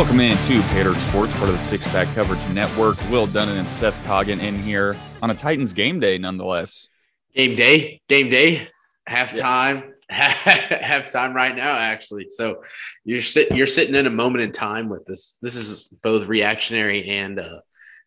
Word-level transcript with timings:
Welcome 0.00 0.20
in 0.20 0.38
to 0.46 0.62
Pater 0.68 0.94
Sports, 0.94 1.34
part 1.34 1.50
of 1.50 1.52
the 1.52 1.58
Six 1.58 1.86
Pack 1.88 2.08
Coverage 2.14 2.40
Network. 2.54 2.96
Will 3.10 3.26
Dunnan 3.26 3.58
and 3.58 3.68
Seth 3.68 3.94
Coggin 4.06 4.40
in 4.40 4.56
here 4.56 4.96
on 5.20 5.30
a 5.30 5.34
Titans 5.34 5.74
game 5.74 6.00
day, 6.00 6.16
nonetheless. 6.16 6.88
Game 7.34 7.54
day, 7.54 8.00
game 8.08 8.30
day, 8.30 8.66
halftime, 9.06 9.90
yeah. 10.08 10.32
halftime 11.02 11.34
right 11.34 11.54
now, 11.54 11.76
actually. 11.76 12.28
So 12.30 12.62
you're 13.04 13.20
sit, 13.20 13.52
you're 13.52 13.66
sitting 13.66 13.94
in 13.94 14.06
a 14.06 14.10
moment 14.10 14.42
in 14.42 14.52
time 14.52 14.88
with 14.88 15.04
this. 15.04 15.36
This 15.42 15.54
is 15.54 15.88
both 16.02 16.26
reactionary 16.26 17.06
and 17.06 17.38
uh, 17.38 17.60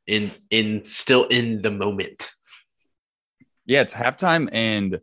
in 0.07 0.31
in 0.49 0.85
still 0.85 1.25
in 1.25 1.61
the 1.61 1.69
moment. 1.69 2.31
Yeah, 3.67 3.81
it's 3.81 3.93
halftime 3.93 4.49
and 4.51 4.99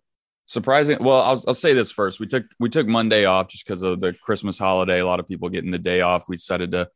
surprising. 0.51 0.99
Well, 1.01 1.21
I'll, 1.23 1.43
I'll 1.47 1.55
say 1.55 1.75
this 1.75 1.93
first. 1.93 2.19
We 2.19 2.27
took 2.27 2.45
we 2.59 2.69
took 2.69 2.89
Monday 2.89 3.25
off 3.25 3.49
just 3.49 3.65
because 3.65 3.83
of 3.83 4.01
the 4.01 4.13
Christmas 4.13 4.59
holiday. 4.59 4.99
A 4.99 5.07
lot 5.07 5.21
of 5.21 5.29
people 5.29 5.49
getting 5.49 5.71
the 5.71 5.79
day 5.79 6.01
off. 6.01 6.29
We 6.29 6.37
decided 6.37 6.73
to 6.73 6.89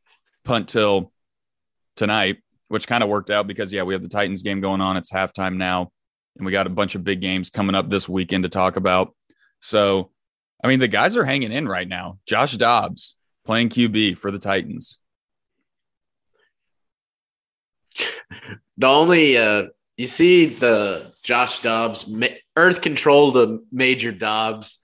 punt 0.43 0.67
till 0.67 1.13
tonight, 1.95 2.39
which 2.67 2.85
kind 2.85 3.01
of 3.01 3.09
worked 3.09 3.29
out 3.29 3.47
because 3.47 3.71
yeah, 3.71 3.83
we 3.83 3.93
have 3.93 4.03
the 4.03 4.09
Titans 4.09 4.43
game 4.43 4.59
going 4.59 4.81
on. 4.81 4.97
It's 4.97 5.09
halftime 5.09 5.55
now, 5.55 5.91
and 6.35 6.45
we 6.45 6.51
got 6.51 6.67
a 6.67 6.69
bunch 6.71 6.95
of 6.95 7.05
big 7.05 7.21
games 7.21 7.49
coming 7.49 7.75
up 7.75 7.89
this 7.89 8.09
weekend 8.09 8.43
to 8.43 8.49
talk 8.49 8.75
about. 8.75 9.15
So, 9.61 10.11
I 10.61 10.67
mean, 10.67 10.79
the 10.79 10.89
guys 10.89 11.15
are 11.15 11.25
hanging 11.25 11.53
in 11.53 11.65
right 11.67 11.87
now. 11.87 12.19
Josh 12.27 12.57
Dobbs 12.57 13.15
playing 13.45 13.69
QB 13.69 14.17
for 14.17 14.31
the 14.31 14.39
Titans. 14.39 14.99
the 18.77 18.87
only 18.87 19.37
uh, 19.37 19.67
you 19.97 20.07
see 20.07 20.47
the 20.47 21.11
Josh 21.23 21.61
Dobbs 21.61 22.11
Earth 22.55 22.81
Control 22.81 23.31
the 23.31 23.65
Major 23.71 24.11
Dobbs 24.11 24.79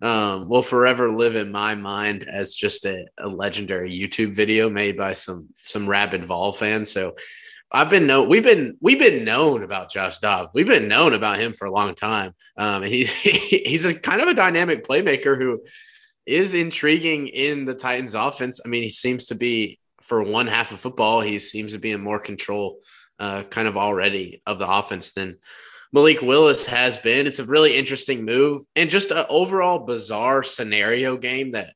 um, 0.00 0.48
will 0.48 0.62
forever 0.62 1.10
live 1.10 1.36
in 1.36 1.52
my 1.52 1.74
mind 1.74 2.24
as 2.28 2.54
just 2.54 2.84
a, 2.84 3.06
a, 3.18 3.28
legendary 3.28 3.90
YouTube 3.90 4.34
video 4.34 4.68
made 4.68 4.96
by 4.96 5.12
some 5.12 5.48
some 5.56 5.86
rabid 5.86 6.26
Vol 6.26 6.52
fans. 6.52 6.90
So 6.90 7.14
I've 7.70 7.90
been 7.90 8.06
known 8.06 8.28
we've 8.28 8.42
been 8.42 8.76
we've 8.80 8.98
been 8.98 9.24
known 9.24 9.62
about 9.62 9.90
Josh 9.90 10.18
Dobbs. 10.18 10.50
We've 10.54 10.66
been 10.66 10.88
known 10.88 11.14
about 11.14 11.38
him 11.38 11.52
for 11.52 11.66
a 11.66 11.72
long 11.72 11.94
time. 11.94 12.34
Um, 12.56 12.82
he, 12.82 13.04
he's 13.04 13.84
a 13.84 13.94
kind 13.94 14.20
of 14.20 14.28
a 14.28 14.34
dynamic 14.34 14.86
playmaker 14.86 15.38
who 15.38 15.62
is 16.26 16.54
intriguing 16.54 17.28
in 17.28 17.64
the 17.64 17.74
Titans 17.74 18.14
offense. 18.14 18.60
I 18.64 18.68
mean, 18.68 18.82
he 18.82 18.90
seems 18.90 19.26
to 19.26 19.34
be 19.34 19.78
for 20.00 20.22
one 20.22 20.46
half 20.46 20.70
of 20.70 20.80
football, 20.80 21.22
he 21.22 21.38
seems 21.38 21.72
to 21.72 21.78
be 21.78 21.92
in 21.92 22.00
more 22.00 22.18
control 22.18 22.80
uh, 23.18 23.42
kind 23.44 23.68
of 23.68 23.76
already 23.76 24.42
of 24.46 24.58
the 24.58 24.68
offense 24.68 25.12
than 25.12 25.38
Malik 25.92 26.22
Willis 26.22 26.66
has 26.66 26.98
been. 26.98 27.26
It's 27.26 27.38
a 27.38 27.44
really 27.44 27.76
interesting 27.76 28.24
move 28.24 28.62
and 28.74 28.90
just 28.90 29.10
an 29.10 29.26
overall 29.28 29.78
bizarre 29.78 30.42
scenario 30.42 31.16
game 31.16 31.52
that 31.52 31.74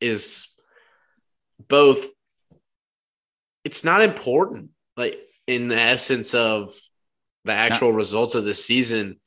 is 0.00 0.48
both. 1.68 2.06
It's 3.64 3.82
not 3.82 4.02
important, 4.02 4.70
like 4.96 5.18
in 5.46 5.68
the 5.68 5.80
essence 5.80 6.34
of 6.34 6.74
the 7.44 7.52
actual 7.52 7.92
results 7.92 8.34
of 8.34 8.44
the 8.44 8.54
season 8.54 9.18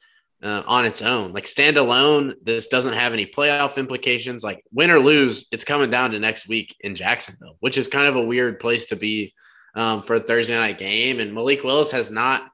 uh, 0.44 0.64
on 0.68 0.86
its 0.86 1.02
own. 1.02 1.34
Like 1.34 1.46
standalone, 1.46 2.36
this 2.44 2.68
doesn't 2.68 2.94
have 2.94 3.14
any 3.14 3.26
playoff 3.26 3.78
implications. 3.78 4.44
Like 4.44 4.64
win 4.72 4.92
or 4.92 5.00
lose, 5.00 5.48
it's 5.52 5.64
coming 5.64 5.90
down 5.90 6.12
to 6.12 6.20
next 6.20 6.48
week 6.48 6.76
in 6.82 6.96
Jacksonville, 6.96 7.58
which 7.60 7.78
is 7.78 7.88
kind 7.88 8.08
of 8.08 8.16
a 8.16 8.24
weird 8.24 8.60
place 8.60 8.88
to 8.88 8.96
be 8.96 9.34
um, 9.76 10.04
for 10.04 10.16
a 10.16 10.20
Thursday 10.20 10.56
night 10.56 10.80
game. 10.80 11.20
And 11.20 11.34
Malik 11.34 11.64
Willis 11.64 11.92
has 11.92 12.12
not 12.12 12.50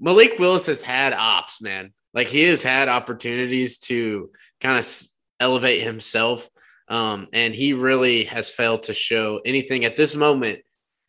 Malik 0.00 0.38
Willis 0.38 0.66
has 0.66 0.82
had 0.82 1.12
ops, 1.12 1.62
man. 1.62 1.92
Like 2.12 2.26
he 2.26 2.42
has 2.44 2.62
had 2.62 2.88
opportunities 2.88 3.78
to 3.78 4.30
kind 4.60 4.78
of 4.78 5.02
elevate 5.40 5.82
himself. 5.82 6.48
Um, 6.88 7.28
and 7.32 7.54
he 7.54 7.72
really 7.72 8.24
has 8.24 8.50
failed 8.50 8.84
to 8.84 8.94
show 8.94 9.40
anything 9.44 9.84
at 9.84 9.96
this 9.96 10.14
moment 10.14 10.60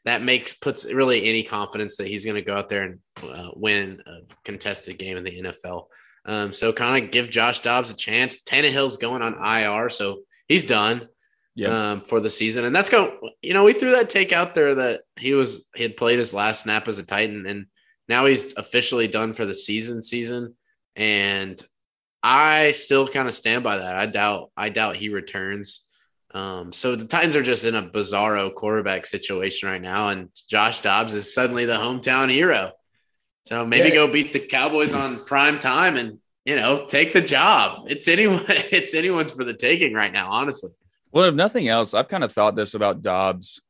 that 0.06 0.22
makes 0.22 0.54
puts 0.54 0.86
really 0.86 1.26
any 1.26 1.44
confidence 1.44 1.98
that 1.98 2.08
he's 2.08 2.26
going 2.26 2.36
to 2.36 2.42
go 2.42 2.56
out 2.56 2.70
there 2.70 2.84
and 2.84 3.00
uh, 3.24 3.50
win 3.56 4.02
a 4.06 4.20
contested 4.44 4.98
game 4.98 5.18
in 5.18 5.24
the 5.24 5.42
NFL. 5.42 5.88
Um, 6.26 6.54
so 6.54 6.72
kind 6.72 7.04
of 7.04 7.12
give 7.12 7.30
Josh 7.30 7.60
Dobbs 7.60 7.90
a 7.90 7.96
chance. 7.96 8.44
Tannehill's 8.44 8.98
going 8.98 9.22
on 9.22 9.34
IR, 9.34 9.90
so 9.90 10.20
he's 10.48 10.66
done 10.66 11.08
yeah. 11.56 11.92
um, 11.92 12.02
for 12.02 12.20
the 12.20 12.30
season, 12.30 12.66
and 12.66 12.76
that's 12.76 12.90
going. 12.90 13.18
You 13.42 13.54
know, 13.54 13.64
we 13.64 13.74
threw 13.74 13.92
that 13.92 14.10
take 14.10 14.34
out 14.34 14.54
there 14.54 14.76
that 14.76 15.02
he 15.18 15.34
was 15.34 15.68
he 15.76 15.84
had 15.84 15.98
played 15.98 16.20
his 16.20 16.34
last 16.34 16.64
snap 16.64 16.88
as 16.88 17.00
a 17.00 17.06
Titan, 17.06 17.46
and 17.48 17.68
now 18.08 18.26
he's 18.26 18.54
officially 18.56 19.08
done 19.08 19.34
for 19.34 19.46
the 19.46 19.56
season 19.56 20.04
season. 20.04 20.56
And 20.96 21.62
I 22.22 22.72
still 22.72 23.08
kind 23.08 23.28
of 23.28 23.36
stand 23.36 23.64
by 23.64 23.78
that. 23.78 23.96
I 23.96 24.06
doubt 24.06 24.52
I 24.56 24.70
doubt 24.70 24.98
he 24.98 25.10
returns. 25.10 25.86
Um, 26.32 26.74
so 26.74 26.98
the 26.98 27.06
Titans 27.06 27.38
are 27.38 27.44
just 27.44 27.64
in 27.64 27.76
a 27.76 27.90
bizarro 27.90 28.54
quarterback 28.54 29.06
situation 29.06 29.70
right 29.70 29.82
now, 29.82 30.10
and 30.10 30.30
Josh 30.50 30.82
Dobbs 30.82 31.14
is 31.14 31.34
suddenly 31.34 31.66
the 31.66 31.78
hometown 31.78 32.30
hero. 32.30 32.74
So 33.46 33.66
maybe 33.66 33.90
yeah. 33.90 33.96
go 33.96 34.12
beat 34.12 34.34
the 34.34 34.40
Cowboys 34.40 34.94
on 34.94 35.24
prime 35.24 35.60
time 35.60 35.96
and 35.96 36.20
you 36.44 36.58
know 36.58 36.86
take 36.86 37.14
the 37.14 37.22
job. 37.22 37.86
It's 37.88 38.10
anyone. 38.10 38.44
It's 38.48 38.94
anyone's 38.94 39.32
for 39.32 39.46
the 39.46 39.54
taking 39.54 39.94
right 39.94 40.12
now, 40.12 40.32
honestly. 40.32 40.72
Well, 41.16 41.24
if 41.24 41.34
nothing 41.34 41.70
else, 41.70 41.94
I've 41.94 42.10
kind 42.10 42.26
of 42.26 42.34
thought 42.34 42.58
this 42.58 42.74
about 42.74 43.02
Dobbs 43.02 43.62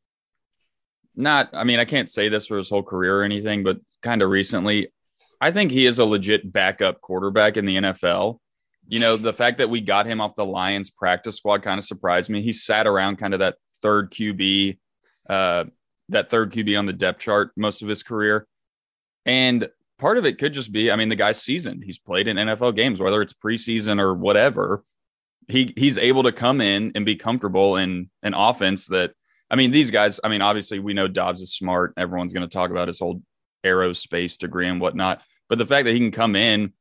not, 1.15 1.49
I 1.53 1.63
mean, 1.63 1.79
I 1.79 1.85
can't 1.85 2.09
say 2.09 2.27
this 2.27 2.47
for 2.47 2.57
his 2.57 2.69
whole 2.69 2.81
career 2.81 3.21
or 3.21 3.23
anything, 3.23 3.63
but 3.63 3.77
kind 4.01 4.23
of 4.23 4.31
recently, 4.31 4.89
I 5.39 5.51
think 5.51 5.71
he 5.71 5.85
is 5.85 5.99
a 5.99 6.05
legit 6.05 6.51
backup 6.51 7.01
quarterback 7.01 7.55
in 7.55 7.65
the 7.65 7.75
NFL. 7.77 8.39
You 8.87 8.99
know, 8.99 9.15
the 9.15 9.31
fact 9.31 9.59
that 9.59 9.69
we 9.69 9.79
got 9.79 10.07
him 10.07 10.21
off 10.21 10.35
the 10.35 10.43
Lions 10.43 10.89
practice 10.89 11.37
squad 11.37 11.61
kind 11.61 11.77
of 11.77 11.85
surprised 11.85 12.31
me. 12.31 12.41
He 12.41 12.51
sat 12.51 12.87
around 12.87 13.17
kind 13.17 13.35
of 13.35 13.39
that 13.39 13.57
third 13.79 14.11
QB, 14.11 14.79
uh, 15.29 15.65
that 16.09 16.31
third 16.31 16.51
QB 16.51 16.79
on 16.79 16.87
the 16.87 16.93
depth 16.93 17.19
chart 17.19 17.51
most 17.55 17.83
of 17.83 17.87
his 17.87 18.01
career. 18.01 18.47
And 19.23 19.69
part 19.99 20.17
of 20.17 20.25
it 20.25 20.39
could 20.39 20.53
just 20.53 20.71
be, 20.71 20.89
I 20.89 20.95
mean, 20.95 21.09
the 21.09 21.15
guy's 21.15 21.41
seasoned. 21.41 21.83
He's 21.83 21.99
played 21.99 22.27
in 22.27 22.37
NFL 22.37 22.75
games, 22.75 22.99
whether 22.99 23.21
it's 23.21 23.33
preseason 23.33 23.99
or 23.99 24.15
whatever. 24.15 24.83
He 25.47 25.73
he's 25.75 25.97
able 25.97 26.23
to 26.23 26.31
come 26.31 26.61
in 26.61 26.91
and 26.95 27.05
be 27.05 27.15
comfortable 27.15 27.77
in 27.77 28.09
an 28.23 28.33
offense 28.33 28.87
that 28.87 29.11
I 29.49 29.55
mean, 29.55 29.71
these 29.71 29.91
guys, 29.91 30.19
I 30.23 30.29
mean, 30.29 30.41
obviously 30.41 30.79
we 30.79 30.93
know 30.93 31.07
Dobbs 31.07 31.41
is 31.41 31.53
smart. 31.53 31.93
Everyone's 31.97 32.33
going 32.33 32.47
to 32.47 32.53
talk 32.53 32.71
about 32.71 32.87
his 32.87 32.99
whole 32.99 33.21
aerospace 33.63 34.37
degree 34.37 34.67
and 34.67 34.81
whatnot. 34.81 35.21
But 35.49 35.57
the 35.59 35.65
fact 35.65 35.85
that 35.85 35.93
he 35.93 35.99
can 35.99 36.11
come 36.11 36.35
in 36.35 36.73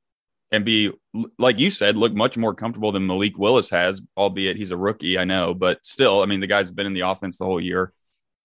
and 0.50 0.64
be, 0.64 0.92
like 1.38 1.58
you 1.58 1.68
said, 1.68 1.96
look 1.96 2.14
much 2.14 2.36
more 2.36 2.54
comfortable 2.54 2.92
than 2.92 3.06
Malik 3.06 3.38
Willis 3.38 3.70
has, 3.70 4.00
albeit 4.16 4.56
he's 4.56 4.70
a 4.70 4.76
rookie, 4.76 5.18
I 5.18 5.24
know. 5.24 5.52
But 5.52 5.84
still, 5.84 6.22
I 6.22 6.26
mean, 6.26 6.40
the 6.40 6.46
guy's 6.46 6.70
been 6.70 6.86
in 6.86 6.94
the 6.94 7.00
offense 7.00 7.36
the 7.36 7.44
whole 7.44 7.60
year. 7.60 7.92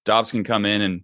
Dobbs 0.06 0.32
can 0.32 0.44
come 0.44 0.66
in 0.66 0.82
and 0.82 1.04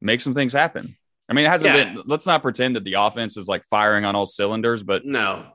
make 0.00 0.20
some 0.20 0.34
things 0.34 0.52
happen. 0.52 0.96
I 1.28 1.32
mean, 1.32 1.46
it 1.46 1.48
hasn't 1.48 1.74
yeah. 1.74 1.94
been, 1.94 2.02
let's 2.06 2.26
not 2.26 2.42
pretend 2.42 2.76
that 2.76 2.84
the 2.84 2.94
offense 2.94 3.36
is 3.36 3.48
like 3.48 3.64
firing 3.70 4.04
on 4.04 4.16
all 4.16 4.26
cylinders, 4.26 4.82
but 4.82 5.04
no. 5.06 5.46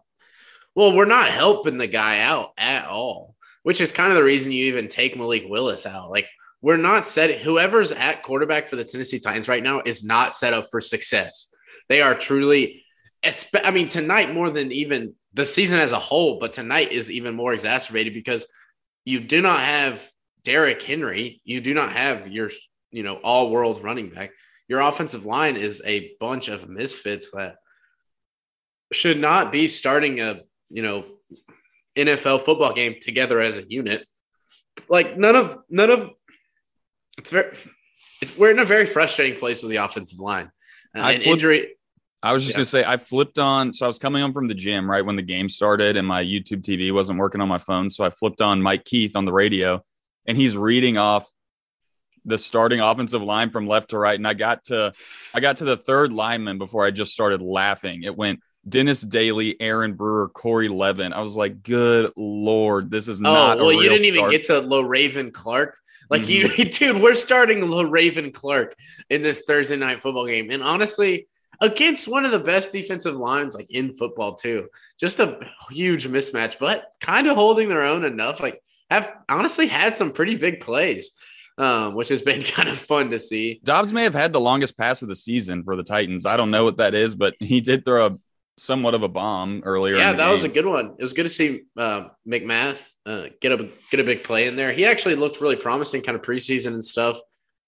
Well, 0.75 0.93
we're 0.93 1.05
not 1.05 1.29
helping 1.29 1.77
the 1.77 1.87
guy 1.87 2.19
out 2.19 2.51
at 2.57 2.85
all, 2.87 3.35
which 3.63 3.79
is 3.79 3.91
kind 3.91 4.11
of 4.11 4.17
the 4.17 4.23
reason 4.23 4.51
you 4.51 4.65
even 4.65 4.89
take 4.89 5.15
Malik 5.15 5.45
Willis 5.47 5.85
out. 5.85 6.11
Like, 6.11 6.27
we're 6.61 6.77
not 6.77 7.05
set. 7.05 7.31
Whoever's 7.39 7.91
at 7.91 8.23
quarterback 8.23 8.69
for 8.69 8.75
the 8.75 8.83
Tennessee 8.83 9.19
Titans 9.19 9.47
right 9.47 9.63
now 9.63 9.81
is 9.85 10.03
not 10.03 10.35
set 10.35 10.53
up 10.53 10.67
for 10.71 10.81
success. 10.81 11.47
They 11.87 12.01
are 12.01 12.15
truly, 12.15 12.83
I 13.63 13.71
mean, 13.71 13.87
tonight 13.87 14.33
more 14.33 14.49
than 14.49 14.71
even 14.71 15.13
the 15.33 15.45
season 15.45 15.79
as 15.79 15.91
a 15.91 15.99
whole, 15.99 16.39
but 16.39 16.53
tonight 16.53 16.91
is 16.91 17.11
even 17.11 17.35
more 17.35 17.53
exacerbated 17.53 18.13
because 18.13 18.47
you 19.05 19.19
do 19.19 19.41
not 19.41 19.59
have 19.59 20.01
Derrick 20.43 20.81
Henry. 20.81 21.41
You 21.43 21.61
do 21.61 21.73
not 21.73 21.91
have 21.91 22.27
your, 22.27 22.49
you 22.91 23.03
know, 23.03 23.15
all 23.15 23.51
world 23.51 23.83
running 23.83 24.09
back. 24.09 24.31
Your 24.67 24.81
offensive 24.81 25.25
line 25.25 25.57
is 25.57 25.81
a 25.85 26.15
bunch 26.19 26.47
of 26.47 26.67
misfits 26.67 27.31
that 27.31 27.57
should 28.91 29.19
not 29.19 29.51
be 29.51 29.67
starting 29.67 30.19
a, 30.19 30.41
you 30.75 30.81
know, 30.81 31.05
NFL 31.95 32.41
football 32.41 32.73
game 32.73 32.95
together 33.01 33.39
as 33.39 33.57
a 33.57 33.63
unit. 33.63 34.05
Like 34.89 35.17
none 35.17 35.37
of 35.37 35.63
none 35.69 35.89
of 35.89 36.11
it's 37.17 37.31
very 37.31 37.55
it's 38.21 38.37
we're 38.37 38.51
in 38.51 38.59
a 38.59 38.65
very 38.65 38.85
frustrating 38.85 39.39
place 39.39 39.63
with 39.63 39.71
the 39.71 39.77
offensive 39.77 40.19
line. 40.19 40.51
Uh, 40.93 40.99
and 40.99 41.23
flipped, 41.23 41.27
injury. 41.27 41.75
I 42.21 42.33
was 42.33 42.43
just 42.43 42.55
yeah. 42.55 42.57
gonna 42.57 42.65
say 42.65 42.83
I 42.83 42.97
flipped 42.97 43.39
on. 43.39 43.73
So 43.73 43.85
I 43.85 43.87
was 43.87 43.97
coming 43.97 44.21
home 44.21 44.33
from 44.33 44.49
the 44.49 44.53
gym 44.53 44.91
right 44.91 45.03
when 45.05 45.15
the 45.15 45.21
game 45.21 45.47
started, 45.47 45.95
and 45.95 46.05
my 46.05 46.21
YouTube 46.21 46.61
TV 46.61 46.93
wasn't 46.93 47.19
working 47.19 47.39
on 47.39 47.47
my 47.47 47.57
phone. 47.57 47.89
So 47.89 48.03
I 48.03 48.09
flipped 48.09 48.41
on 48.41 48.61
Mike 48.61 48.83
Keith 48.83 49.15
on 49.15 49.23
the 49.23 49.33
radio, 49.33 49.81
and 50.25 50.37
he's 50.37 50.57
reading 50.57 50.97
off 50.97 51.25
the 52.25 52.37
starting 52.37 52.81
offensive 52.81 53.21
line 53.21 53.49
from 53.49 53.65
left 53.65 53.91
to 53.91 53.97
right. 53.97 54.19
And 54.19 54.27
I 54.27 54.33
got 54.33 54.65
to 54.65 54.91
I 55.33 55.39
got 55.39 55.57
to 55.57 55.65
the 55.65 55.77
third 55.77 56.11
lineman 56.11 56.57
before 56.57 56.85
I 56.85 56.91
just 56.91 57.13
started 57.13 57.41
laughing. 57.41 58.03
It 58.03 58.17
went 58.17 58.41
Dennis 58.67 59.01
Daly, 59.01 59.59
Aaron 59.59 59.93
Brewer, 59.93 60.29
Corey 60.29 60.69
Levin. 60.69 61.13
I 61.13 61.21
was 61.21 61.35
like, 61.35 61.61
good 61.63 62.11
lord, 62.15 62.89
this 62.89 63.07
is 63.07 63.21
not. 63.21 63.29
oh, 63.29 63.47
not. 63.47 63.57
well, 63.59 63.73
you 63.73 63.83
didn't 63.83 63.99
start. 63.99 64.15
even 64.15 64.29
get 64.29 64.45
to 64.45 64.59
Low 64.59 64.83
Le'Raven 64.83 65.31
Clark. 65.31 65.77
Like 66.09 66.23
mm-hmm. 66.23 66.61
you, 66.61 66.65
dude, 66.71 67.01
we're 67.01 67.15
starting 67.15 67.67
Low 67.67 67.85
Le'Raven 67.85 68.33
Clark 68.33 68.75
in 69.09 69.21
this 69.21 69.43
Thursday 69.43 69.75
night 69.75 70.01
football 70.01 70.25
game, 70.25 70.49
and 70.51 70.63
honestly, 70.63 71.27
against 71.61 72.07
one 72.07 72.25
of 72.25 72.31
the 72.31 72.39
best 72.39 72.71
defensive 72.71 73.15
lines 73.15 73.55
like 73.55 73.69
in 73.69 73.93
football 73.93 74.35
too. 74.35 74.67
Just 74.99 75.19
a 75.19 75.39
huge 75.71 76.07
mismatch, 76.07 76.57
but 76.59 76.91
kind 76.99 77.27
of 77.27 77.35
holding 77.35 77.69
their 77.69 77.83
own 77.83 78.03
enough. 78.03 78.39
Like 78.39 78.61
have 78.89 79.13
honestly 79.29 79.67
had 79.67 79.95
some 79.95 80.11
pretty 80.11 80.35
big 80.35 80.59
plays. 80.59 81.17
um, 81.57 81.95
which 81.95 82.09
has 82.09 82.21
been 82.29 82.41
kind 82.41 82.67
of 82.67 82.77
fun 82.77 83.09
to 83.11 83.19
see. 83.19 83.61
Dobbs 83.63 83.93
may 83.93 84.03
have 84.03 84.13
had 84.13 84.33
the 84.33 84.39
longest 84.39 84.77
pass 84.77 85.01
of 85.01 85.07
the 85.07 85.15
season 85.15 85.63
for 85.63 85.75
the 85.75 85.83
Titans. 85.83 86.25
I 86.25 86.35
don't 86.35 86.51
know 86.51 86.65
what 86.65 86.77
that 86.77 86.93
is, 86.93 87.15
but 87.15 87.33
he 87.39 87.61
did 87.61 87.85
throw 87.85 88.07
a 88.07 88.15
somewhat 88.57 88.93
of 88.93 89.03
a 89.03 89.07
bomb 89.07 89.61
earlier. 89.65 89.95
Yeah, 89.95 90.13
that 90.13 90.17
game. 90.17 90.31
was 90.31 90.43
a 90.43 90.49
good 90.49 90.65
one. 90.65 90.95
It 90.97 91.01
was 91.01 91.13
good 91.13 91.23
to 91.23 91.29
see 91.29 91.63
uh, 91.77 92.09
McMath 92.27 92.81
uh, 93.05 93.27
get 93.41 93.51
a 93.51 93.69
get 93.91 93.99
a 93.99 94.03
big 94.03 94.23
play 94.23 94.47
in 94.47 94.55
there. 94.55 94.71
He 94.71 94.85
actually 94.85 95.15
looked 95.15 95.41
really 95.41 95.55
promising, 95.55 96.01
kind 96.01 96.15
of 96.15 96.21
preseason 96.21 96.73
and 96.73 96.85
stuff. 96.85 97.19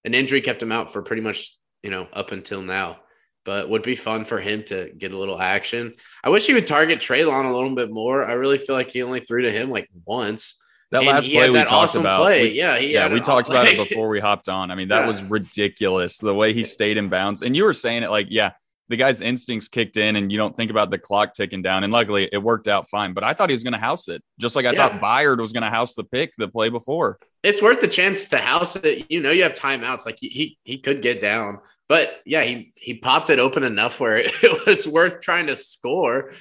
An 0.04 0.14
injury 0.14 0.40
kept 0.40 0.62
him 0.62 0.72
out 0.72 0.92
for 0.92 1.02
pretty 1.02 1.22
much 1.22 1.56
you 1.82 1.90
know 1.90 2.08
up 2.12 2.32
until 2.32 2.62
now, 2.62 2.98
but 3.44 3.68
would 3.68 3.82
be 3.82 3.94
fun 3.94 4.24
for 4.24 4.40
him 4.40 4.64
to 4.64 4.90
get 4.96 5.12
a 5.12 5.18
little 5.18 5.40
action. 5.40 5.94
I 6.24 6.30
wish 6.30 6.46
he 6.46 6.54
would 6.54 6.66
target 6.66 7.00
Treylon 7.00 7.44
a 7.44 7.54
little 7.54 7.74
bit 7.74 7.90
more. 7.90 8.24
I 8.24 8.32
really 8.32 8.58
feel 8.58 8.74
like 8.74 8.90
he 8.90 9.02
only 9.02 9.20
threw 9.20 9.42
to 9.42 9.50
him 9.50 9.70
like 9.70 9.88
once. 10.04 10.60
That 10.90 11.02
and 11.02 11.08
last 11.08 11.28
play 11.28 11.50
we 11.50 11.58
talked 11.58 11.72
awesome 11.72 12.00
about. 12.00 12.26
We, 12.26 12.48
yeah, 12.52 12.78
yeah, 12.78 13.12
we 13.12 13.20
talked 13.20 13.50
about 13.50 13.66
it 13.66 13.76
before 13.88 14.08
we 14.08 14.20
hopped 14.20 14.48
on. 14.48 14.70
I 14.70 14.74
mean, 14.74 14.88
that 14.88 15.00
yeah. 15.00 15.06
was 15.06 15.22
ridiculous 15.22 16.16
the 16.16 16.34
way 16.34 16.54
he 16.54 16.64
stayed 16.64 16.96
in 16.96 17.10
bounds. 17.10 17.42
And 17.42 17.54
you 17.54 17.64
were 17.64 17.74
saying 17.74 18.04
it 18.04 18.10
like, 18.10 18.28
yeah, 18.30 18.52
the 18.88 18.96
guy's 18.96 19.20
instincts 19.20 19.68
kicked 19.68 19.96
in 19.96 20.16
and 20.16 20.32
you 20.32 20.38
don't 20.38 20.56
think 20.56 20.70
about 20.70 20.90
the 20.90 20.98
clock 20.98 21.34
ticking 21.34 21.62
down. 21.62 21.84
And 21.84 21.92
luckily 21.92 22.28
it 22.32 22.38
worked 22.38 22.68
out 22.68 22.88
fine. 22.88 23.12
But 23.12 23.24
I 23.24 23.34
thought 23.34 23.50
he 23.50 23.54
was 23.54 23.62
going 23.62 23.74
to 23.74 23.78
house 23.78 24.08
it, 24.08 24.22
just 24.38 24.56
like 24.56 24.66
I 24.66 24.72
yeah. 24.72 24.88
thought 24.88 25.00
Byard 25.00 25.38
was 25.38 25.52
going 25.52 25.62
to 25.62 25.70
house 25.70 25.94
the 25.94 26.04
pick 26.04 26.34
the 26.36 26.48
play 26.48 26.68
before. 26.70 27.18
It's 27.42 27.62
worth 27.62 27.80
the 27.80 27.88
chance 27.88 28.26
to 28.28 28.38
house 28.38 28.76
it. 28.76 29.10
You 29.10 29.20
know, 29.20 29.30
you 29.30 29.42
have 29.44 29.54
timeouts. 29.54 30.06
Like 30.06 30.18
he 30.20 30.58
he 30.64 30.78
could 30.78 31.02
get 31.02 31.20
down, 31.20 31.60
but 31.88 32.20
yeah, 32.26 32.42
he 32.42 32.72
he 32.74 32.94
popped 32.94 33.30
it 33.30 33.38
open 33.38 33.62
enough 33.62 34.00
where 34.00 34.16
it 34.24 34.66
was 34.66 34.88
worth 34.88 35.20
trying 35.20 35.46
to 35.46 35.56
score 35.56 36.32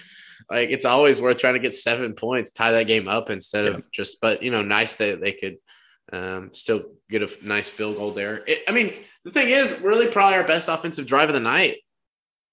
like 0.49 0.69
it's 0.69 0.85
always 0.85 1.21
worth 1.21 1.38
trying 1.38 1.55
to 1.55 1.59
get 1.59 1.75
seven 1.75 2.13
points, 2.13 2.51
tie 2.51 2.71
that 2.71 2.83
game 2.83 3.07
up 3.07 3.29
instead 3.29 3.65
yeah. 3.65 3.71
of 3.71 3.91
just. 3.91 4.21
But 4.21 4.44
you 4.44 4.51
know, 4.51 4.61
nice 4.61 4.95
that 4.95 5.19
they 5.19 5.33
could 5.33 5.57
um, 6.11 6.51
still 6.53 6.83
get 7.09 7.21
a 7.21 7.45
nice 7.45 7.67
field 7.67 7.97
goal 7.97 8.11
there. 8.11 8.44
It, 8.47 8.63
I 8.67 8.71
mean, 8.71 8.94
the 9.23 9.31
thing 9.31 9.49
is, 9.49 9.79
really 9.81 10.07
probably 10.07 10.38
our 10.38 10.47
best 10.47 10.69
offensive 10.69 11.05
drive 11.05 11.29
of 11.29 11.33
the 11.33 11.41
night 11.41 11.77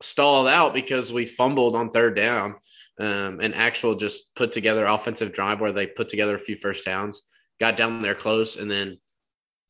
stalled 0.05 0.49
out 0.49 0.75
because 0.75 1.13
we 1.13 1.27
fumbled 1.27 1.75
on 1.75 1.91
third 1.91 2.17
down. 2.17 2.57
Um, 3.01 3.41
an 3.41 3.55
actual 3.55 3.97
just 3.97 4.37
put 4.37 4.53
together 4.53 4.87
offensive 4.87 5.33
drive 5.33 5.61
where 5.61 5.73
they 5.73 5.87
put 5.87 6.09
together 6.09 6.37
a 6.37 6.39
few 6.39 6.57
first 6.57 6.85
downs, 6.85 7.23
got 7.59 7.77
down 7.77 8.03
there 8.03 8.15
close, 8.15 8.57
and 8.57 8.71
then 8.71 8.99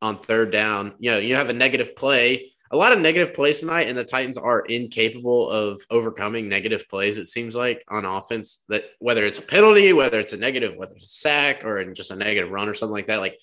on 0.03 0.19
third 0.19 0.51
down, 0.51 0.95
you 0.99 1.11
know, 1.11 1.19
you 1.19 1.35
have 1.37 1.49
a 1.49 1.55
negative 1.55 1.97
play 1.97 2.53
a 2.71 2.77
lot 2.77 2.93
of 2.93 2.99
negative 2.99 3.35
plays 3.35 3.61
tonight, 3.61 3.89
and 3.89 3.97
the 3.97 4.05
Titans 4.05 4.37
are 4.37 4.63
incapable 4.63 5.49
of 5.49 5.81
overcoming 5.91 6.49
negative 6.49 6.89
plays. 6.89 7.19
It 7.19 7.29
seems 7.29 7.55
like 7.55 7.85
on 7.89 8.05
offense 8.05 8.65
that 8.69 8.85
whether 8.99 9.25
it's 9.25 9.39
a 9.39 9.43
penalty, 9.43 9.93
whether 9.93 10.19
it's 10.19 10.33
a 10.33 10.37
negative, 10.37 10.77
whether 10.77 10.93
it's 10.95 11.05
a 11.05 11.07
sack 11.07 11.65
or 11.65 11.93
just 11.93 12.11
a 12.11 12.17
negative 12.17 12.51
run 12.51 12.69
or 12.69 12.75
something 12.75 12.95
like 12.95 13.07
that, 13.07 13.21
like 13.21 13.39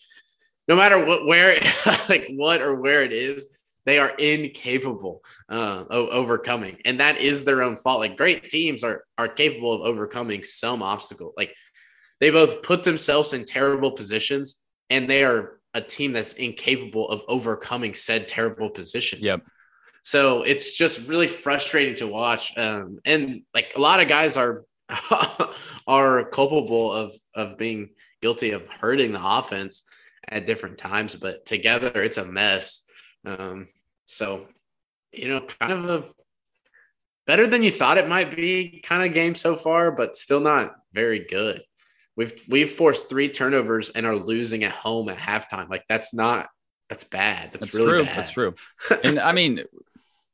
no 0.67 0.75
matter 0.75 1.05
what, 1.05 1.25
where, 1.25 1.57
like 2.09 2.27
what 2.31 2.61
or 2.61 2.75
where 2.75 3.03
it 3.03 3.13
is, 3.13 3.45
they 3.85 3.99
are 3.99 4.09
incapable 4.09 5.23
uh, 5.49 5.85
of 5.89 6.09
overcoming, 6.09 6.77
and 6.85 6.99
that 6.99 7.17
is 7.17 7.43
their 7.43 7.63
own 7.63 7.77
fault. 7.77 7.99
Like 7.99 8.17
great 8.17 8.49
teams 8.49 8.83
are 8.83 9.03
are 9.17 9.27
capable 9.27 9.73
of 9.73 9.81
overcoming 9.81 10.43
some 10.43 10.83
obstacle. 10.83 11.33
Like 11.35 11.55
they 12.19 12.29
both 12.29 12.61
put 12.61 12.83
themselves 12.83 13.33
in 13.33 13.45
terrible 13.45 13.91
positions, 13.91 14.61
and 14.89 15.09
they 15.09 15.23
are 15.23 15.59
a 15.73 15.81
team 15.81 16.11
that's 16.11 16.33
incapable 16.33 17.09
of 17.09 17.23
overcoming 17.27 17.93
said 17.93 18.27
terrible 18.27 18.69
positions. 18.69 19.21
Yep. 19.21 19.41
So 20.03 20.43
it's 20.43 20.75
just 20.75 21.07
really 21.07 21.27
frustrating 21.27 21.95
to 21.95 22.07
watch. 22.07 22.57
Um, 22.57 22.99
and 23.05 23.43
like 23.53 23.73
a 23.75 23.79
lot 23.79 23.99
of 23.99 24.07
guys 24.07 24.35
are 24.37 24.65
are 25.87 26.25
culpable 26.25 26.91
of 26.91 27.15
of 27.35 27.57
being 27.57 27.89
guilty 28.21 28.51
of 28.51 28.67
hurting 28.67 29.13
the 29.13 29.21
offense 29.23 29.83
at 30.27 30.45
different 30.45 30.77
times, 30.77 31.15
but 31.15 31.45
together 31.45 32.03
it's 32.03 32.17
a 32.17 32.25
mess. 32.25 32.80
Um, 33.25 33.67
so 34.05 34.47
you 35.11 35.27
know, 35.27 35.45
kind 35.59 35.73
of 35.73 35.85
a 35.85 36.05
better 37.27 37.47
than 37.47 37.63
you 37.63 37.71
thought 37.71 37.97
it 37.97 38.07
might 38.07 38.35
be 38.35 38.81
kind 38.83 39.05
of 39.05 39.13
game 39.13 39.35
so 39.35 39.55
far, 39.55 39.91
but 39.91 40.15
still 40.15 40.39
not 40.39 40.75
very 40.93 41.19
good. 41.19 41.61
We've 42.15 42.33
we've 42.49 42.71
forced 42.71 43.09
three 43.09 43.29
turnovers 43.29 43.89
and 43.89 44.05
are 44.05 44.15
losing 44.15 44.63
at 44.63 44.71
home 44.71 45.09
at 45.09 45.17
halftime. 45.17 45.69
Like 45.69 45.85
that's 45.87 46.13
not 46.13 46.49
that's 46.89 47.03
bad. 47.03 47.51
That's, 47.51 47.67
that's 47.67 47.75
really 47.75 47.89
true. 47.89 48.05
bad. 48.05 48.17
That's 48.17 48.31
true. 48.31 48.55
and 49.03 49.19
I 49.19 49.31
mean, 49.31 49.63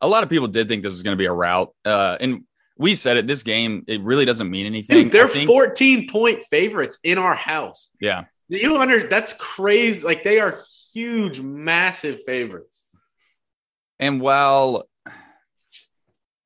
a 0.01 0.07
lot 0.07 0.23
of 0.23 0.29
people 0.29 0.47
did 0.47 0.67
think 0.67 0.83
this 0.83 0.91
was 0.91 1.03
going 1.03 1.15
to 1.15 1.19
be 1.19 1.25
a 1.25 1.31
rout. 1.31 1.73
Uh, 1.85 2.17
and 2.19 2.43
we 2.77 2.95
said 2.95 3.17
it. 3.17 3.27
This 3.27 3.43
game 3.43 3.83
it 3.87 4.01
really 4.01 4.25
doesn't 4.25 4.49
mean 4.49 4.65
anything. 4.65 5.09
Dude, 5.09 5.11
they're 5.11 5.27
14 5.27 6.09
point 6.09 6.43
favorites 6.49 6.97
in 7.03 7.17
our 7.17 7.35
house. 7.35 7.89
Yeah, 8.01 8.25
you 8.49 8.77
under 8.77 9.07
that's 9.07 9.33
crazy. 9.33 10.05
Like 10.05 10.23
they 10.23 10.39
are 10.39 10.63
huge, 10.97 11.39
massive 11.39 12.23
favorites. 12.23 12.87
And 13.99 14.19
while 14.19 14.89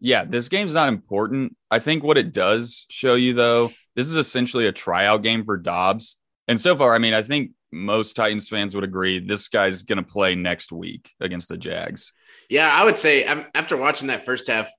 yeah, 0.02 0.26
this 0.26 0.50
game's 0.50 0.74
not 0.74 0.90
important. 0.90 1.56
I 1.70 1.80
think 1.80 2.04
what 2.04 2.18
it 2.18 2.34
does 2.34 2.86
show 2.90 3.16
you 3.16 3.34
though 3.34 3.72
this 3.96 4.08
is 4.08 4.16
essentially 4.16 4.68
a 4.68 4.74
tryout 4.74 5.22
game 5.22 5.46
for 5.46 5.56
Dobbs. 5.56 6.18
And 6.48 6.60
so 6.60 6.76
far, 6.76 6.94
I 6.94 6.98
mean, 6.98 7.14
I 7.14 7.22
think 7.22 7.52
most 7.72 8.16
Titans 8.16 8.50
fans 8.50 8.76
would 8.76 8.84
agree 8.84 9.20
this 9.20 9.48
guy's 9.48 9.84
going 9.84 10.04
to 10.04 10.12
play 10.12 10.36
next 10.36 10.72
week 10.72 11.12
against 11.22 11.48
the 11.48 11.58
Jags. 11.58 12.12
Yeah, 12.50 12.70
I 12.74 12.84
would 12.84 12.98
say 12.98 13.24
after 13.56 13.78
watching 13.78 14.08
that 14.08 14.26
first 14.26 14.50
half, 14.50 14.70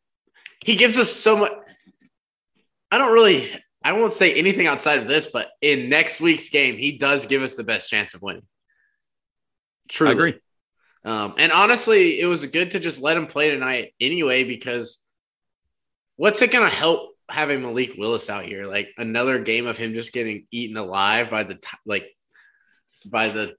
he 0.65 0.77
gives 0.77 0.99
us 0.99 1.11
so 1.11 1.39
much. 1.39 1.53
I 2.91 2.99
don't 2.99 3.15
really, 3.15 3.49
I 3.83 3.93
won't 3.93 4.13
say 4.13 4.35
anything 4.35 4.67
outside 4.67 4.99
of 4.99 5.09
this, 5.09 5.29
but 5.29 5.49
in 5.63 5.89
next 5.89 6.21
week's 6.21 6.51
game, 6.51 6.77
he 6.77 6.99
does 6.99 7.25
give 7.25 7.43
us 7.43 7.55
the 7.55 7.65
best 7.65 7.89
chance 7.89 8.13
of 8.13 8.21
winning. 8.21 8.43
True, 9.89 10.09
I 10.09 10.13
agree. 10.13 10.35
Um, 11.05 11.35
and 11.39 11.51
honestly, 11.51 12.21
it 12.21 12.27
was 12.27 12.47
good 12.47 12.73
to 12.73 12.81
just 12.81 13.03
let 13.03 13.17
him 13.17 13.27
play 13.27 13.51
tonight 13.51 13.93
anyway, 14.01 14.45
because 14.45 15.03
what's 16.17 16.43
it 16.43 16.53
going 16.53 16.69
to 16.69 16.75
help 16.75 17.11
having 17.29 17.63
Malik 17.63 17.95
Willis 17.97 18.29
out 18.29 18.45
here, 18.45 18.67
like 18.67 18.89
another 18.99 19.39
game 19.39 19.67
of 19.67 19.79
him 19.79 19.95
just 19.95 20.13
getting 20.13 20.47
eaten 20.51 20.77
alive 20.77 21.31
by 21.31 21.45
the 21.45 21.59
like 21.87 22.07
by 23.07 23.29
the 23.29 23.55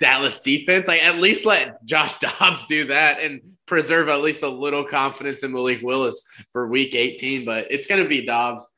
Dallas 0.00 0.40
defense. 0.40 0.88
Like 0.88 1.02
at 1.02 1.18
least 1.18 1.46
let 1.46 1.84
Josh 1.84 2.18
Dobbs 2.18 2.64
do 2.66 2.86
that 2.86 3.20
and 3.20 3.42
preserve 3.66 4.08
at 4.08 4.22
least 4.22 4.42
a 4.42 4.48
little 4.48 4.84
confidence 4.84 5.42
in 5.42 5.52
Malik 5.52 5.82
Willis 5.82 6.24
for 6.52 6.68
week 6.68 6.94
18. 6.94 7.44
But 7.44 7.68
it's 7.70 7.86
gonna 7.86 8.08
be 8.08 8.26
Dobbs. 8.26 8.68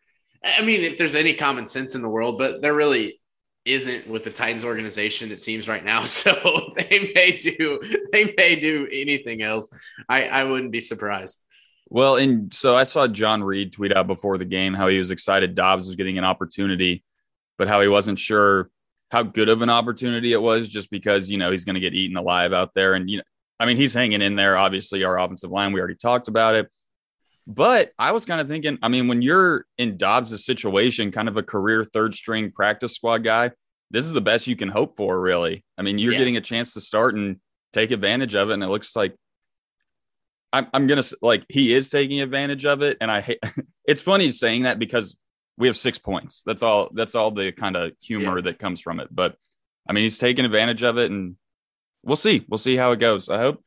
I 0.45 0.63
mean, 0.63 0.83
if 0.83 0.99
there's 0.99 1.15
any 1.15 1.35
common 1.35 1.67
sense 1.67 1.95
in 1.95 2.03
the 2.03 2.09
world, 2.09 2.39
but 2.39 2.63
there 2.63 2.75
really 2.75 3.21
isn't 3.67 4.07
with 4.07 4.25
the 4.25 4.31
Titans 4.31 4.65
organization, 4.65 5.31
it 5.31 5.41
seems 5.41 5.69
right 5.69 5.85
now. 5.85 6.05
So 6.17 6.73
they 6.77 7.13
may 7.15 7.39
do 7.39 7.81
they 8.13 8.33
may 8.39 8.57
do 8.57 8.89
anything 8.91 9.43
else. 9.43 9.69
I, 10.09 10.25
I 10.29 10.45
wouldn't 10.45 10.73
be 10.73 10.81
surprised. 10.81 11.45
Well, 11.89 12.17
and 12.17 12.53
so 12.53 12.75
I 12.77 12.85
saw 12.85 13.07
John 13.07 13.43
Reed 13.45 13.73
tweet 13.73 13.95
out 13.95 14.07
before 14.07 14.39
the 14.39 14.45
game 14.45 14.75
how 14.75 14.89
he 14.89 14.99
was 14.99 15.11
excited 15.11 15.55
Dobbs 15.55 15.87
was 15.87 15.97
getting 15.97 16.19
an 16.19 16.25
opportunity, 16.25 17.05
but 17.59 17.69
how 17.69 17.81
he 17.81 17.89
wasn't 17.89 18.19
sure 18.19 18.71
how 19.11 19.23
good 19.23 19.49
of 19.49 19.63
an 19.63 19.71
opportunity 19.71 20.33
it 20.33 20.43
was 20.43 20.69
just 20.69 20.91
because, 20.91 21.29
you 21.31 21.39
know, 21.39 21.51
he's 21.51 21.65
going 21.65 21.75
to 21.75 21.81
get 21.81 21.95
eaten 21.95 22.17
alive 22.17 22.53
out 22.53 22.73
there. 22.75 22.95
And, 22.95 23.09
you 23.09 23.19
know, 23.19 23.25
I 23.61 23.67
mean, 23.67 23.77
he's 23.77 23.95
hanging 23.95 24.23
in 24.23 24.37
there. 24.37 24.57
Obviously, 24.57 25.05
our 25.05 25.19
offensive 25.19 25.51
line, 25.51 25.73
we 25.73 25.81
already 25.81 25.95
talked 25.95 26.29
about 26.29 26.55
it. 26.55 26.69
But 27.47 27.93
I 27.99 28.13
was 28.13 28.25
kind 28.25 28.41
of 28.41 28.49
thinking, 28.49 28.79
I 28.83 28.89
mean, 28.89 29.07
when 29.07 29.23
you're 29.23 29.67
in 29.79 29.97
Dobbs' 29.97 30.45
situation, 30.45 31.13
kind 31.13 31.29
of 31.29 31.37
a 31.37 31.43
career 31.43 31.85
third 31.85 32.15
string 32.15 32.51
practice 32.51 32.95
squad 32.95 33.19
guy, 33.19 33.53
this 33.91 34.05
is 34.05 34.13
the 34.13 34.21
best 34.21 34.49
you 34.49 34.57
can 34.57 34.69
hope 34.69 34.97
for, 34.97 35.19
really. 35.21 35.65
I 35.79 35.83
mean, 35.83 35.99
you're 35.99 36.13
yeah. 36.13 36.19
getting 36.19 36.37
a 36.37 36.41
chance 36.41 36.73
to 36.75 36.81
start 36.81 37.15
and 37.15 37.37
take 37.73 37.93
advantage 37.93 38.35
of 38.35 38.51
it. 38.51 38.55
And 38.55 38.65
it 38.65 38.69
looks 38.69 38.97
like 38.97 39.15
I'm, 40.53 40.67
I'm 40.73 40.87
gonna 40.87 41.03
like 41.23 41.45
he 41.49 41.75
is 41.75 41.89
taking 41.89 42.21
advantage 42.21 42.65
of 42.65 42.83
it, 42.83 42.97
and 43.01 43.11
I 43.11 43.21
hate. 43.21 43.39
it's 43.85 44.01
funny 44.01 44.31
saying 44.31 44.63
that 44.63 44.79
because 44.79 45.17
we 45.59 45.67
have 45.67 45.77
six 45.77 45.99
points. 45.99 46.43
That's 46.47 46.63
all. 46.63 46.91
That's 46.95 47.15
all 47.15 47.31
the 47.31 47.53
kind 47.53 47.77
of 47.77 47.93
humor 48.01 48.39
yeah. 48.39 48.45
that 48.45 48.59
comes 48.59 48.81
from 48.81 48.99
it. 49.01 49.09
But 49.11 49.37
I 49.89 49.93
mean, 49.93 50.05
he's 50.05 50.19
taking 50.19 50.45
advantage 50.45 50.83
of 50.83 50.99
it, 50.99 51.11
and 51.11 51.37
we'll 52.03 52.17
see. 52.17 52.45
We'll 52.49 52.59
see 52.59 52.77
how 52.77 52.93
it 52.93 53.01
goes. 53.01 53.29
I 53.29 53.39
hope. 53.39 53.63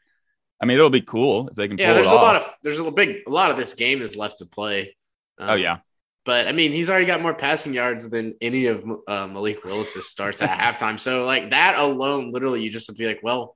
I 0.61 0.65
mean, 0.65 0.75
it'll 0.75 0.89
be 0.89 1.01
cool 1.01 1.47
if 1.47 1.55
they 1.55 1.67
can. 1.67 1.77
Yeah, 1.77 1.93
there's 1.93 2.11
a 2.11 2.15
lot 2.15 2.35
of 2.35 2.53
there's 2.63 2.79
a 2.79 2.91
big 2.91 3.19
a 3.27 3.29
lot 3.29 3.51
of 3.51 3.57
this 3.57 3.73
game 3.73 4.01
is 4.01 4.15
left 4.15 4.39
to 4.39 4.45
play. 4.45 4.95
Um, 5.37 5.51
oh 5.51 5.55
yeah, 5.55 5.79
but 6.25 6.47
I 6.47 6.51
mean, 6.51 6.71
he's 6.73 6.89
already 6.89 7.05
got 7.05 7.21
more 7.21 7.33
passing 7.33 7.73
yards 7.73 8.09
than 8.09 8.35
any 8.41 8.67
of 8.67 8.83
uh, 9.07 9.27
Malik 9.27 9.63
Willis's 9.63 10.09
starts 10.09 10.41
at 10.41 10.49
halftime. 10.79 10.99
So 10.99 11.25
like 11.25 11.51
that 11.51 11.79
alone, 11.79 12.31
literally, 12.31 12.61
you 12.61 12.69
just 12.69 12.87
have 12.87 12.95
to 12.95 12.99
be 12.99 13.07
like, 13.07 13.21
well, 13.23 13.55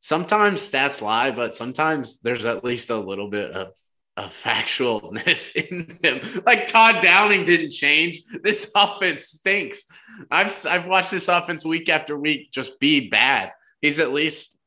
sometimes 0.00 0.68
stats 0.68 1.00
lie, 1.00 1.30
but 1.30 1.54
sometimes 1.54 2.20
there's 2.20 2.44
at 2.44 2.64
least 2.64 2.90
a 2.90 2.98
little 2.98 3.30
bit 3.30 3.52
of, 3.52 3.68
of 4.16 4.30
factualness 4.30 5.54
in 5.70 5.96
them. 6.02 6.42
Like 6.44 6.66
Todd 6.66 7.00
Downing 7.00 7.44
didn't 7.44 7.70
change. 7.70 8.22
This 8.42 8.70
offense 8.76 9.28
stinks. 9.28 9.86
I've 10.30 10.52
I've 10.68 10.86
watched 10.86 11.12
this 11.12 11.28
offense 11.28 11.64
week 11.64 11.88
after 11.88 12.18
week 12.18 12.50
just 12.50 12.78
be 12.78 13.08
bad. 13.08 13.52
He's 13.80 14.00
at 14.00 14.12
least 14.12 14.58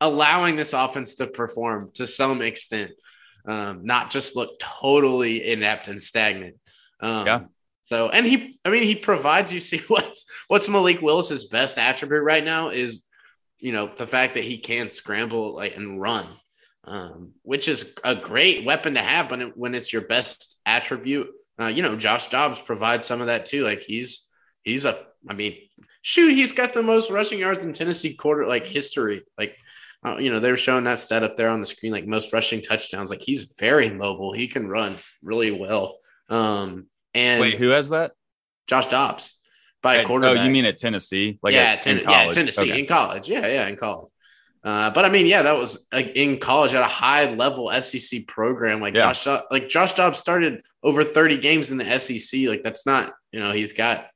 allowing 0.00 0.56
this 0.56 0.72
offense 0.72 1.16
to 1.16 1.26
perform 1.26 1.90
to 1.94 2.06
some 2.06 2.42
extent, 2.42 2.92
um, 3.46 3.84
not 3.84 4.10
just 4.10 4.36
look 4.36 4.58
totally 4.58 5.50
inept 5.50 5.88
and 5.88 6.00
stagnant. 6.00 6.56
Um, 7.00 7.26
yeah. 7.26 7.40
So, 7.82 8.10
and 8.10 8.26
he, 8.26 8.58
I 8.64 8.70
mean, 8.70 8.82
he 8.82 8.94
provides. 8.94 9.52
You 9.52 9.60
see, 9.60 9.78
what's 9.88 10.26
what's 10.48 10.68
Malik 10.68 11.00
Willis's 11.00 11.46
best 11.46 11.78
attribute 11.78 12.22
right 12.22 12.44
now 12.44 12.68
is 12.68 13.08
you 13.60 13.72
know, 13.72 13.90
the 13.96 14.06
fact 14.06 14.34
that 14.34 14.44
he 14.44 14.58
can 14.58 14.90
scramble 14.90 15.54
like 15.54 15.76
and 15.76 16.00
run, 16.00 16.24
um, 16.84 17.32
which 17.42 17.68
is 17.68 17.94
a 18.04 18.14
great 18.14 18.64
weapon 18.64 18.94
to 18.94 19.00
have 19.00 19.30
when 19.30 19.42
it, 19.42 19.56
when 19.56 19.74
it's 19.74 19.92
your 19.92 20.02
best 20.02 20.60
attribute. 20.64 21.28
Uh, 21.60 21.66
you 21.66 21.82
know, 21.82 21.96
Josh 21.96 22.28
Dobbs 22.28 22.60
provides 22.60 23.04
some 23.04 23.20
of 23.20 23.26
that 23.26 23.46
too. 23.46 23.64
Like 23.64 23.80
he's 23.80 24.28
he's 24.62 24.84
a, 24.84 25.06
I 25.28 25.34
mean, 25.34 25.56
shoot, 26.02 26.34
he's 26.34 26.52
got 26.52 26.72
the 26.72 26.82
most 26.82 27.10
rushing 27.10 27.40
yards 27.40 27.64
in 27.64 27.72
Tennessee 27.72 28.14
quarter 28.14 28.46
like 28.46 28.64
history. 28.64 29.22
Like, 29.36 29.56
uh, 30.06 30.16
you 30.18 30.30
know, 30.30 30.40
they 30.40 30.50
were 30.50 30.56
showing 30.56 30.84
that 30.84 31.00
stat 31.00 31.22
up 31.22 31.36
there 31.36 31.48
on 31.50 31.60
the 31.60 31.66
screen, 31.66 31.92
like 31.92 32.06
most 32.06 32.32
rushing 32.32 32.62
touchdowns. 32.62 33.10
Like 33.10 33.20
he's 33.20 33.54
very 33.58 33.90
mobile. 33.90 34.32
He 34.32 34.46
can 34.48 34.68
run 34.68 34.94
really 35.22 35.50
well. 35.50 35.98
Um, 36.28 36.86
and 37.14 37.40
Wait, 37.40 37.58
who 37.58 37.68
has 37.68 37.88
that? 37.90 38.12
Josh 38.66 38.86
Dobbs 38.88 39.40
by 39.82 39.96
a 39.96 39.98
At- 40.00 40.06
quarterback. 40.06 40.38
Oh, 40.38 40.44
you 40.44 40.50
mean 40.50 40.64
at 40.66 40.78
Tennessee? 40.78 41.38
Like 41.42 41.54
yeah, 41.54 41.62
at, 41.72 41.86
in 41.86 41.98
Ten- 41.98 42.08
yeah. 42.08 42.30
Tennessee 42.30 42.70
Okay. 42.70 42.80
in 42.80 42.86
college. 42.86 43.28
Yeah, 43.28 43.46
yeah, 43.46 43.66
in 43.66 43.76
college. 43.76 44.10
Uh, 44.62 44.90
but 44.90 45.04
I 45.04 45.08
mean, 45.08 45.26
yeah, 45.26 45.42
that 45.42 45.56
was 45.56 45.88
uh, 45.92 45.98
in 45.98 46.38
college 46.38 46.74
at 46.74 46.82
a 46.82 46.86
high 46.86 47.30
level 47.32 47.70
SEC 47.80 48.26
program. 48.26 48.80
Like 48.80 48.94
Yeah. 48.94 49.12
Josh, 49.12 49.42
like 49.50 49.68
Josh 49.68 49.94
Dobbs 49.94 50.18
started 50.18 50.62
over 50.82 51.02
30 51.04 51.38
games 51.38 51.70
in 51.70 51.78
the 51.78 51.98
SEC. 51.98 52.40
Like 52.48 52.62
that's 52.62 52.84
not, 52.84 53.14
you 53.32 53.40
know, 53.40 53.52
he's 53.52 53.72
got 53.72 54.06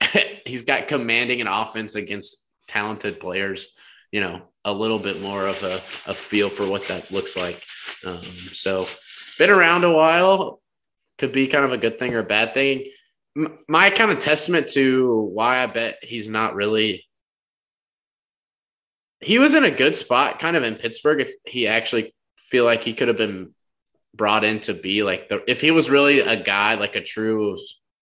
he's 0.46 0.62
got 0.62 0.88
commanding 0.88 1.40
an 1.40 1.46
offense 1.46 1.94
against 1.94 2.46
talented 2.68 3.20
players. 3.20 3.74
You 4.12 4.20
know, 4.20 4.42
a 4.64 4.72
little 4.72 4.98
bit 4.98 5.20
more 5.20 5.46
of 5.46 5.62
a, 5.62 5.76
a 6.10 6.14
feel 6.14 6.48
for 6.48 6.68
what 6.68 6.86
that 6.88 7.10
looks 7.10 7.36
like. 7.36 7.62
Um, 8.04 8.22
so, 8.22 8.86
been 9.38 9.50
around 9.50 9.84
a 9.84 9.92
while, 9.92 10.60
could 11.18 11.32
be 11.32 11.46
kind 11.48 11.64
of 11.64 11.72
a 11.72 11.78
good 11.78 11.98
thing 11.98 12.14
or 12.14 12.20
a 12.20 12.24
bad 12.24 12.54
thing. 12.54 12.90
My 13.68 13.90
kind 13.90 14.10
of 14.10 14.18
testament 14.18 14.68
to 14.70 15.30
why 15.32 15.62
I 15.62 15.66
bet 15.66 15.98
he's 16.02 16.28
not 16.28 16.54
really. 16.54 17.04
He 19.20 19.38
was 19.38 19.54
in 19.54 19.64
a 19.64 19.70
good 19.70 19.96
spot, 19.96 20.38
kind 20.38 20.56
of 20.56 20.62
in 20.62 20.76
Pittsburgh. 20.76 21.20
If 21.20 21.32
he 21.44 21.66
actually 21.66 22.14
feel 22.36 22.64
like 22.64 22.80
he 22.80 22.94
could 22.94 23.08
have 23.08 23.16
been 23.16 23.54
brought 24.14 24.44
in 24.44 24.60
to 24.60 24.74
be 24.74 25.02
like 25.02 25.28
the, 25.28 25.42
if 25.48 25.60
he 25.60 25.70
was 25.70 25.90
really 25.90 26.20
a 26.20 26.36
guy 26.36 26.74
like 26.74 26.96
a 26.96 27.02
true 27.02 27.56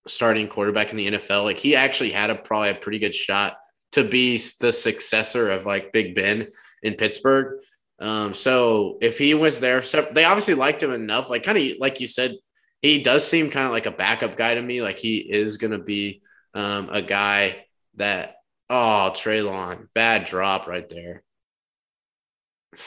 starting 0.06 0.48
quarterback 0.48 0.90
in 0.90 0.96
the 0.96 1.10
NFL, 1.12 1.44
like 1.44 1.58
he 1.58 1.76
actually 1.76 2.10
had 2.10 2.30
a 2.30 2.34
probably 2.34 2.70
a 2.70 2.75
pretty 2.75 2.98
good 2.98 3.14
shot 3.14 3.56
to 3.93 4.05
be 4.05 4.40
the 4.61 4.73
successor 4.73 5.50
of 5.50 5.66
like 5.66 5.93
Big 5.93 6.14
Ben 6.14 6.49
in 6.83 6.95
Pittsburgh. 6.95 7.61
Um, 7.99 8.35
so 8.35 8.99
if 9.00 9.19
he 9.19 9.35
was 9.35 9.61
there, 9.61 9.83
so 9.83 10.07
they 10.12 10.25
obviously 10.25 10.55
liked 10.55 10.83
him 10.83 10.93
enough. 10.93 11.31
Like 11.31 11.45
kind 11.45 11.59
of 11.59 11.78
like 11.78 12.00
you 12.00 12.07
said, 12.07 12.37
he 12.83 13.02
does 13.02 13.26
seem 13.26 13.50
kind 13.50 13.66
of 13.66 13.73
like 13.73 13.87
a 13.87 13.90
backup 13.90 14.37
guy 14.37 14.55
to 14.55 14.62
me. 14.62 14.83
Like 14.83 14.97
he 14.97 15.16
is 15.16 15.57
to 15.57 15.78
be 15.78 16.23
um, 16.55 16.88
a 16.90 17.02
guy 17.02 17.64
that 17.95 18.37
oh 18.69 19.12
Treylon, 19.14 19.88
bad 19.95 20.25
drop 20.25 20.66
right 20.66 20.88
there. 20.88 21.23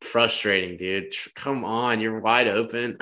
Frustrating, 0.00 0.78
dude. 0.78 1.14
Come 1.34 1.64
on, 1.64 2.00
you're 2.00 2.20
wide 2.20 2.48
open. 2.48 2.98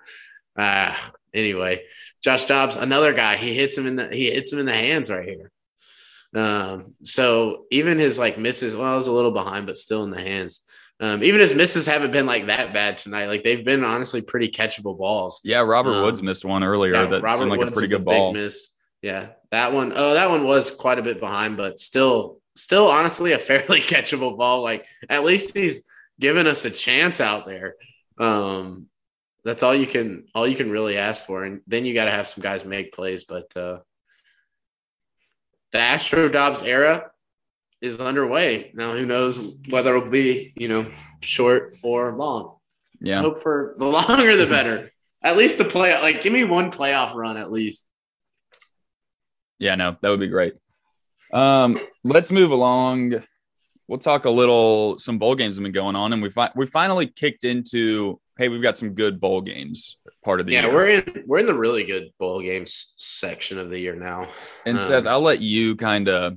ah, 0.58 1.12
anyway, 1.34 1.82
Josh 2.22 2.46
Dobbs, 2.46 2.76
another 2.76 3.12
guy. 3.12 3.36
He 3.36 3.54
hits 3.54 3.76
him 3.76 3.86
in 3.86 3.96
the 3.96 4.08
he 4.08 4.30
hits 4.30 4.52
him 4.52 4.58
in 4.58 4.66
the 4.66 4.72
hands 4.72 5.10
right 5.10 5.28
here. 5.28 5.50
Um, 6.36 6.94
so 7.02 7.64
even 7.70 7.98
his 7.98 8.18
like 8.18 8.36
misses, 8.38 8.76
well, 8.76 8.92
I 8.92 8.96
was 8.96 9.06
a 9.06 9.12
little 9.12 9.32
behind, 9.32 9.66
but 9.66 9.76
still 9.76 10.04
in 10.04 10.10
the 10.10 10.20
hands. 10.20 10.66
Um, 11.00 11.22
even 11.24 11.40
his 11.40 11.54
misses 11.54 11.86
haven't 11.86 12.12
been 12.12 12.26
like 12.26 12.46
that 12.46 12.72
bad 12.72 12.98
tonight. 12.98 13.26
Like 13.26 13.42
they've 13.44 13.64
been 13.64 13.84
honestly 13.84 14.22
pretty 14.22 14.48
catchable 14.48 14.96
balls. 14.98 15.40
Yeah, 15.44 15.60
Robert 15.60 15.92
Um, 15.94 16.04
Woods 16.04 16.22
missed 16.22 16.44
one 16.44 16.62
earlier 16.64 16.92
Yeah, 16.92 17.06
that 17.06 17.22
Robert 17.22 17.38
seemed 17.38 17.50
like 17.50 17.58
Woods 17.60 17.70
a 17.70 17.72
pretty 17.72 17.88
good 17.88 17.98
big 17.98 18.04
ball. 18.04 18.32
miss. 18.32 18.70
Yeah, 19.02 19.28
that 19.50 19.72
one. 19.72 19.92
Oh, 19.94 20.14
that 20.14 20.30
one 20.30 20.44
was 20.46 20.70
quite 20.70 20.98
a 20.98 21.02
bit 21.02 21.20
behind, 21.20 21.56
but 21.56 21.78
still, 21.78 22.40
still 22.54 22.88
honestly 22.88 23.32
a 23.32 23.38
fairly 23.50 23.80
catchable 23.80 24.36
ball. 24.36 24.62
Like 24.62 24.86
at 25.08 25.24
least 25.24 25.56
he's 25.56 25.86
given 26.18 26.46
us 26.46 26.64
a 26.64 26.70
chance 26.70 27.20
out 27.20 27.46
there. 27.46 27.76
Um, 28.18 28.86
that's 29.44 29.62
all 29.62 29.74
you 29.74 29.86
can 29.86 30.24
all 30.34 30.46
you 30.48 30.56
can 30.56 30.70
really 30.70 30.96
ask 30.96 31.24
for, 31.26 31.44
and 31.44 31.60
then 31.66 31.84
you 31.84 31.92
got 31.94 32.06
to 32.06 32.10
have 32.10 32.26
some 32.28 32.42
guys 32.42 32.64
make 32.64 32.92
plays. 32.94 33.24
But 33.24 33.54
uh, 33.56 33.80
the 35.76 35.82
Astro 35.82 36.30
Dobbs 36.30 36.62
era 36.62 37.10
is 37.82 38.00
underway 38.00 38.70
now. 38.72 38.92
Who 38.92 39.04
knows 39.04 39.58
whether 39.68 39.94
it'll 39.94 40.10
be 40.10 40.54
you 40.56 40.68
know 40.68 40.86
short 41.20 41.74
or 41.82 42.16
long? 42.16 42.56
Yeah. 42.98 43.20
Hope 43.20 43.42
for 43.42 43.74
the 43.76 43.84
longer 43.98 44.36
the 44.36 44.46
better. 44.46 44.90
At 45.22 45.36
least 45.36 45.58
the 45.58 45.66
play, 45.66 45.92
like 46.00 46.22
give 46.22 46.32
me 46.32 46.44
one 46.44 46.70
playoff 46.72 47.14
run 47.14 47.36
at 47.36 47.52
least. 47.52 47.92
Yeah, 49.58 49.74
no, 49.74 49.96
that 50.00 50.08
would 50.08 50.20
be 50.20 50.28
great. 50.28 50.54
Um, 51.30 51.78
let's 52.04 52.32
move 52.32 52.52
along. 52.52 53.22
We'll 53.86 53.98
talk 53.98 54.24
a 54.24 54.30
little. 54.30 54.96
Some 54.96 55.18
bowl 55.18 55.34
games 55.34 55.56
have 55.56 55.62
been 55.62 55.72
going 55.72 55.94
on, 55.94 56.14
and 56.14 56.22
we 56.22 56.30
fi- 56.30 56.52
we 56.56 56.64
finally 56.64 57.06
kicked 57.06 57.44
into. 57.44 58.18
Hey, 58.38 58.48
we've 58.48 58.62
got 58.62 58.76
some 58.76 58.90
good 58.94 59.18
bowl 59.20 59.40
games. 59.40 59.96
Part 60.24 60.40
of 60.40 60.46
the 60.46 60.52
Yeah, 60.52 60.66
year. 60.66 60.74
we're 60.74 60.88
in 60.88 61.24
we're 61.26 61.38
in 61.38 61.46
the 61.46 61.54
really 61.54 61.84
good 61.84 62.10
bowl 62.18 62.40
games 62.42 62.94
section 62.98 63.58
of 63.58 63.70
the 63.70 63.78
year 63.78 63.94
now. 63.94 64.28
and 64.66 64.78
um, 64.78 64.86
Seth, 64.86 65.06
I'll 65.06 65.20
let 65.22 65.40
you 65.40 65.74
kind 65.76 66.08
of 66.08 66.36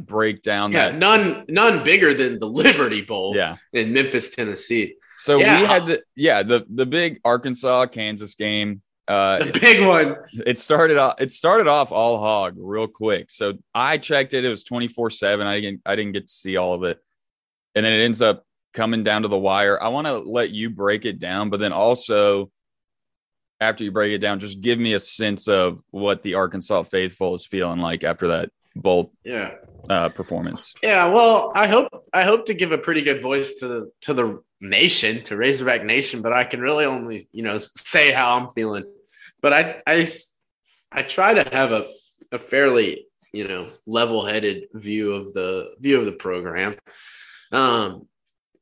break 0.00 0.42
down 0.42 0.72
Yeah, 0.72 0.90
that. 0.90 0.94
none 0.98 1.44
none 1.48 1.84
bigger 1.84 2.14
than 2.14 2.38
the 2.38 2.46
Liberty 2.48 3.02
Bowl 3.02 3.34
Yeah. 3.36 3.56
in 3.72 3.92
Memphis, 3.92 4.30
Tennessee. 4.34 4.94
So 5.18 5.38
Yeah. 5.38 5.60
we 5.60 5.66
had 5.66 5.86
the 5.86 6.02
yeah 6.16 6.42
the 6.42 6.64
the 6.72 6.86
big 6.86 7.20
Arkansas 7.24 7.86
Kansas 7.86 8.34
game. 8.34 8.80
Uh, 9.06 9.38
The 9.44 9.58
big 9.58 9.86
one. 9.86 10.16
it 10.46 10.58
started 10.58 10.96
off 10.96 11.20
it 11.20 11.32
started 11.32 11.66
off 11.66 11.92
all 11.92 12.18
hog 12.18 12.54
real 12.56 12.86
quick. 12.86 13.30
So 13.30 13.54
I 13.74 13.98
checked 13.98 14.32
it. 14.34 14.44
It 14.44 14.50
was 14.50 14.64
24-7. 14.64 15.44
I 15.44 15.60
didn't 15.60 15.82
I 15.84 15.96
didn't 15.96 16.12
get 16.12 16.28
to 16.28 16.32
see 16.32 16.56
all 16.56 16.72
of 16.74 16.84
it. 16.84 16.98
And 17.74 17.84
then 17.84 17.92
it 17.92 18.02
ends 18.04 18.22
up 18.22 18.44
coming 18.74 19.02
down 19.04 19.22
to 19.22 19.28
the 19.28 19.38
wire. 19.38 19.82
I 19.82 19.88
want 19.88 20.06
to 20.06 20.18
let 20.18 20.50
you 20.50 20.70
break 20.70 21.04
it 21.04 21.18
down, 21.18 21.50
but 21.50 21.60
then 21.60 21.72
also 21.72 22.50
after 23.60 23.82
you 23.84 23.90
break 23.90 24.12
it 24.12 24.18
down, 24.18 24.40
just 24.40 24.60
give 24.60 24.78
me 24.78 24.94
a 24.94 24.98
sense 25.00 25.48
of 25.48 25.82
what 25.90 26.22
the 26.22 26.34
Arkansas 26.34 26.84
faithful 26.84 27.34
is 27.34 27.44
feeling 27.46 27.80
like 27.80 28.04
after 28.04 28.28
that 28.28 28.50
bowl 28.76 29.12
Yeah. 29.24 29.54
uh, 29.90 30.10
performance. 30.10 30.74
Yeah, 30.82 31.08
well, 31.08 31.50
I 31.54 31.66
hope 31.66 31.88
I 32.12 32.22
hope 32.22 32.46
to 32.46 32.54
give 32.54 32.70
a 32.72 32.78
pretty 32.78 33.02
good 33.02 33.20
voice 33.20 33.54
to 33.54 33.66
the 33.68 33.92
to 34.02 34.14
the 34.14 34.42
nation, 34.60 35.22
to 35.24 35.36
Razorback 35.36 35.84
Nation, 35.84 36.22
but 36.22 36.32
I 36.32 36.44
can 36.44 36.60
really 36.60 36.84
only, 36.84 37.26
you 37.32 37.42
know, 37.42 37.58
say 37.58 38.12
how 38.12 38.36
I'm 38.38 38.50
feeling. 38.50 38.84
But 39.40 39.52
I 39.52 39.82
I 39.86 40.06
I 40.92 41.02
try 41.02 41.34
to 41.34 41.54
have 41.54 41.72
a 41.72 41.88
a 42.30 42.38
fairly, 42.38 43.06
you 43.32 43.48
know, 43.48 43.68
level-headed 43.86 44.68
view 44.74 45.14
of 45.14 45.32
the 45.32 45.72
view 45.80 45.98
of 45.98 46.06
the 46.06 46.12
program. 46.12 46.76
Um 47.50 48.06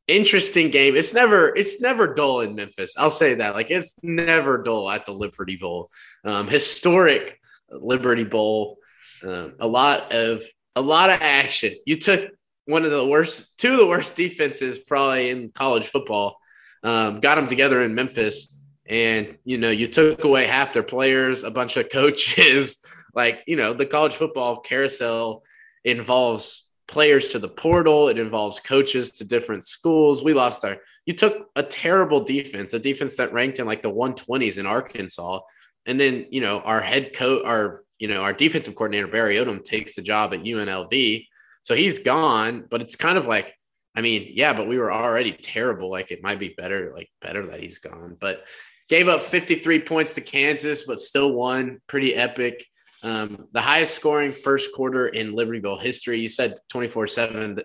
interesting 0.08 0.70
game. 0.70 0.96
It's 0.96 1.14
never 1.14 1.54
it's 1.54 1.80
never 1.80 2.14
dull 2.14 2.40
in 2.40 2.54
Memphis. 2.54 2.94
I'll 2.96 3.10
say 3.10 3.34
that. 3.34 3.54
Like 3.54 3.70
it's 3.70 3.94
never 4.02 4.62
dull 4.62 4.90
at 4.90 5.06
the 5.06 5.12
Liberty 5.12 5.56
Bowl. 5.56 5.90
Um 6.24 6.48
historic 6.48 7.40
Liberty 7.70 8.24
Bowl. 8.24 8.78
Um, 9.22 9.54
a 9.60 9.66
lot 9.66 10.12
of 10.12 10.42
a 10.74 10.80
lot 10.80 11.10
of 11.10 11.20
action. 11.22 11.74
You 11.86 11.96
took 11.96 12.30
one 12.66 12.84
of 12.84 12.90
the 12.90 13.06
worst, 13.06 13.56
two 13.58 13.72
of 13.72 13.78
the 13.78 13.86
worst 13.86 14.16
defenses 14.16 14.78
probably 14.78 15.30
in 15.30 15.50
college 15.50 15.86
football. 15.86 16.36
Um, 16.82 17.20
got 17.20 17.36
them 17.36 17.48
together 17.48 17.82
in 17.82 17.94
Memphis, 17.94 18.60
and 18.86 19.38
you 19.44 19.58
know 19.58 19.70
you 19.70 19.86
took 19.86 20.24
away 20.24 20.46
half 20.46 20.72
their 20.72 20.82
players, 20.82 21.44
a 21.44 21.50
bunch 21.50 21.76
of 21.76 21.88
coaches. 21.92 22.78
Like 23.14 23.42
you 23.46 23.56
know 23.56 23.72
the 23.72 23.86
college 23.86 24.14
football 24.14 24.60
carousel 24.60 25.42
involves 25.84 26.65
players 26.88 27.28
to 27.28 27.38
the 27.38 27.48
portal. 27.48 28.08
It 28.08 28.18
involves 28.18 28.60
coaches 28.60 29.10
to 29.12 29.24
different 29.24 29.64
schools. 29.64 30.22
We 30.22 30.34
lost 30.34 30.64
our. 30.64 30.78
You 31.04 31.14
took 31.14 31.50
a 31.54 31.62
terrible 31.62 32.24
defense, 32.24 32.74
a 32.74 32.78
defense 32.78 33.16
that 33.16 33.32
ranked 33.32 33.58
in 33.58 33.66
like 33.66 33.82
the 33.82 33.92
120s 33.92 34.58
in 34.58 34.66
Arkansas, 34.66 35.40
and 35.86 36.00
then 36.00 36.26
you 36.30 36.40
know 36.40 36.60
our 36.60 36.80
head 36.80 37.14
coach, 37.14 37.44
our 37.44 37.84
you 37.98 38.08
know 38.08 38.22
our 38.22 38.32
defensive 38.32 38.74
coordinator 38.74 39.06
Barry 39.06 39.36
Odom 39.36 39.64
takes 39.64 39.94
the 39.94 40.02
job 40.02 40.34
at 40.34 40.42
UNLV, 40.42 41.26
so 41.62 41.74
he's 41.74 42.00
gone. 42.00 42.64
But 42.70 42.82
it's 42.82 42.96
kind 42.96 43.18
of 43.18 43.26
like, 43.26 43.54
I 43.94 44.02
mean, 44.02 44.32
yeah, 44.34 44.52
but 44.52 44.68
we 44.68 44.78
were 44.78 44.92
already 44.92 45.32
terrible. 45.32 45.90
Like 45.90 46.10
it 46.10 46.22
might 46.22 46.40
be 46.40 46.54
better, 46.56 46.92
like 46.94 47.10
better 47.20 47.46
that 47.46 47.60
he's 47.60 47.78
gone. 47.78 48.16
But 48.20 48.44
gave 48.88 49.08
up 49.08 49.22
53 49.22 49.80
points 49.80 50.14
to 50.14 50.20
Kansas, 50.20 50.84
but 50.86 51.00
still 51.00 51.32
won. 51.32 51.80
Pretty 51.86 52.14
epic. 52.14 52.64
Um, 53.06 53.46
the 53.52 53.60
highest 53.60 53.94
scoring 53.94 54.32
first 54.32 54.74
quarter 54.74 55.06
in 55.06 55.36
Liberty 55.36 55.60
Bowl 55.60 55.78
history. 55.78 56.18
You 56.18 56.28
said 56.28 56.58
24 56.70 57.06
7. 57.06 57.60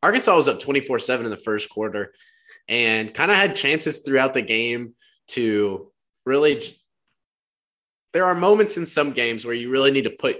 Arkansas 0.00 0.36
was 0.36 0.46
up 0.46 0.60
24 0.60 1.00
7 1.00 1.26
in 1.26 1.30
the 1.32 1.36
first 1.36 1.68
quarter 1.70 2.14
and 2.68 3.12
kind 3.12 3.32
of 3.32 3.36
had 3.36 3.56
chances 3.56 3.98
throughout 3.98 4.32
the 4.32 4.42
game 4.42 4.94
to 5.30 5.90
really. 6.24 6.62
There 8.12 8.26
are 8.26 8.34
moments 8.36 8.76
in 8.76 8.86
some 8.86 9.10
games 9.10 9.44
where 9.44 9.56
you 9.56 9.70
really 9.70 9.90
need 9.90 10.04
to 10.04 10.10
put 10.10 10.36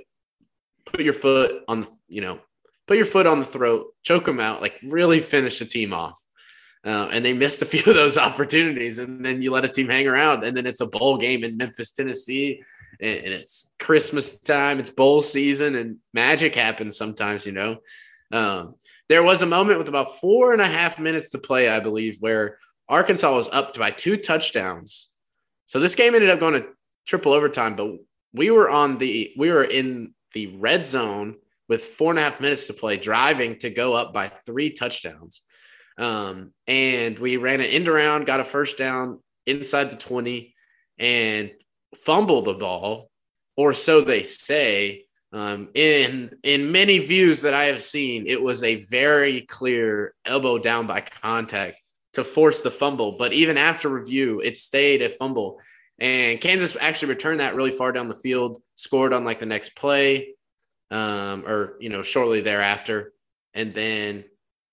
put 0.87 1.01
your 1.01 1.13
foot 1.13 1.65
on, 1.67 1.85
you 2.07 2.21
know, 2.21 2.39
put 2.87 2.97
your 2.97 3.07
foot 3.07 3.27
on 3.27 3.41
the 3.41 3.45
throat, 3.45 3.87
choke 4.05 4.27
them 4.27 4.39
out, 4.39 4.63
like 4.63 4.79
really 4.85 5.19
finish 5.19 5.59
the 5.59 5.65
team 5.65 5.93
off. 5.93 6.23
Uh, 6.87 7.09
and 7.11 7.25
they 7.25 7.33
missed 7.33 7.63
a 7.63 7.67
few 7.67 7.83
of 7.91 7.97
those 7.97 8.17
opportunities, 8.29 9.01
and 9.01 9.27
then 9.27 9.43
you 9.43 9.51
let 9.51 9.65
a 9.65 9.69
team 9.69 9.89
hang 9.89 10.07
around, 10.07 10.45
and 10.45 10.57
then 10.57 10.67
it's 10.67 10.83
a 10.83 10.87
bowl 10.87 11.19
game 11.19 11.43
in 11.43 11.57
Memphis, 11.57 11.91
Tennessee, 11.91 12.63
and, 13.01 13.33
it's 13.33 13.71
Christmas 13.79 14.39
time, 14.39 14.79
it's 14.79 14.91
bowl 14.91 15.21
season, 15.21 15.75
and 15.75 15.99
magic 16.13 16.55
happens 16.55 16.97
sometimes, 16.97 17.47
you 17.47 17.53
know. 17.53 17.79
Um, 18.33 18.75
there 19.09 19.23
was 19.23 19.43
a 19.43 19.47
moment 19.47 19.79
with 19.79 19.89
about 19.89 20.21
four 20.21 20.53
and 20.53 20.63
a 20.63 20.67
half 20.67 20.99
minutes 20.99 21.31
to 21.31 21.39
play, 21.39 21.69
I 21.69 21.81
believe, 21.81 22.19
where 22.21 22.59
Arkansas 22.89 23.35
was 23.35 23.49
up 23.51 23.77
by 23.77 23.91
two 23.91 24.17
touchdowns. 24.17 25.11
So 25.67 25.81
this 25.81 25.95
game 25.95 26.15
ended 26.15 26.31
up 26.31 26.41
going 26.41 26.61
to 26.61 26.69
triple 27.07 27.33
overtime, 27.33 27.77
but 27.77 27.93
we 28.33 28.51
were 28.51 28.71
on 28.71 28.99
the 28.99 29.33
we 29.37 29.51
were 29.51 29.65
in 29.65 30.15
the 30.33 30.49
red 30.57 30.85
zone 30.85 31.37
with 31.69 31.85
four 31.85 32.11
and 32.11 32.19
a 32.19 32.23
half 32.23 32.41
minutes 32.41 32.67
to 32.67 32.75
play, 32.75 32.97
driving 32.97 33.59
to 33.59 33.71
go 33.71 33.95
up 33.95 34.13
by 34.13 34.29
three 34.29 34.71
touchdowns. 34.71 35.43
Um, 35.97 36.53
and 36.67 37.19
we 37.19 37.37
ran 37.37 37.61
an 37.61 37.67
end 37.67 37.89
around, 37.89 38.27
got 38.27 38.41
a 38.41 38.45
first 38.45 38.77
down 38.77 39.21
inside 39.47 39.91
the 39.91 39.97
20, 39.97 40.55
and 40.99 41.51
fumbled 41.97 42.47
the 42.47 42.55
ball, 42.55 43.11
or 43.57 43.75
so 43.75 44.01
they 44.01 44.23
say. 44.23 45.05
Um, 45.33 45.71
in 45.75 46.37
in 46.45 46.71
many 46.71 46.99
views 46.99 47.41
that 47.43 47.55
I 47.55 47.65
have 47.65 47.83
seen, 47.83 48.27
it 48.29 48.41
was 48.41 48.63
a 48.63 48.85
very 48.85 49.41
clear 49.43 50.15
elbow 50.25 50.59
down 50.59 50.87
by 50.87 51.01
contact 51.01 51.81
to 52.13 52.23
force 52.23 52.61
the 52.61 52.71
fumble. 52.71 53.13
But 53.19 53.33
even 53.33 53.59
after 53.59 53.89
review, 53.89 54.41
it 54.41 54.57
stayed 54.57 55.03
a 55.03 55.11
fumble. 55.11 55.59
And 55.99 56.41
Kansas 56.41 56.77
actually 56.81 57.11
returned 57.11 57.41
that 57.41 57.55
really 57.55 57.73
far 57.73 57.93
down 57.93 58.09
the 58.09 58.15
field, 58.15 58.63
scored 58.77 59.13
on 59.13 59.25
like 59.25 59.39
the 59.39 59.47
next 59.47 59.77
play, 59.77 60.35
um, 60.91 61.45
or 61.47 61.77
you 61.81 61.89
know, 61.89 62.03
shortly 62.03 62.41
thereafter, 62.41 63.13
and 63.55 63.75
then 63.75 64.25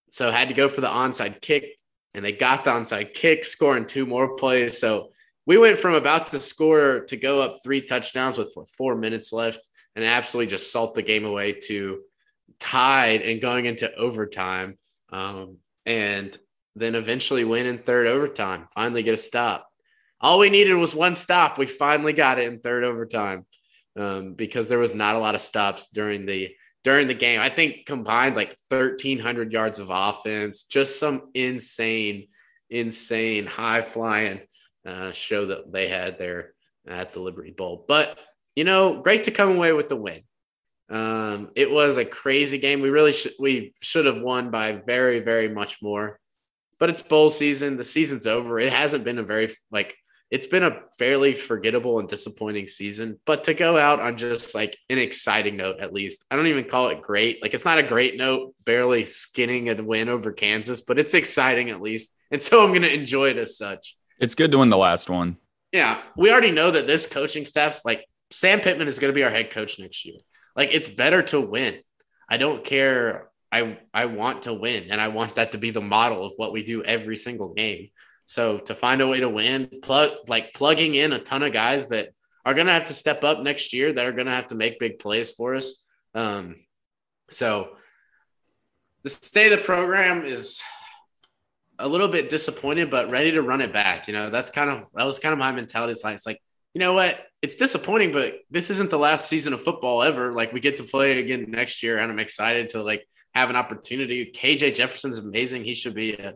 so 0.09 0.29
had 0.29 0.49
to 0.49 0.53
go 0.53 0.67
for 0.67 0.81
the 0.81 0.87
onside 0.87 1.41
kick, 1.41 1.79
and 2.13 2.23
they 2.23 2.31
got 2.31 2.63
the 2.63 2.71
onside 2.71 3.13
kick, 3.13 3.45
scoring 3.45 3.85
two 3.85 4.05
more 4.05 4.35
plays. 4.35 4.77
So 4.79 5.10
we 5.45 5.57
went 5.57 5.79
from 5.79 5.95
about 5.95 6.29
to 6.31 6.39
score 6.39 7.01
to 7.07 7.17
go 7.17 7.41
up 7.41 7.57
three 7.63 7.81
touchdowns 7.81 8.37
with 8.37 8.55
four 8.77 8.95
minutes 8.95 9.33
left, 9.33 9.67
and 9.95 10.05
absolutely 10.05 10.49
just 10.49 10.71
salt 10.71 10.95
the 10.95 11.01
game 11.01 11.25
away 11.25 11.53
to 11.67 12.01
tied 12.59 13.21
and 13.21 13.41
going 13.41 13.65
into 13.65 13.93
overtime, 13.95 14.77
um, 15.11 15.57
and 15.85 16.37
then 16.75 16.95
eventually 16.95 17.43
win 17.43 17.65
in 17.65 17.79
third 17.79 18.07
overtime. 18.07 18.67
Finally 18.73 19.03
get 19.03 19.13
a 19.13 19.17
stop. 19.17 19.67
All 20.21 20.39
we 20.39 20.49
needed 20.49 20.75
was 20.75 20.93
one 20.93 21.15
stop. 21.15 21.57
We 21.57 21.65
finally 21.65 22.13
got 22.13 22.39
it 22.39 22.47
in 22.47 22.59
third 22.59 22.83
overtime 22.83 23.45
um, 23.97 24.35
because 24.35 24.67
there 24.67 24.79
was 24.79 24.93
not 24.93 25.15
a 25.15 25.19
lot 25.19 25.35
of 25.35 25.41
stops 25.41 25.87
during 25.87 26.25
the 26.25 26.55
during 26.83 27.07
the 27.07 27.13
game. 27.13 27.39
I 27.39 27.49
think 27.49 27.85
combined 27.85 28.35
like 28.35 28.57
1,300 28.69 29.51
yards 29.51 29.79
of 29.79 29.89
offense, 29.91 30.63
just 30.63 30.99
some 30.99 31.29
insane, 31.33 32.27
insane 32.69 33.45
high 33.45 33.81
flying 33.81 34.41
uh, 34.85 35.11
show 35.11 35.47
that 35.47 35.71
they 35.71 35.87
had 35.87 36.17
there 36.17 36.53
at 36.87 37.13
the 37.13 37.19
Liberty 37.19 37.51
Bowl. 37.51 37.85
But 37.87 38.17
you 38.55 38.63
know, 38.63 39.01
great 39.01 39.25
to 39.25 39.31
come 39.31 39.55
away 39.55 39.71
with 39.71 39.89
the 39.89 39.95
win. 39.95 40.21
Um, 40.89 41.51
it 41.55 41.71
was 41.71 41.97
a 41.97 42.05
crazy 42.05 42.57
game. 42.57 42.81
We 42.81 42.89
really 42.89 43.13
should 43.13 43.33
we 43.39 43.73
should 43.81 44.05
have 44.05 44.21
won 44.21 44.51
by 44.51 44.73
very, 44.73 45.19
very 45.19 45.47
much 45.47 45.81
more. 45.81 46.19
But 46.79 46.89
it's 46.89 47.01
bowl 47.01 47.29
season. 47.29 47.77
The 47.77 47.83
season's 47.83 48.27
over. 48.27 48.59
It 48.59 48.73
hasn't 48.73 49.03
been 49.03 49.19
a 49.19 49.23
very 49.23 49.55
like 49.71 49.95
it's 50.31 50.47
been 50.47 50.63
a 50.63 50.79
fairly 50.97 51.33
forgettable 51.33 51.99
and 51.99 52.07
disappointing 52.07 52.65
season. 52.67 53.19
But 53.25 53.43
to 53.45 53.53
go 53.53 53.77
out 53.77 53.99
on 53.99 54.17
just 54.17 54.55
like 54.55 54.77
an 54.89 54.97
exciting 54.97 55.57
note, 55.57 55.79
at 55.81 55.93
least, 55.93 56.25
I 56.31 56.37
don't 56.37 56.47
even 56.47 56.63
call 56.63 56.87
it 56.87 57.01
great. 57.01 57.41
Like 57.41 57.53
it's 57.53 57.65
not 57.65 57.79
a 57.79 57.83
great 57.83 58.17
note, 58.17 58.55
barely 58.65 59.03
skinning 59.03 59.69
a 59.69 59.75
win 59.83 60.07
over 60.07 60.31
Kansas, 60.31 60.81
but 60.81 60.97
it's 60.97 61.13
exciting 61.13 61.69
at 61.69 61.81
least. 61.81 62.15
And 62.31 62.41
so 62.41 62.63
I'm 62.63 62.69
going 62.69 62.81
to 62.83 62.93
enjoy 62.93 63.29
it 63.29 63.37
as 63.37 63.57
such. 63.57 63.97
It's 64.21 64.35
good 64.35 64.51
to 64.51 64.59
win 64.59 64.69
the 64.69 64.77
last 64.77 65.09
one. 65.09 65.37
Yeah. 65.71 65.99
We 66.15 66.31
already 66.31 66.51
know 66.51 66.71
that 66.71 66.85
this 66.87 67.07
coaching 67.07 67.45
staff's 67.45 67.83
like 67.83 68.05
Sam 68.29 68.61
Pittman 68.61 68.87
is 68.87 68.99
going 68.99 69.11
to 69.11 69.15
be 69.15 69.23
our 69.23 69.31
head 69.31 69.51
coach 69.51 69.79
next 69.79 70.05
year. 70.05 70.17
Like 70.55 70.69
it's 70.71 70.87
better 70.87 71.23
to 71.23 71.41
win. 71.41 71.79
I 72.29 72.37
don't 72.37 72.63
care. 72.63 73.29
I 73.51 73.79
I 73.93 74.05
want 74.05 74.43
to 74.43 74.53
win 74.53 74.91
and 74.91 75.01
I 75.01 75.09
want 75.09 75.35
that 75.35 75.53
to 75.53 75.57
be 75.57 75.71
the 75.71 75.81
model 75.81 76.25
of 76.25 76.33
what 76.37 76.53
we 76.53 76.63
do 76.63 76.83
every 76.83 77.17
single 77.17 77.53
game. 77.53 77.89
So 78.25 78.59
to 78.59 78.75
find 78.75 79.01
a 79.01 79.07
way 79.07 79.19
to 79.19 79.27
win, 79.27 79.69
plug 79.81 80.11
like 80.27 80.53
plugging 80.53 80.95
in 80.95 81.11
a 81.11 81.19
ton 81.19 81.43
of 81.43 81.51
guys 81.51 81.89
that 81.89 82.09
are 82.45 82.53
going 82.53 82.67
to 82.67 82.73
have 82.73 82.85
to 82.85 82.93
step 82.93 83.23
up 83.23 83.39
next 83.41 83.73
year, 83.73 83.91
that 83.91 84.05
are 84.05 84.13
going 84.13 84.27
to 84.27 84.33
have 84.33 84.47
to 84.47 84.55
make 84.55 84.79
big 84.79 84.99
plays 84.99 85.31
for 85.31 85.55
us. 85.55 85.83
Um, 86.13 86.55
so 87.29 87.71
the 89.03 89.09
state 89.09 89.51
of 89.51 89.59
the 89.59 89.65
program 89.65 90.23
is 90.25 90.61
a 91.81 91.87
little 91.87 92.07
bit 92.07 92.29
disappointed, 92.29 92.89
but 92.89 93.09
ready 93.09 93.31
to 93.31 93.41
run 93.41 93.61
it 93.61 93.73
back. 93.73 94.07
You 94.07 94.13
know, 94.13 94.29
that's 94.29 94.49
kind 94.49 94.69
of 94.69 94.87
that 94.95 95.05
was 95.05 95.19
kind 95.19 95.33
of 95.33 95.39
my 95.39 95.51
mentality. 95.51 95.91
It's 95.91 96.03
like, 96.03 96.15
it's 96.15 96.25
like 96.25 96.41
you 96.73 96.79
know 96.79 96.93
what? 96.93 97.19
It's 97.41 97.55
disappointing, 97.55 98.11
but 98.11 98.35
this 98.49 98.69
isn't 98.69 98.89
the 98.89 98.99
last 98.99 99.27
season 99.27 99.53
of 99.53 99.61
football 99.61 100.03
ever. 100.03 100.31
Like 100.31 100.53
we 100.53 100.59
get 100.59 100.77
to 100.77 100.83
play 100.83 101.19
again 101.19 101.45
next 101.49 101.83
year, 101.83 101.97
and 101.97 102.11
I'm 102.11 102.19
excited 102.19 102.69
to 102.69 102.83
like 102.83 103.05
have 103.33 103.49
an 103.49 103.55
opportunity. 103.55 104.31
KJ 104.31 104.75
Jefferson's 104.75 105.17
amazing. 105.17 105.63
He 105.63 105.73
should 105.73 105.93
be 105.93 106.13
a 106.13 106.33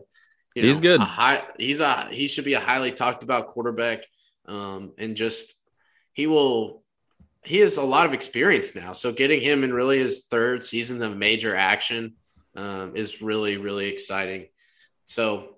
you 0.54 0.62
know, 0.62 0.68
he's 0.68 0.80
good. 0.80 1.00
high, 1.00 1.42
he's 1.58 1.80
a 1.80 2.08
he 2.10 2.28
should 2.28 2.44
be 2.44 2.54
a 2.54 2.60
highly 2.60 2.90
talked 2.90 3.22
about 3.22 3.48
quarterback, 3.48 4.04
um, 4.46 4.92
and 4.98 5.16
just 5.16 5.54
he 6.12 6.26
will. 6.26 6.82
He 7.44 7.58
has 7.58 7.76
a 7.76 7.82
lot 7.82 8.06
of 8.06 8.14
experience 8.14 8.74
now, 8.74 8.92
so 8.92 9.12
getting 9.12 9.40
him 9.40 9.62
in 9.62 9.72
really 9.72 9.98
his 9.98 10.24
third 10.24 10.64
season 10.64 11.00
of 11.02 11.16
major 11.16 11.54
action 11.54 12.14
um, 12.56 12.96
is 12.96 13.22
really 13.22 13.58
really 13.58 13.88
exciting. 13.88 14.46
So 15.06 15.56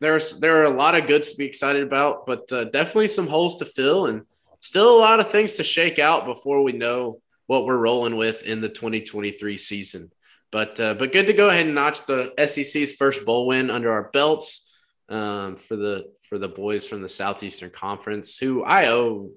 there's 0.00 0.40
there 0.40 0.62
are 0.62 0.72
a 0.72 0.76
lot 0.76 0.94
of 0.94 1.06
goods 1.06 1.32
to 1.32 1.36
be 1.36 1.44
excited 1.44 1.82
about, 1.82 2.26
but 2.26 2.50
uh, 2.52 2.64
definitely 2.64 3.08
some 3.08 3.26
holes 3.26 3.56
to 3.56 3.64
fill, 3.64 4.06
and 4.06 4.22
still 4.60 4.96
a 4.96 5.00
lot 5.00 5.20
of 5.20 5.30
things 5.30 5.54
to 5.54 5.62
shake 5.62 5.98
out 5.98 6.24
before 6.24 6.62
we 6.62 6.72
know 6.72 7.20
what 7.46 7.66
we're 7.66 7.76
rolling 7.76 8.16
with 8.16 8.42
in 8.42 8.60
the 8.60 8.68
2023 8.68 9.56
season. 9.56 10.10
But 10.50 10.80
uh, 10.80 10.94
but 10.94 11.12
good 11.12 11.26
to 11.26 11.32
go 11.32 11.48
ahead 11.48 11.66
and 11.66 11.74
notch 11.74 12.06
the 12.06 12.32
SEC's 12.38 12.94
first 12.94 13.26
bowl 13.26 13.46
win 13.46 13.70
under 13.70 13.92
our 13.92 14.10
belts 14.12 14.72
um, 15.08 15.56
for 15.56 15.76
the 15.76 16.06
for 16.28 16.38
the 16.38 16.48
boys 16.48 16.86
from 16.86 17.02
the 17.02 17.08
Southeastern 17.08 17.70
Conference, 17.70 18.38
who 18.38 18.62
I 18.62 18.88
owe 18.88 19.30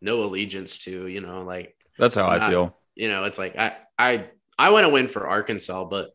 no 0.00 0.22
allegiance 0.24 0.78
to. 0.78 1.06
You 1.06 1.20
know, 1.20 1.42
like 1.42 1.76
that's 1.98 2.14
how 2.14 2.26
I 2.26 2.50
feel. 2.50 2.76
You 2.94 3.08
know, 3.08 3.24
it's 3.24 3.38
like 3.38 3.56
I 3.56 3.76
I 3.98 4.28
I 4.58 4.70
want 4.70 4.84
to 4.84 4.92
win 4.92 5.08
for 5.08 5.26
Arkansas, 5.26 5.84
but 5.84 6.10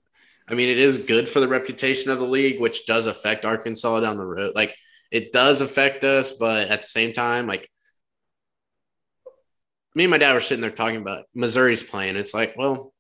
I 0.47 0.53
mean, 0.53 0.69
it 0.69 0.77
is 0.77 0.99
good 0.99 1.27
for 1.27 1.39
the 1.39 1.47
reputation 1.47 2.09
of 2.11 2.19
the 2.19 2.25
league, 2.25 2.59
which 2.59 2.85
does 2.85 3.05
affect 3.05 3.45
Arkansas 3.45 3.99
down 3.99 4.17
the 4.17 4.25
road. 4.25 4.53
Like 4.55 4.75
it 5.11 5.31
does 5.33 5.61
affect 5.61 6.03
us, 6.03 6.31
but 6.31 6.69
at 6.69 6.81
the 6.81 6.87
same 6.87 7.13
time, 7.13 7.47
like 7.47 7.69
me 9.97 10.03
and 10.03 10.11
my 10.11 10.17
dad 10.17 10.33
were 10.33 10.41
sitting 10.41 10.61
there 10.61 10.71
talking 10.71 11.01
about 11.01 11.25
Missouri's 11.33 11.83
playing. 11.83 12.15
It's 12.15 12.33
like, 12.33 12.55
well, 12.55 12.93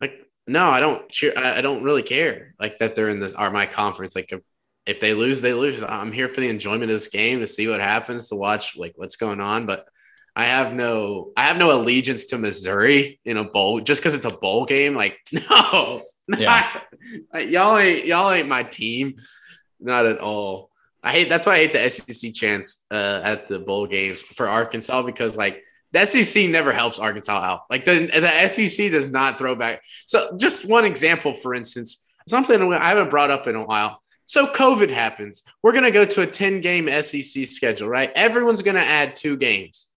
like 0.00 0.12
no, 0.46 0.70
I 0.70 0.78
don't 0.78 1.08
cheer. 1.08 1.32
I, 1.36 1.62
don't 1.62 1.82
really 1.82 2.02
care 2.02 2.54
like 2.60 2.78
that 2.78 2.94
they're 2.94 3.08
in 3.08 3.18
this 3.18 3.32
are 3.32 3.50
my 3.50 3.66
conference. 3.66 4.14
Like 4.14 4.30
if, 4.30 4.40
if 4.84 5.00
they 5.00 5.14
lose, 5.14 5.40
they 5.40 5.54
lose. 5.54 5.82
I'm 5.82 6.12
here 6.12 6.28
for 6.28 6.42
the 6.42 6.48
enjoyment 6.48 6.84
of 6.84 6.88
this 6.90 7.08
game 7.08 7.40
to 7.40 7.46
see 7.46 7.66
what 7.66 7.80
happens, 7.80 8.28
to 8.28 8.36
watch 8.36 8.76
like 8.76 8.92
what's 8.96 9.16
going 9.16 9.40
on. 9.40 9.64
But 9.64 9.86
I 10.36 10.44
have 10.44 10.74
no, 10.74 11.32
I 11.36 11.44
have 11.44 11.56
no 11.56 11.72
allegiance 11.72 12.26
to 12.26 12.38
Missouri 12.38 13.18
in 13.24 13.36
a 13.36 13.44
bowl 13.44 13.80
just 13.80 14.00
because 14.00 14.14
it's 14.14 14.26
a 14.26 14.36
bowl 14.36 14.66
game. 14.66 14.94
Like 14.94 15.18
no, 15.50 16.02
yeah. 16.28 16.80
Y'all 17.34 17.78
ain't 17.78 18.06
y'all 18.06 18.30
ain't 18.30 18.48
my 18.48 18.62
team, 18.62 19.16
not 19.80 20.06
at 20.06 20.18
all. 20.18 20.70
I 21.02 21.10
hate 21.10 21.28
that's 21.28 21.46
why 21.46 21.54
I 21.54 21.58
hate 21.58 21.72
the 21.72 21.90
SEC 21.90 22.32
chance 22.32 22.84
uh, 22.90 23.20
at 23.24 23.48
the 23.48 23.58
bowl 23.58 23.86
games 23.86 24.22
for 24.22 24.48
Arkansas 24.48 25.02
because 25.02 25.36
like 25.36 25.62
the 25.92 26.06
SEC 26.06 26.48
never 26.48 26.72
helps 26.72 26.98
Arkansas 26.98 27.38
out. 27.42 27.62
Like 27.70 27.84
the, 27.84 28.06
the 28.06 28.48
SEC 28.48 28.90
does 28.90 29.10
not 29.10 29.38
throw 29.38 29.54
back. 29.54 29.82
So 30.06 30.36
just 30.38 30.68
one 30.68 30.84
example, 30.84 31.34
for 31.34 31.54
instance, 31.54 32.06
something 32.26 32.72
I 32.72 32.88
haven't 32.88 33.10
brought 33.10 33.30
up 33.30 33.46
in 33.46 33.56
a 33.56 33.64
while. 33.64 34.00
So 34.24 34.46
COVID 34.46 34.90
happens. 34.90 35.42
We're 35.62 35.72
to 35.84 35.90
go 35.90 36.04
to 36.04 36.22
a 36.22 36.26
10 36.26 36.60
game 36.60 36.88
SEC 37.02 37.46
schedule, 37.46 37.88
right? 37.88 38.10
Everyone's 38.14 38.62
to 38.76 38.82
add 38.82 39.16
two 39.16 39.36
games. 39.36 39.88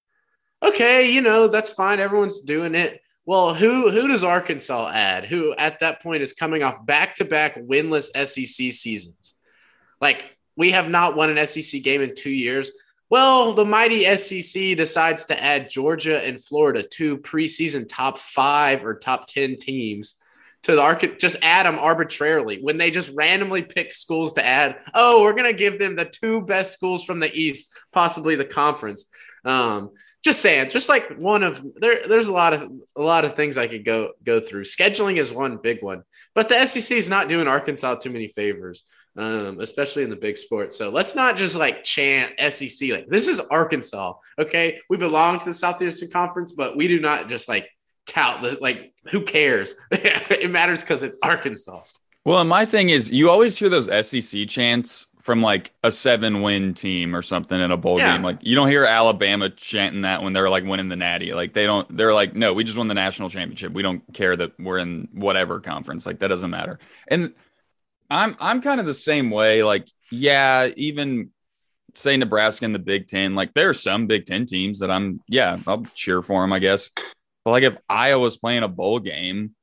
Okay, 0.61 1.11
you 1.11 1.21
know, 1.21 1.47
that's 1.47 1.69
fine. 1.69 1.99
Everyone's 1.99 2.41
doing 2.41 2.75
it. 2.75 2.99
Well, 3.25 3.55
who 3.55 3.89
who 3.89 4.07
does 4.07 4.23
Arkansas 4.23 4.91
add? 4.93 5.25
Who 5.25 5.55
at 5.55 5.79
that 5.79 6.01
point 6.01 6.21
is 6.21 6.33
coming 6.33 6.61
off 6.61 6.85
back-to-back 6.85 7.55
winless 7.57 8.09
SEC 8.13 8.71
seasons? 8.71 9.33
Like 9.99 10.37
we 10.55 10.71
have 10.71 10.89
not 10.89 11.15
won 11.15 11.35
an 11.35 11.47
SEC 11.47 11.81
game 11.81 12.01
in 12.01 12.13
2 12.15 12.29
years. 12.29 12.71
Well, 13.09 13.53
the 13.53 13.65
mighty 13.65 14.03
SEC 14.17 14.75
decides 14.77 15.25
to 15.25 15.43
add 15.43 15.69
Georgia 15.69 16.23
and 16.23 16.43
Florida, 16.43 16.83
two 16.83 17.17
preseason 17.17 17.85
top 17.87 18.17
five 18.17 18.83
or 18.83 18.95
top 18.95 19.27
10 19.27 19.57
teams 19.57 20.21
to 20.63 20.73
the 20.75 20.81
arc. 20.81 21.19
Just 21.19 21.37
add 21.43 21.67
them 21.67 21.77
arbitrarily 21.77 22.59
when 22.61 22.77
they 22.77 22.89
just 22.89 23.11
randomly 23.15 23.61
pick 23.61 23.91
schools 23.91 24.33
to 24.33 24.45
add. 24.45 24.77
Oh, 24.95 25.21
we're 25.21 25.33
to 25.33 25.53
give 25.53 25.77
them 25.77 25.95
the 25.95 26.05
two 26.05 26.41
best 26.41 26.73
schools 26.73 27.03
from 27.03 27.19
the 27.19 27.33
East, 27.33 27.71
possibly 27.91 28.35
the 28.35 28.45
conference. 28.45 29.09
Um, 29.45 29.91
just 30.23 30.41
saying, 30.41 30.71
just 30.71 30.89
like 30.89 31.17
one 31.17 31.43
of 31.43 31.63
there, 31.75 32.07
there's 32.07 32.27
a 32.27 32.33
lot 32.33 32.53
of 32.53 32.71
a 32.95 33.01
lot 33.01 33.25
of 33.25 33.35
things 33.35 33.57
I 33.57 33.67
could 33.67 33.85
go 33.85 34.11
go 34.23 34.39
through. 34.39 34.63
Scheduling 34.63 35.17
is 35.17 35.31
one 35.31 35.57
big 35.57 35.83
one, 35.83 36.03
but 36.33 36.49
the 36.49 36.65
SEC 36.65 36.97
is 36.97 37.07
not 37.07 37.29
doing 37.29 37.47
Arkansas 37.47 37.95
too 37.95 38.09
many 38.09 38.29
favors 38.29 38.83
um, 39.17 39.59
especially 39.59 40.03
in 40.03 40.09
the 40.09 40.15
big 40.15 40.37
sports. 40.37 40.77
So 40.77 40.89
let's 40.89 41.15
not 41.15 41.37
just 41.37 41.55
like 41.55 41.83
chant 41.83 42.33
SEC. 42.51 42.89
Like 42.89 43.07
this 43.07 43.27
is 43.27 43.39
Arkansas. 43.39 44.13
Okay, 44.39 44.79
we 44.89 44.97
belong 44.97 45.39
to 45.39 45.45
the 45.45 45.53
Southeastern 45.53 46.09
Conference, 46.11 46.51
but 46.51 46.75
we 46.75 46.87
do 46.87 46.99
not 46.99 47.29
just 47.29 47.47
like 47.47 47.69
tout. 48.05 48.41
the 48.41 48.57
Like, 48.59 48.93
who 49.09 49.21
cares? 49.21 49.75
it 49.91 50.51
matters 50.51 50.81
because 50.81 51.03
it's 51.03 51.17
Arkansas. 51.23 51.79
Well, 52.25 52.39
and 52.39 52.49
my 52.49 52.65
thing 52.65 52.89
is, 52.89 53.09
you 53.09 53.29
always 53.29 53.57
hear 53.57 53.69
those 53.69 53.85
SEC 54.07 54.47
chants 54.47 55.07
from 55.25 55.41
like 55.41 55.73
a 55.81 55.89
seven 55.89 56.43
win 56.43 56.75
team 56.75 57.15
or 57.15 57.23
something 57.23 57.59
in 57.59 57.71
a 57.71 57.77
bowl 57.77 57.97
yeah. 57.97 58.13
game. 58.13 58.21
Like 58.21 58.37
you 58.41 58.53
don't 58.53 58.69
hear 58.69 58.85
Alabama 58.85 59.49
chanting 59.49 60.03
that 60.03 60.21
when 60.21 60.33
they're 60.33 60.51
like 60.51 60.63
winning 60.63 60.87
the 60.87 60.95
natty. 60.95 61.33
Like 61.33 61.51
they 61.51 61.65
don't, 61.65 61.97
they're 61.97 62.13
like, 62.13 62.35
no, 62.35 62.53
we 62.53 62.63
just 62.63 62.77
won 62.77 62.87
the 62.87 62.93
national 62.93 63.31
championship. 63.31 63.73
We 63.73 63.81
don't 63.81 64.03
care 64.13 64.35
that 64.35 64.51
we're 64.59 64.77
in 64.77 65.07
whatever 65.13 65.59
conference. 65.59 66.05
Like 66.05 66.19
that 66.19 66.27
doesn't 66.27 66.51
matter. 66.51 66.77
And 67.07 67.33
I'm, 68.07 68.35
I'm 68.39 68.61
kind 68.61 68.79
of 68.79 68.85
the 68.85 68.93
same 68.93 69.31
way. 69.31 69.63
Like, 69.63 69.87
yeah, 70.11 70.69
even 70.77 71.31
say 71.95 72.17
Nebraska 72.17 72.65
in 72.65 72.73
the 72.73 72.77
Big 72.77 73.07
Ten, 73.07 73.33
like 73.33 73.51
there 73.55 73.69
are 73.69 73.73
some 73.73 74.05
Big 74.05 74.27
Ten 74.27 74.45
teams 74.45 74.77
that 74.81 74.91
I'm, 74.91 75.21
yeah, 75.27 75.57
I'll 75.65 75.85
cheer 75.95 76.21
for 76.21 76.43
them, 76.43 76.53
I 76.53 76.59
guess. 76.59 76.91
But 77.43 77.49
like 77.49 77.63
if 77.63 77.75
Iowa's 77.89 78.37
playing 78.37 78.61
a 78.61 78.67
bowl 78.67 78.99
game, 78.99 79.55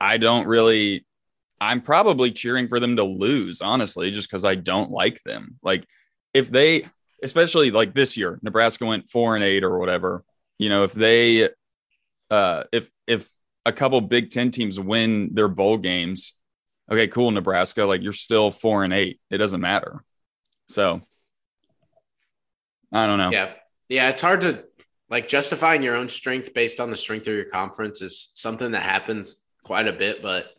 I 0.00 0.16
don't 0.16 0.46
really 0.46 1.04
I'm 1.60 1.80
probably 1.80 2.32
cheering 2.32 2.68
for 2.68 2.80
them 2.80 2.96
to 2.96 3.04
lose, 3.04 3.60
honestly, 3.60 4.10
just 4.10 4.30
because 4.30 4.44
I 4.44 4.54
don't 4.54 4.90
like 4.90 5.22
them. 5.22 5.58
Like 5.62 5.86
if 6.34 6.50
they, 6.50 6.88
especially 7.22 7.70
like 7.70 7.94
this 7.94 8.16
year, 8.16 8.38
Nebraska 8.42 8.84
went 8.84 9.10
four 9.10 9.34
and 9.34 9.44
eight 9.44 9.64
or 9.64 9.78
whatever. 9.78 10.24
You 10.58 10.68
know, 10.68 10.84
if 10.84 10.92
they, 10.92 11.48
uh, 12.30 12.64
if 12.72 12.90
if 13.06 13.30
a 13.64 13.72
couple 13.72 14.00
Big 14.00 14.30
Ten 14.30 14.50
teams 14.50 14.78
win 14.78 15.30
their 15.32 15.48
bowl 15.48 15.78
games, 15.78 16.34
okay, 16.90 17.08
cool, 17.08 17.30
Nebraska, 17.30 17.84
like 17.84 18.02
you're 18.02 18.12
still 18.12 18.50
four 18.50 18.84
and 18.84 18.92
eight. 18.92 19.20
It 19.30 19.38
doesn't 19.38 19.60
matter. 19.60 20.04
So 20.68 21.00
I 22.92 23.06
don't 23.06 23.18
know. 23.18 23.30
Yeah, 23.30 23.52
yeah, 23.88 24.08
it's 24.10 24.20
hard 24.20 24.42
to 24.42 24.64
like 25.08 25.28
justifying 25.28 25.82
your 25.82 25.96
own 25.96 26.08
strength 26.08 26.52
based 26.52 26.80
on 26.80 26.90
the 26.90 26.96
strength 26.96 27.26
of 27.28 27.34
your 27.34 27.44
conference 27.44 28.02
is 28.02 28.30
something 28.34 28.72
that 28.72 28.82
happens 28.82 29.46
quite 29.62 29.88
a 29.88 29.92
bit, 29.92 30.22
but 30.22 30.55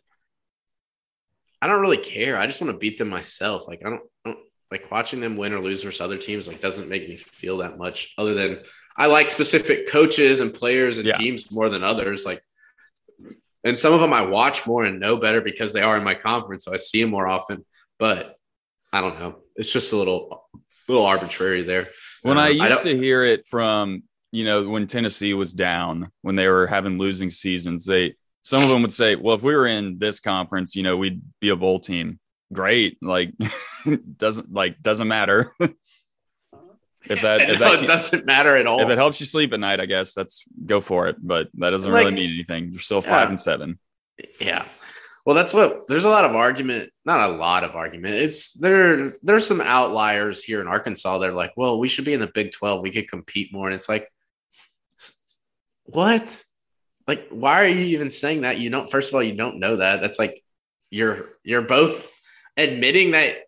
I 1.60 1.66
don't 1.66 1.80
really 1.80 1.98
care. 1.98 2.36
I 2.36 2.46
just 2.46 2.60
want 2.60 2.72
to 2.72 2.78
beat 2.78 2.98
them 2.98 3.08
myself. 3.08 3.66
Like 3.66 3.82
I 3.84 3.90
don't, 3.90 4.02
I 4.24 4.30
don't 4.30 4.44
like 4.70 4.90
watching 4.90 5.20
them 5.20 5.36
win 5.36 5.52
or 5.52 5.60
lose 5.60 5.82
versus 5.82 6.00
other 6.00 6.18
teams. 6.18 6.46
Like 6.46 6.60
doesn't 6.60 6.88
make 6.88 7.08
me 7.08 7.16
feel 7.16 7.58
that 7.58 7.78
much. 7.78 8.14
Other 8.16 8.34
than 8.34 8.60
I 8.96 9.06
like 9.06 9.30
specific 9.30 9.88
coaches 9.88 10.40
and 10.40 10.52
players 10.52 10.98
and 10.98 11.06
yeah. 11.06 11.16
teams 11.16 11.50
more 11.52 11.68
than 11.68 11.84
others. 11.84 12.26
Like, 12.26 12.42
and 13.62 13.78
some 13.78 13.92
of 13.92 14.00
them 14.00 14.12
I 14.12 14.22
watch 14.22 14.66
more 14.66 14.84
and 14.84 14.98
know 14.98 15.16
better 15.16 15.40
because 15.40 15.72
they 15.72 15.82
are 15.82 15.96
in 15.96 16.04
my 16.04 16.14
conference, 16.14 16.64
so 16.64 16.74
I 16.74 16.78
see 16.78 17.00
them 17.00 17.10
more 17.10 17.28
often. 17.28 17.64
But 17.98 18.34
I 18.92 19.00
don't 19.00 19.18
know. 19.18 19.40
It's 19.56 19.72
just 19.72 19.92
a 19.92 19.96
little, 19.96 20.48
little 20.88 21.04
arbitrary 21.04 21.62
there. 21.62 21.88
When 22.22 22.38
uh, 22.38 22.42
I 22.42 22.48
used 22.48 22.80
I 22.80 22.82
to 22.82 22.96
hear 22.96 23.24
it 23.24 23.46
from 23.46 24.02
you 24.32 24.44
know 24.44 24.68
when 24.68 24.86
Tennessee 24.86 25.32
was 25.32 25.52
down 25.52 26.10
when 26.22 26.36
they 26.36 26.48
were 26.48 26.66
having 26.66 26.98
losing 26.98 27.30
seasons, 27.30 27.84
they 27.84 28.16
some 28.48 28.62
of 28.62 28.70
them 28.70 28.80
would 28.80 28.94
say, 28.94 29.14
well, 29.14 29.36
if 29.36 29.42
we 29.42 29.54
were 29.54 29.66
in 29.66 29.98
this 29.98 30.20
conference, 30.20 30.74
you 30.74 30.82
know, 30.82 30.96
we'd 30.96 31.20
be 31.38 31.50
a 31.50 31.56
bowl 31.56 31.80
team. 31.80 32.18
Great. 32.50 32.96
Like 33.02 33.34
doesn't 34.16 34.50
like 34.50 34.80
doesn't 34.80 35.06
matter. 35.06 35.52
if 35.60 37.20
that, 37.20 37.42
if 37.42 37.60
no, 37.60 37.74
that 37.74 37.84
it 37.84 37.86
doesn't 37.86 38.24
matter 38.24 38.56
at 38.56 38.66
all. 38.66 38.80
If 38.80 38.88
it 38.88 38.96
helps 38.96 39.20
you 39.20 39.26
sleep 39.26 39.52
at 39.52 39.60
night, 39.60 39.80
I 39.80 39.84
guess 39.84 40.14
that's 40.14 40.44
go 40.64 40.80
for 40.80 41.08
it. 41.08 41.16
But 41.20 41.48
that 41.56 41.68
doesn't 41.68 41.92
like, 41.92 42.06
really 42.06 42.16
mean 42.16 42.30
anything. 42.30 42.70
You're 42.70 42.80
still 42.80 43.02
five 43.02 43.24
yeah. 43.24 43.28
and 43.28 43.38
seven. 43.38 43.78
Yeah. 44.40 44.64
Well, 45.26 45.34
that's 45.34 45.52
what 45.52 45.86
there's 45.86 46.06
a 46.06 46.08
lot 46.08 46.24
of 46.24 46.34
argument, 46.34 46.90
not 47.04 47.28
a 47.28 47.34
lot 47.34 47.64
of 47.64 47.76
argument. 47.76 48.14
It's 48.14 48.54
there, 48.54 49.10
there's 49.22 49.46
some 49.46 49.60
outliers 49.60 50.42
here 50.42 50.62
in 50.62 50.68
Arkansas. 50.68 51.18
They're 51.18 51.32
like, 51.32 51.52
well, 51.54 51.78
we 51.78 51.88
should 51.88 52.06
be 52.06 52.14
in 52.14 52.20
the 52.20 52.32
Big 52.34 52.52
12. 52.52 52.80
We 52.80 52.90
could 52.90 53.10
compete 53.10 53.52
more. 53.52 53.66
And 53.66 53.74
it's 53.74 53.90
like, 53.90 54.08
what? 55.84 56.44
Like 57.08 57.26
why 57.30 57.62
are 57.62 57.68
you 57.68 57.86
even 57.86 58.10
saying 58.10 58.42
that? 58.42 58.58
You 58.58 58.68
don't 58.68 58.90
first 58.90 59.08
of 59.08 59.14
all 59.14 59.22
you 59.22 59.34
don't 59.34 59.58
know 59.58 59.76
that. 59.76 60.02
That's 60.02 60.18
like 60.18 60.44
you're 60.90 61.30
you're 61.42 61.62
both 61.62 62.14
admitting 62.56 63.12
that 63.12 63.38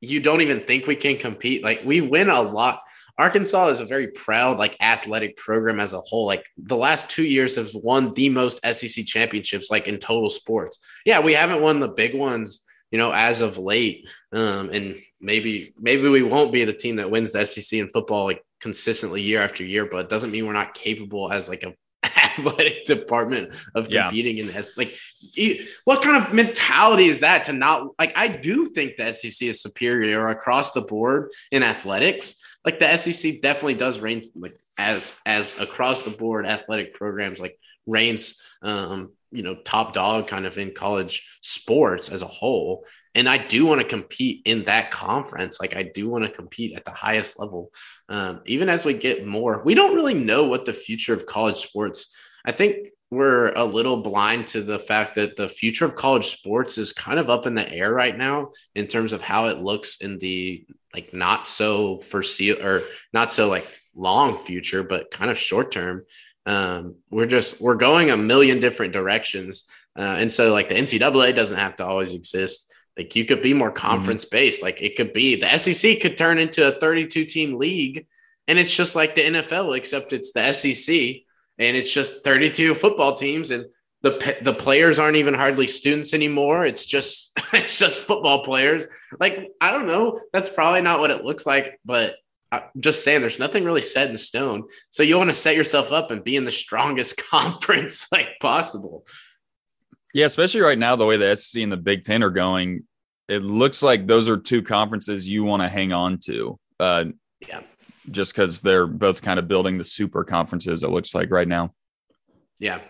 you 0.00 0.20
don't 0.20 0.42
even 0.42 0.60
think 0.60 0.86
we 0.86 0.94
can 0.94 1.16
compete. 1.16 1.64
Like 1.64 1.82
we 1.84 2.02
win 2.02 2.28
a 2.28 2.42
lot. 2.42 2.80
Arkansas 3.18 3.68
is 3.68 3.80
a 3.80 3.84
very 3.84 4.08
proud 4.08 4.58
like 4.58 4.76
athletic 4.80 5.36
program 5.36 5.80
as 5.80 5.94
a 5.94 6.00
whole. 6.00 6.26
Like 6.26 6.44
the 6.58 6.76
last 6.76 7.08
two 7.08 7.24
years 7.24 7.56
have 7.56 7.70
won 7.74 8.12
the 8.12 8.28
most 8.28 8.60
sec 8.62 9.06
championships 9.06 9.70
like 9.70 9.88
in 9.88 9.98
total 9.98 10.28
sports. 10.28 10.78
Yeah 11.06 11.20
we 11.20 11.32
haven't 11.32 11.62
won 11.62 11.80
the 11.80 11.88
big 11.88 12.14
ones 12.14 12.66
you 12.90 12.98
know 12.98 13.10
as 13.10 13.40
of 13.40 13.56
late. 13.56 14.06
Um 14.32 14.68
and 14.68 14.96
maybe 15.18 15.72
maybe 15.80 16.08
we 16.08 16.22
won't 16.22 16.52
be 16.52 16.66
the 16.66 16.74
team 16.74 16.96
that 16.96 17.10
wins 17.10 17.32
the 17.32 17.46
sec 17.46 17.78
in 17.78 17.88
football 17.88 18.26
like 18.26 18.42
consistently 18.60 19.22
year 19.22 19.40
after 19.42 19.64
year 19.64 19.86
but 19.86 20.00
it 20.04 20.08
doesn't 20.08 20.30
mean 20.30 20.46
we're 20.46 20.52
not 20.52 20.74
capable 20.74 21.32
as 21.32 21.48
like 21.48 21.62
a 21.64 21.74
athletic 22.38 22.84
department 22.86 23.54
of 23.74 23.88
competing 23.88 24.36
yeah. 24.36 24.44
in 24.44 24.52
this. 24.52 24.78
Like, 24.78 24.96
what 25.84 26.02
kind 26.02 26.24
of 26.24 26.32
mentality 26.32 27.06
is 27.06 27.20
that 27.20 27.44
to 27.44 27.52
not 27.52 27.88
like? 27.98 28.16
I 28.16 28.28
do 28.28 28.70
think 28.70 28.96
the 28.96 29.12
SEC 29.12 29.48
is 29.48 29.62
superior 29.62 30.28
across 30.28 30.72
the 30.72 30.82
board 30.82 31.32
in 31.50 31.62
athletics. 31.62 32.42
Like 32.64 32.78
the 32.78 32.96
SEC 32.96 33.40
definitely 33.40 33.74
does 33.74 34.00
reign 34.00 34.22
like 34.36 34.56
as 34.78 35.18
as 35.26 35.58
across 35.60 36.04
the 36.04 36.10
board 36.10 36.46
athletic 36.46 36.94
programs 36.94 37.40
like 37.40 37.58
reigns 37.86 38.40
um 38.62 39.10
you 39.32 39.42
know 39.42 39.54
top 39.54 39.92
dog 39.92 40.28
kind 40.28 40.46
of 40.46 40.58
in 40.58 40.72
college 40.72 41.28
sports 41.40 42.08
as 42.08 42.22
a 42.22 42.26
whole. 42.26 42.84
And 43.14 43.28
i 43.28 43.36
do 43.36 43.66
want 43.66 43.80
to 43.80 43.86
compete 43.86 44.42
in 44.44 44.64
that 44.64 44.90
conference. 44.90 45.60
Like 45.60 45.76
i 45.76 45.82
do 45.82 46.08
want 46.08 46.24
to 46.24 46.30
compete 46.30 46.76
at 46.76 46.84
the 46.84 46.90
highest 46.90 47.38
level 47.38 47.72
um, 48.08 48.40
even 48.46 48.68
as 48.68 48.84
we 48.84 48.94
get 48.94 49.26
more. 49.26 49.62
We 49.64 49.74
don't 49.74 49.94
really 49.94 50.14
know 50.14 50.44
what 50.44 50.64
the 50.64 50.72
future 50.72 51.14
of 51.14 51.26
college 51.26 51.58
sports 51.58 52.14
i 52.44 52.52
think 52.52 52.88
we're 53.12 53.52
a 53.52 53.64
little 53.64 53.98
blind 53.98 54.46
to 54.46 54.62
the 54.62 54.78
fact 54.78 55.16
that 55.16 55.36
the 55.36 55.46
future 55.46 55.84
of 55.84 55.94
college 55.94 56.34
sports 56.34 56.78
is 56.78 56.94
kind 56.94 57.20
of 57.20 57.28
up 57.28 57.46
in 57.46 57.54
the 57.54 57.70
air 57.70 57.92
right 57.92 58.16
now 58.16 58.52
in 58.74 58.86
terms 58.86 59.12
of 59.12 59.20
how 59.20 59.48
it 59.48 59.58
looks 59.58 60.00
in 60.00 60.18
the 60.18 60.64
like 60.94 61.12
not 61.12 61.44
so 61.44 62.00
foresee 62.00 62.52
or 62.52 62.80
not 63.12 63.30
so 63.30 63.48
like 63.48 63.70
long 63.94 64.38
future 64.38 64.82
but 64.82 65.10
kind 65.10 65.30
of 65.30 65.38
short 65.38 65.70
term 65.70 66.06
um, 66.46 66.96
we're 67.10 67.26
just 67.26 67.60
we're 67.60 67.76
going 67.76 68.10
a 68.10 68.16
million 68.16 68.60
different 68.60 68.92
directions, 68.92 69.68
uh, 69.96 70.02
and 70.02 70.32
so 70.32 70.52
like 70.52 70.68
the 70.68 70.74
NCAA 70.74 71.36
doesn't 71.36 71.58
have 71.58 71.76
to 71.76 71.86
always 71.86 72.14
exist. 72.14 72.72
Like 72.96 73.14
you 73.16 73.24
could 73.24 73.42
be 73.42 73.54
more 73.54 73.70
conference 73.70 74.24
based. 74.24 74.58
Mm-hmm. 74.58 74.66
Like 74.66 74.82
it 74.82 74.96
could 74.96 75.12
be 75.12 75.36
the 75.36 75.58
SEC 75.58 76.00
could 76.00 76.16
turn 76.16 76.38
into 76.38 76.66
a 76.66 76.78
32 76.78 77.24
team 77.26 77.58
league, 77.58 78.06
and 78.48 78.58
it's 78.58 78.74
just 78.74 78.96
like 78.96 79.14
the 79.14 79.22
NFL 79.22 79.76
except 79.76 80.12
it's 80.12 80.32
the 80.32 80.52
SEC, 80.52 80.94
and 81.58 81.76
it's 81.76 81.92
just 81.92 82.24
32 82.24 82.74
football 82.74 83.14
teams, 83.14 83.50
and 83.50 83.66
the 84.02 84.36
the 84.42 84.52
players 84.52 84.98
aren't 84.98 85.16
even 85.16 85.34
hardly 85.34 85.68
students 85.68 86.12
anymore. 86.12 86.66
It's 86.66 86.84
just 86.84 87.38
it's 87.52 87.78
just 87.78 88.02
football 88.02 88.42
players. 88.42 88.86
Like 89.20 89.50
I 89.60 89.70
don't 89.70 89.86
know. 89.86 90.20
That's 90.32 90.48
probably 90.48 90.82
not 90.82 91.00
what 91.00 91.10
it 91.10 91.24
looks 91.24 91.46
like, 91.46 91.80
but 91.84 92.16
I'm 92.52 92.62
just 92.78 93.02
saying 93.02 93.22
there's 93.22 93.38
nothing 93.38 93.64
really 93.64 93.80
set 93.80 94.10
in 94.10 94.16
stone. 94.18 94.64
So 94.90 95.02
you 95.02 95.16
want 95.16 95.30
to 95.30 95.34
set 95.36 95.56
yourself 95.56 95.90
up 95.90 96.10
and 96.10 96.22
be 96.22 96.36
in 96.36 96.44
the 96.44 96.50
strongest 96.50 97.16
conference 97.30 98.06
like 98.12 98.38
possible. 98.40 99.06
Yeah, 100.14 100.26
especially 100.26 100.60
right 100.60 100.78
now, 100.78 100.94
the 100.94 101.06
way 101.06 101.16
the 101.16 101.34
SEC 101.34 101.62
and 101.62 101.72
the 101.72 101.78
Big 101.78 102.04
Ten 102.04 102.22
are 102.22 102.30
going, 102.30 102.84
it 103.28 103.42
looks 103.42 103.82
like 103.82 104.06
those 104.06 104.28
are 104.28 104.36
two 104.36 104.62
conferences 104.62 105.26
you 105.26 105.42
want 105.44 105.62
to 105.62 105.68
hang 105.68 105.92
on 105.92 106.18
to. 106.26 106.58
Uh, 106.78 107.04
yeah. 107.40 107.60
Just 108.10 108.32
because 108.32 108.60
they're 108.60 108.86
both 108.86 109.22
kind 109.22 109.38
of 109.38 109.48
building 109.48 109.78
the 109.78 109.84
super 109.84 110.22
conferences, 110.22 110.84
it 110.84 110.90
looks 110.90 111.14
like 111.14 111.30
right 111.30 111.48
now. 111.48 111.72
Yeah. 112.58 112.80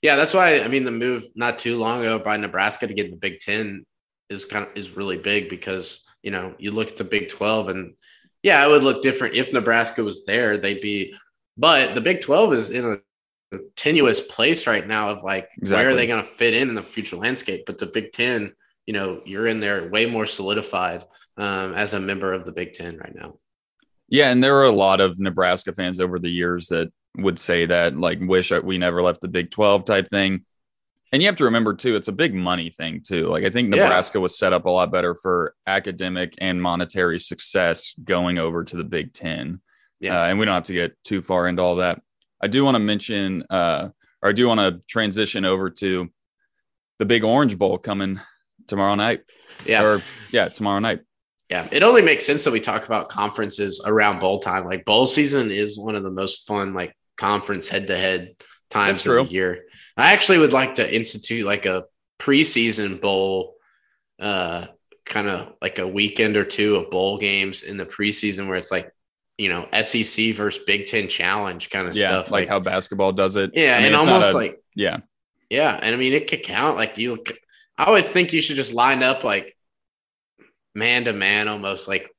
Yeah. 0.00 0.16
That's 0.16 0.32
why, 0.32 0.60
I 0.60 0.68
mean, 0.68 0.84
the 0.84 0.90
move 0.90 1.26
not 1.34 1.58
too 1.58 1.78
long 1.78 2.00
ago 2.00 2.18
by 2.18 2.38
Nebraska 2.38 2.86
to 2.86 2.94
get 2.94 3.10
the 3.10 3.16
Big 3.16 3.40
Ten 3.40 3.84
is 4.30 4.46
kind 4.46 4.66
of 4.66 4.70
is 4.74 4.96
really 4.96 5.18
big 5.18 5.50
because, 5.50 6.06
you 6.22 6.30
know, 6.30 6.54
you 6.58 6.70
look 6.70 6.88
at 6.88 6.96
the 6.96 7.04
Big 7.04 7.28
12 7.28 7.68
and 7.68 7.94
yeah, 8.42 8.64
it 8.64 8.68
would 8.68 8.84
look 8.84 9.02
different 9.02 9.34
if 9.34 9.52
Nebraska 9.52 10.02
was 10.02 10.24
there. 10.24 10.58
They'd 10.58 10.80
be, 10.80 11.14
but 11.56 11.94
the 11.94 12.00
Big 12.00 12.20
12 12.20 12.52
is 12.54 12.70
in 12.70 12.84
a 13.52 13.58
tenuous 13.76 14.20
place 14.20 14.66
right 14.66 14.86
now 14.86 15.10
of 15.10 15.22
like, 15.22 15.48
exactly. 15.56 15.76
where 15.76 15.90
are 15.90 15.94
they 15.94 16.06
going 16.06 16.24
to 16.24 16.30
fit 16.30 16.54
in 16.54 16.68
in 16.68 16.74
the 16.74 16.82
future 16.82 17.16
landscape? 17.16 17.64
But 17.66 17.78
the 17.78 17.86
Big 17.86 18.12
10, 18.12 18.52
you 18.86 18.94
know, 18.94 19.22
you're 19.24 19.46
in 19.46 19.60
there 19.60 19.88
way 19.88 20.06
more 20.06 20.26
solidified 20.26 21.04
um, 21.36 21.74
as 21.74 21.94
a 21.94 22.00
member 22.00 22.32
of 22.32 22.44
the 22.44 22.52
Big 22.52 22.72
10 22.72 22.98
right 22.98 23.14
now. 23.14 23.34
Yeah. 24.08 24.30
And 24.30 24.42
there 24.42 24.56
are 24.56 24.64
a 24.64 24.72
lot 24.72 25.00
of 25.00 25.18
Nebraska 25.18 25.72
fans 25.72 26.00
over 26.00 26.18
the 26.18 26.30
years 26.30 26.68
that 26.68 26.92
would 27.16 27.38
say 27.38 27.66
that, 27.66 27.96
like, 27.96 28.18
wish 28.20 28.50
we 28.50 28.78
never 28.78 29.02
left 29.02 29.20
the 29.20 29.28
Big 29.28 29.50
12 29.50 29.84
type 29.84 30.08
thing. 30.08 30.44
And 31.12 31.20
you 31.20 31.28
have 31.28 31.36
to 31.36 31.44
remember 31.44 31.74
too, 31.74 31.94
it's 31.94 32.08
a 32.08 32.12
big 32.12 32.34
money 32.34 32.70
thing 32.70 33.02
too. 33.02 33.28
Like 33.28 33.44
I 33.44 33.50
think 33.50 33.68
Nebraska 33.68 34.18
yeah. 34.18 34.22
was 34.22 34.38
set 34.38 34.54
up 34.54 34.64
a 34.64 34.70
lot 34.70 34.90
better 34.90 35.14
for 35.14 35.54
academic 35.66 36.34
and 36.38 36.60
monetary 36.60 37.20
success 37.20 37.94
going 38.02 38.38
over 38.38 38.64
to 38.64 38.76
the 38.76 38.84
Big 38.84 39.12
Ten. 39.12 39.60
Yeah, 40.00 40.22
uh, 40.22 40.26
and 40.26 40.38
we 40.38 40.46
don't 40.46 40.54
have 40.54 40.64
to 40.64 40.72
get 40.72 40.96
too 41.04 41.22
far 41.22 41.46
into 41.46 41.62
all 41.62 41.76
that. 41.76 42.00
I 42.40 42.48
do 42.48 42.64
want 42.64 42.74
to 42.76 42.80
mention, 42.80 43.44
uh, 43.50 43.90
or 44.22 44.30
I 44.30 44.32
do 44.32 44.48
want 44.48 44.60
to 44.60 44.82
transition 44.88 45.44
over 45.44 45.70
to 45.70 46.10
the 46.98 47.04
Big 47.04 47.24
Orange 47.24 47.56
Bowl 47.56 47.78
coming 47.78 48.18
tomorrow 48.66 48.94
night. 48.94 49.20
Yeah, 49.66 49.84
or 49.84 50.02
yeah, 50.30 50.48
tomorrow 50.48 50.80
night. 50.80 51.02
Yeah, 51.50 51.68
it 51.70 51.82
only 51.82 52.00
makes 52.00 52.24
sense 52.24 52.44
that 52.44 52.52
we 52.52 52.60
talk 52.60 52.86
about 52.86 53.10
conferences 53.10 53.82
around 53.86 54.20
bowl 54.20 54.38
time. 54.38 54.64
Like 54.64 54.86
bowl 54.86 55.06
season 55.06 55.50
is 55.50 55.78
one 55.78 55.94
of 55.94 56.02
the 56.02 56.10
most 56.10 56.46
fun, 56.46 56.72
like 56.72 56.96
conference 57.18 57.68
head 57.68 57.88
to 57.88 57.96
head 57.98 58.34
times 58.70 59.06
of 59.06 59.28
the 59.28 59.34
year. 59.34 59.64
I 59.96 60.12
actually 60.12 60.38
would 60.38 60.52
like 60.52 60.76
to 60.76 60.94
institute 60.94 61.46
like 61.46 61.66
a 61.66 61.84
preseason 62.18 63.00
bowl, 63.00 63.56
uh, 64.20 64.66
kind 65.04 65.28
of 65.28 65.54
like 65.60 65.78
a 65.78 65.86
weekend 65.86 66.36
or 66.36 66.44
two 66.44 66.76
of 66.76 66.90
bowl 66.90 67.18
games 67.18 67.62
in 67.62 67.76
the 67.76 67.86
preseason 67.86 68.48
where 68.48 68.56
it's 68.56 68.70
like, 68.70 68.92
you 69.38 69.48
know, 69.48 69.66
SEC 69.82 70.34
versus 70.34 70.64
Big 70.64 70.86
Ten 70.86 71.08
challenge 71.08 71.70
kind 71.70 71.88
of 71.88 71.96
yeah, 71.96 72.08
stuff. 72.08 72.30
Like, 72.30 72.42
like, 72.42 72.48
how 72.48 72.60
basketball 72.60 73.12
does 73.12 73.36
it. 73.36 73.50
Yeah. 73.54 73.74
I 73.74 73.78
mean, 73.78 73.86
and 73.86 73.96
almost 73.96 74.32
a, 74.32 74.36
like, 74.36 74.62
yeah. 74.74 74.98
Yeah. 75.50 75.78
And 75.82 75.94
I 75.94 75.98
mean, 75.98 76.12
it 76.12 76.28
could 76.28 76.42
count. 76.42 76.76
Like 76.76 76.98
you, 76.98 77.22
I 77.76 77.84
always 77.84 78.08
think 78.08 78.32
you 78.32 78.40
should 78.40 78.56
just 78.56 78.72
line 78.72 79.02
up 79.02 79.24
like 79.24 79.56
man 80.74 81.04
to 81.04 81.12
man, 81.12 81.48
almost 81.48 81.88
like 81.88 82.10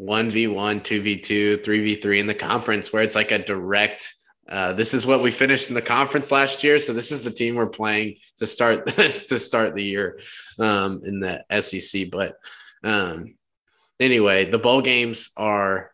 1v1, 0.00 0.82
2v2, 0.82 1.62
3v3 1.62 2.18
in 2.18 2.26
the 2.26 2.34
conference 2.34 2.92
where 2.92 3.02
it's 3.02 3.14
like 3.14 3.32
a 3.32 3.38
direct 3.38 4.14
uh, 4.50 4.72
this 4.72 4.94
is 4.94 5.06
what 5.06 5.22
we 5.22 5.30
finished 5.30 5.68
in 5.68 5.74
the 5.74 5.82
conference 5.82 6.32
last 6.32 6.64
year, 6.64 6.80
so 6.80 6.92
this 6.92 7.12
is 7.12 7.22
the 7.22 7.30
team 7.30 7.54
we're 7.54 7.66
playing 7.66 8.16
to 8.36 8.46
start 8.46 8.84
this 8.84 9.26
to 9.28 9.38
start 9.38 9.74
the 9.74 9.84
year 9.84 10.18
um, 10.58 11.02
in 11.04 11.20
the 11.20 11.44
SEC. 11.60 12.10
But 12.10 12.34
um, 12.82 13.36
anyway, 14.00 14.50
the 14.50 14.58
bowl 14.58 14.82
games 14.82 15.30
are 15.36 15.92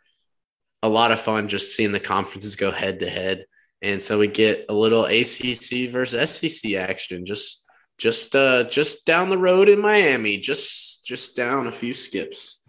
a 0.83 0.89
lot 0.89 1.13
of 1.13 1.21
fun. 1.21 1.49
Just 1.49 1.77
seeing 1.77 1.93
the 1.93 2.01
conferences 2.01 2.57
go 2.57 2.71
head 2.71 3.01
to 3.01 3.11
head, 3.11 3.45
and 3.83 4.01
so 4.01 4.19
we 4.19 4.27
get 4.27 4.67
a 4.71 4.75
little 4.75 5.05
ACC 5.05 5.91
versus 5.91 6.31
SEC 6.31 6.73
action. 6.75 7.27
Just 7.27 7.67
just 7.99 8.35
uh, 8.35 8.65
just 8.65 9.05
down 9.05 9.29
the 9.29 9.39
road 9.39 9.69
in 9.69 9.81
Miami, 9.81 10.39
just 10.39 11.05
just 11.05 11.37
down 11.37 11.67
a 11.67 11.73
few 11.73 11.93
skips. 11.93 12.63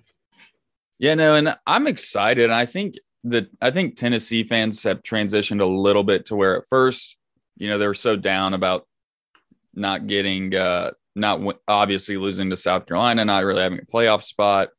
Yeah, 1.00 1.14
no, 1.14 1.36
and 1.36 1.56
I'm 1.66 1.88
excited. 1.88 2.50
I 2.50 2.66
think 2.66 2.96
that 3.30 3.50
I 3.62 3.72
think 3.72 3.96
Tennessee 3.96 4.44
fans 4.44 4.84
have 4.84 5.02
transitioned 5.02 5.62
a 5.62 5.66
little 5.66 6.04
bit 6.04 6.28
to 6.28 6.36
where 6.36 6.58
at 6.58 6.68
first, 6.68 7.18
you 7.58 7.70
know, 7.70 7.78
they 7.78 7.88
were 7.88 7.94
so 7.94 8.16
down 8.16 8.54
about 8.54 8.88
not 9.74 10.08
getting, 10.08 10.56
uh, 10.56 10.92
not 11.16 11.38
w- 11.38 11.58
obviously 11.68 12.18
losing 12.18 12.50
to 12.50 12.58
South 12.58 12.86
Carolina, 12.86 13.26
not 13.26 13.44
really 13.44 13.62
having 13.62 13.80
a 13.80 13.86
playoff 13.86 14.24
spot, 14.24 14.70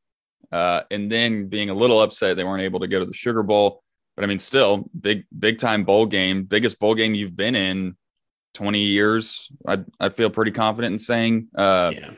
uh, 0.52 0.82
and 0.90 1.10
then 1.10 1.48
being 1.48 1.70
a 1.70 1.74
little 1.74 2.00
upset 2.00 2.36
they 2.36 2.44
weren't 2.44 2.62
able 2.62 2.80
to 2.80 2.88
go 2.88 3.00
to 3.00 3.06
the 3.06 3.12
Sugar 3.12 3.42
Bowl. 3.42 3.82
But 4.16 4.24
I 4.24 4.26
mean, 4.28 4.38
still 4.38 4.88
big, 4.98 5.24
big 5.36 5.58
time 5.58 5.84
bowl 5.84 6.06
game, 6.06 6.44
biggest 6.44 6.78
bowl 6.78 6.94
game 6.94 7.14
you've 7.14 7.36
been 7.36 7.54
in 7.54 7.96
20 8.54 8.80
years. 8.80 9.48
I 9.66 9.84
I 10.00 10.08
feel 10.08 10.30
pretty 10.30 10.50
confident 10.50 10.92
in 10.92 10.98
saying. 10.98 11.48
Uh, 11.56 11.92
yeah. 11.94 12.10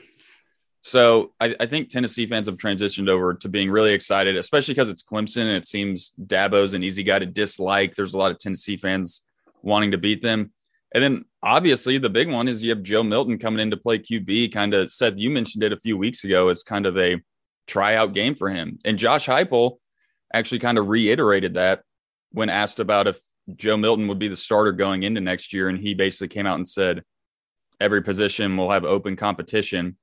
So 0.83 1.33
I, 1.38 1.55
I, 1.61 1.66
think 1.66 1.90
Tennessee 1.90 2.27
fans 2.27 2.47
have 2.47 2.57
transitioned 2.57 3.11
over 3.11 3.35
to 3.35 3.49
being 3.51 3.71
really 3.71 3.93
excited, 3.93 4.37
especially 4.37 4.73
because 4.73 4.88
it's 4.88 5.03
Clemson 5.03 5.43
and 5.43 5.57
it 5.57 5.66
seems 5.66 6.12
Dabo's 6.19 6.73
an 6.73 6.83
easy 6.83 7.03
guy 7.03 7.19
to 7.19 7.27
dislike. 7.27 7.95
There's 7.95 8.14
a 8.14 8.19
lot 8.19 8.31
of 8.31 8.38
Tennessee 8.38 8.79
fans 8.79 9.23
wanting 9.62 9.90
to 9.90 9.99
beat 9.99 10.23
them. 10.23 10.53
And 10.95 11.05
then 11.05 11.25
obviously 11.43 11.99
the 11.99 12.09
big 12.09 12.31
one 12.31 12.49
is 12.49 12.62
you 12.62 12.71
have 12.71 12.83
Joe 12.83 13.03
Milton 13.03 13.38
coming 13.38 13.61
in 13.61 13.71
to 13.71 13.77
play 13.77 13.99
QB. 13.99 14.55
Kind 14.55 14.73
of 14.73 14.90
Seth, 14.90 15.19
you 15.19 15.31
mentioned 15.31 15.62
it 15.62 15.73
a 15.73 15.79
few 15.79 15.99
weeks 15.99 16.25
ago 16.25 16.49
as 16.49 16.62
kind 16.62 16.87
of 16.87 16.97
a 16.97 17.21
tryout 17.66 18.14
game 18.14 18.35
for 18.35 18.49
him. 18.49 18.79
And 18.85 18.99
Josh 18.99 19.27
Heupel 19.27 19.77
actually 20.33 20.61
kind 20.61 20.79
of 20.79 20.88
reiterated 20.88 21.55
that 21.55 21.83
when 22.33 22.49
asked 22.49 22.81
about 22.81 23.07
if 23.07 23.19
Joe 23.55 23.77
Milton 23.77 24.09
would 24.09 24.19
be 24.19 24.29
the 24.29 24.37
starter 24.37 24.73
going 24.73 25.03
into 25.03 25.21
next 25.21 25.53
year. 25.53 25.69
And 25.69 25.79
he 25.79 25.93
basically 25.93 26.29
came 26.29 26.47
out 26.47 26.57
and 26.57 26.69
said, 26.69 27.05
every 27.81 28.03
position 28.03 28.57
will 28.57 28.71
have 28.71 28.85
open 28.85 29.16
competition 29.16 29.97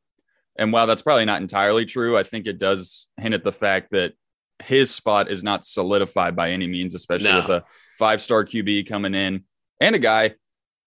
and 0.58 0.72
while 0.72 0.88
that's 0.88 1.02
probably 1.02 1.26
not 1.26 1.42
entirely 1.42 1.86
true, 1.86 2.18
I 2.18 2.24
think 2.24 2.48
it 2.48 2.58
does 2.58 3.08
hint 3.18 3.34
at 3.34 3.44
the 3.44 3.52
fact 3.52 3.92
that 3.92 4.14
his 4.60 4.94
spot 4.94 5.30
is 5.30 5.44
not 5.44 5.66
solidified 5.66 6.36
by 6.36 6.52
any 6.52 6.68
means, 6.68 6.96
especially 6.96 7.32
no. 7.32 7.38
with 7.38 7.50
a 7.50 7.64
five 8.00 8.22
star 8.22 8.44
QB 8.44 8.88
coming 8.88 9.14
in 9.14 9.44
and 9.80 9.96
a 9.96 10.00
guy 10.00 10.36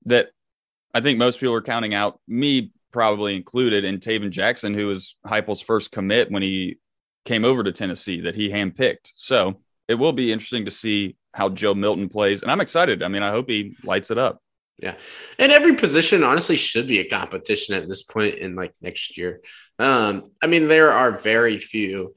that 0.06 0.30
I 0.92 1.00
think 1.00 1.18
most 1.18 1.38
people 1.38 1.54
are 1.54 1.62
counting 1.62 1.94
out, 1.94 2.20
me 2.26 2.72
probably 2.92 3.36
included, 3.36 3.84
in 3.84 3.98
Tayven 3.98 4.30
Jackson, 4.30 4.74
who 4.74 4.88
was 4.88 5.16
Heupel's 5.24 5.60
first 5.60 5.92
commit 5.92 6.30
when 6.30 6.42
he 6.42 6.78
came 7.24 7.44
over 7.44 7.62
to 7.62 7.72
Tennessee 7.72 8.22
that 8.22 8.34
he 8.34 8.50
handpicked. 8.50 9.12
So 9.14 9.60
it 9.86 9.94
will 9.94 10.12
be 10.12 10.32
interesting 10.32 10.64
to 10.64 10.70
see 10.70 11.16
how 11.32 11.48
Joe 11.48 11.74
Milton 11.74 12.08
plays. 12.08 12.42
And 12.42 12.50
I'm 12.50 12.60
excited. 12.60 13.02
I 13.02 13.08
mean, 13.08 13.22
I 13.22 13.30
hope 13.30 13.48
he 13.48 13.76
lights 13.84 14.10
it 14.10 14.18
up. 14.18 14.42
Yeah. 14.80 14.94
And 15.38 15.52
every 15.52 15.74
position 15.74 16.24
honestly 16.24 16.56
should 16.56 16.86
be 16.86 17.00
a 17.00 17.08
competition 17.08 17.74
at 17.74 17.86
this 17.86 18.02
point 18.02 18.36
in 18.36 18.56
like 18.56 18.72
next 18.80 19.18
year. 19.18 19.40
Um, 19.78 20.30
I 20.42 20.46
mean, 20.46 20.68
there 20.68 20.90
are 20.90 21.12
very 21.12 21.58
few 21.58 22.14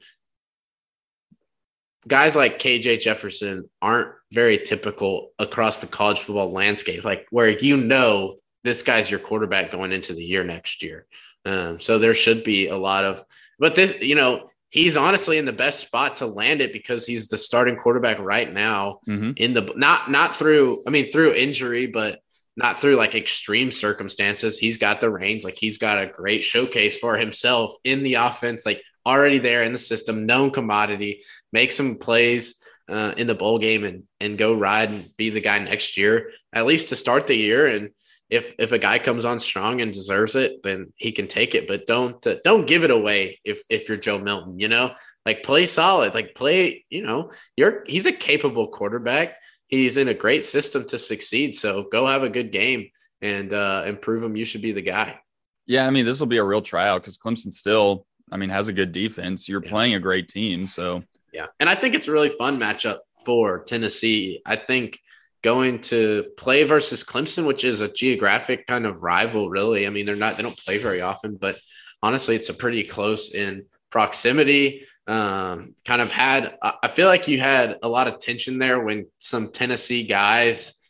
guys 2.06 2.36
like 2.36 2.58
KJ 2.58 3.00
Jefferson 3.00 3.68
aren't 3.82 4.14
very 4.32 4.58
typical 4.58 5.30
across 5.38 5.78
the 5.78 5.86
college 5.86 6.20
football 6.20 6.52
landscape, 6.52 7.04
like 7.04 7.26
where 7.30 7.48
you 7.48 7.76
know 7.76 8.36
this 8.62 8.82
guy's 8.82 9.10
your 9.10 9.20
quarterback 9.20 9.70
going 9.70 9.92
into 9.92 10.14
the 10.14 10.24
year 10.24 10.44
next 10.44 10.82
year. 10.82 11.06
Um, 11.44 11.78
so 11.80 11.98
there 11.98 12.14
should 12.14 12.44
be 12.44 12.68
a 12.68 12.76
lot 12.76 13.04
of, 13.04 13.22
but 13.58 13.74
this, 13.74 14.00
you 14.00 14.14
know, 14.14 14.50
he's 14.70 14.96
honestly 14.96 15.38
in 15.38 15.44
the 15.44 15.52
best 15.52 15.80
spot 15.80 16.16
to 16.16 16.26
land 16.26 16.60
it 16.60 16.72
because 16.72 17.06
he's 17.06 17.28
the 17.28 17.36
starting 17.36 17.76
quarterback 17.76 18.18
right 18.18 18.50
now 18.50 19.00
mm-hmm. 19.06 19.32
in 19.36 19.52
the 19.52 19.72
not 19.76 20.10
not 20.10 20.34
through 20.34 20.82
I 20.86 20.90
mean 20.90 21.12
through 21.12 21.34
injury, 21.34 21.86
but 21.86 22.20
not 22.56 22.80
through 22.80 22.96
like 22.96 23.14
extreme 23.14 23.72
circumstances. 23.72 24.58
He's 24.58 24.78
got 24.78 25.00
the 25.00 25.10
reins. 25.10 25.44
Like 25.44 25.56
he's 25.56 25.78
got 25.78 26.02
a 26.02 26.06
great 26.06 26.44
showcase 26.44 26.96
for 26.98 27.16
himself 27.16 27.76
in 27.84 28.02
the 28.02 28.14
offense, 28.14 28.64
like 28.64 28.82
already 29.04 29.38
there 29.38 29.62
in 29.62 29.72
the 29.72 29.78
system, 29.78 30.26
known 30.26 30.50
commodity, 30.50 31.22
make 31.52 31.72
some 31.72 31.96
plays 31.96 32.62
uh, 32.88 33.14
in 33.16 33.26
the 33.26 33.34
bowl 33.34 33.58
game 33.58 33.84
and 33.84 34.04
and 34.20 34.38
go 34.38 34.54
ride 34.54 34.90
and 34.90 35.16
be 35.16 35.30
the 35.30 35.40
guy 35.40 35.58
next 35.58 35.96
year, 35.96 36.30
at 36.52 36.66
least 36.66 36.90
to 36.90 36.96
start 36.96 37.26
the 37.26 37.36
year. 37.36 37.66
And 37.66 37.90
if 38.30 38.54
if 38.58 38.72
a 38.72 38.78
guy 38.78 38.98
comes 38.98 39.24
on 39.24 39.38
strong 39.38 39.80
and 39.80 39.92
deserves 39.92 40.36
it, 40.36 40.62
then 40.62 40.92
he 40.96 41.12
can 41.12 41.26
take 41.26 41.54
it. 41.54 41.66
But 41.66 41.86
don't 41.86 42.24
uh, 42.26 42.36
don't 42.44 42.66
give 42.66 42.84
it 42.84 42.90
away 42.90 43.40
if 43.44 43.62
if 43.68 43.88
you're 43.88 43.98
Joe 43.98 44.18
Milton. 44.18 44.60
You 44.60 44.68
know, 44.68 44.92
like 45.26 45.42
play 45.42 45.66
solid, 45.66 46.14
like 46.14 46.34
play. 46.34 46.84
You 46.88 47.02
know, 47.02 47.32
you're 47.56 47.84
he's 47.86 48.06
a 48.06 48.12
capable 48.12 48.68
quarterback 48.68 49.36
he's 49.68 49.96
in 49.96 50.08
a 50.08 50.14
great 50.14 50.44
system 50.44 50.84
to 50.88 50.98
succeed. 50.98 51.56
So 51.56 51.84
go 51.90 52.06
have 52.06 52.22
a 52.22 52.28
good 52.28 52.52
game 52.52 52.90
and 53.20 53.52
uh, 53.52 53.82
and 53.86 54.00
prove 54.00 54.22
him 54.22 54.36
you 54.36 54.44
should 54.44 54.62
be 54.62 54.72
the 54.72 54.82
guy. 54.82 55.18
Yeah, 55.66 55.86
I 55.86 55.90
mean 55.90 56.04
this 56.04 56.20
will 56.20 56.26
be 56.26 56.38
a 56.38 56.44
real 56.44 56.62
tryout 56.62 57.02
because 57.02 57.18
Clemson 57.18 57.52
still, 57.52 58.06
I 58.30 58.36
mean, 58.36 58.50
has 58.50 58.68
a 58.68 58.72
good 58.72 58.92
defense. 58.92 59.48
You're 59.48 59.64
yeah. 59.64 59.70
playing 59.70 59.94
a 59.94 60.00
great 60.00 60.28
team, 60.28 60.66
so 60.66 61.02
yeah, 61.32 61.46
and 61.58 61.68
I 61.68 61.74
think 61.74 61.94
it's 61.94 62.08
a 62.08 62.12
really 62.12 62.30
fun 62.30 62.58
matchup 62.58 62.98
for 63.24 63.64
Tennessee. 63.64 64.42
I 64.44 64.56
think 64.56 64.98
going 65.42 65.80
to 65.80 66.24
play 66.38 66.64
versus 66.64 67.04
Clemson, 67.04 67.46
which 67.46 67.64
is 67.64 67.80
a 67.80 67.92
geographic 67.92 68.66
kind 68.66 68.86
of 68.86 69.02
rival, 69.02 69.50
really. 69.50 69.86
I 69.86 69.90
mean, 69.90 70.06
they're 70.06 70.16
not 70.16 70.36
they 70.36 70.42
don't 70.42 70.58
play 70.58 70.78
very 70.78 71.00
often, 71.00 71.36
but 71.36 71.56
honestly, 72.02 72.36
it's 72.36 72.50
a 72.50 72.54
pretty 72.54 72.84
close 72.84 73.34
in 73.34 73.66
proximity 73.90 74.86
um, 75.06 75.74
kind 75.84 76.00
of 76.00 76.10
had 76.10 76.56
I 76.62 76.88
feel 76.88 77.06
like 77.08 77.28
you 77.28 77.38
had 77.38 77.78
a 77.82 77.88
lot 77.88 78.08
of 78.08 78.20
tension 78.20 78.58
there 78.58 78.80
when 78.80 79.06
some 79.18 79.48
Tennessee 79.48 80.06
guys 80.06 80.80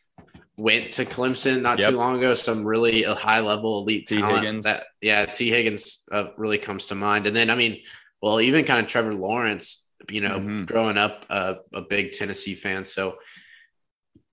went 0.57 0.93
to 0.93 1.05
Clemson 1.05 1.61
not 1.61 1.79
yep. 1.79 1.89
too 1.89 1.97
long 1.97 2.17
ago. 2.17 2.33
Some 2.33 2.65
really 2.65 3.03
a 3.03 3.13
high 3.13 3.41
level 3.41 3.79
elite 3.79 4.07
T. 4.07 4.19
talent 4.19 4.37
Higgins. 4.37 4.63
that 4.65 4.85
yeah, 5.01 5.25
Tee 5.25 5.49
Higgins 5.49 6.07
uh, 6.11 6.27
really 6.37 6.57
comes 6.57 6.87
to 6.87 6.95
mind. 6.95 7.27
And 7.27 7.35
then 7.35 7.49
I 7.49 7.55
mean, 7.55 7.81
well, 8.21 8.39
even 8.39 8.65
kind 8.65 8.83
of 8.83 8.89
Trevor 8.89 9.13
Lawrence, 9.13 9.89
you 10.09 10.21
know, 10.21 10.39
mm-hmm. 10.39 10.65
growing 10.65 10.97
up 10.97 11.25
uh, 11.29 11.55
a 11.73 11.81
big 11.81 12.13
Tennessee 12.13 12.55
fan. 12.55 12.85
So 12.85 13.17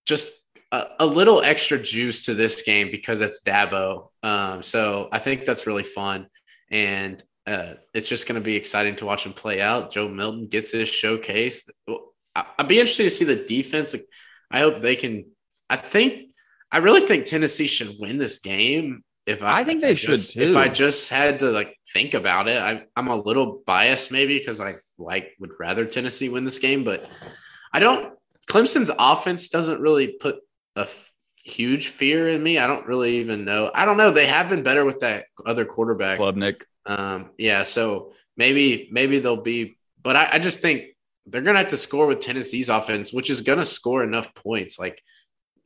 just 0.06 0.46
a, 0.70 0.86
a, 1.00 1.06
little 1.06 1.42
extra 1.42 1.78
juice 1.78 2.24
to 2.26 2.34
this 2.34 2.62
game 2.62 2.90
because 2.90 3.20
it's 3.20 3.42
Dabo. 3.42 4.08
Um, 4.22 4.62
so 4.62 5.08
I 5.12 5.18
think 5.18 5.44
that's 5.44 5.66
really 5.66 5.84
fun. 5.84 6.26
And 6.70 7.22
uh, 7.46 7.74
it's 7.92 8.08
just 8.08 8.28
going 8.28 8.40
to 8.40 8.44
be 8.44 8.56
exciting 8.56 8.96
to 8.96 9.06
watch 9.06 9.26
him 9.26 9.32
play 9.32 9.60
out. 9.60 9.90
Joe 9.90 10.08
Milton 10.08 10.46
gets 10.46 10.72
his 10.72 10.88
showcase. 10.88 11.68
I'd 12.34 12.68
be 12.68 12.78
interested 12.80 13.04
to 13.04 13.10
see 13.10 13.24
the 13.24 13.36
defense. 13.36 13.94
I 14.50 14.60
hope 14.60 14.80
they 14.80 14.96
can. 14.96 15.26
I 15.68 15.76
think 15.76 16.30
I 16.70 16.78
really 16.78 17.02
think 17.02 17.26
Tennessee 17.26 17.66
should 17.66 17.96
win 17.98 18.18
this 18.18 18.38
game. 18.38 19.04
If 19.26 19.42
I, 19.42 19.60
I 19.60 19.64
think 19.64 19.82
they 19.82 19.94
should 19.94 20.20
too. 20.20 20.40
If 20.40 20.56
I 20.56 20.68
just 20.68 21.08
had 21.08 21.40
to 21.40 21.50
like 21.50 21.76
think 21.92 22.14
about 22.14 22.48
it, 22.48 22.60
I, 22.60 22.84
I'm 22.96 23.08
a 23.08 23.16
little 23.16 23.62
biased 23.66 24.10
maybe 24.10 24.38
because 24.38 24.60
I 24.60 24.76
like 24.98 25.32
would 25.38 25.50
rather 25.60 25.84
Tennessee 25.84 26.28
win 26.28 26.44
this 26.44 26.58
game, 26.58 26.84
but 26.84 27.08
I 27.72 27.80
don't. 27.80 28.14
Clemson's 28.48 28.90
offense 28.98 29.48
doesn't 29.48 29.80
really 29.80 30.08
put 30.08 30.36
a 30.74 30.88
huge 31.44 31.88
fear 31.88 32.28
in 32.28 32.42
me. 32.42 32.58
I 32.58 32.66
don't 32.66 32.86
really 32.86 33.18
even 33.18 33.44
know. 33.44 33.70
I 33.72 33.84
don't 33.84 33.96
know. 33.96 34.10
They 34.10 34.26
have 34.26 34.48
been 34.48 34.62
better 34.62 34.84
with 34.84 35.00
that 35.00 35.26
other 35.44 35.64
quarterback, 35.64 36.18
Klubnik. 36.18 36.62
Um, 36.86 37.30
yeah, 37.38 37.62
so 37.62 38.12
maybe 38.36 38.88
maybe 38.90 39.18
they'll 39.18 39.36
be, 39.36 39.76
but 40.02 40.16
I, 40.16 40.30
I 40.32 40.38
just 40.38 40.60
think 40.60 40.84
they're 41.26 41.42
gonna 41.42 41.58
have 41.58 41.68
to 41.68 41.76
score 41.76 42.06
with 42.06 42.20
Tennessee's 42.20 42.68
offense, 42.68 43.12
which 43.12 43.30
is 43.30 43.42
gonna 43.42 43.66
score 43.66 44.02
enough 44.02 44.34
points. 44.34 44.78
Like 44.78 45.02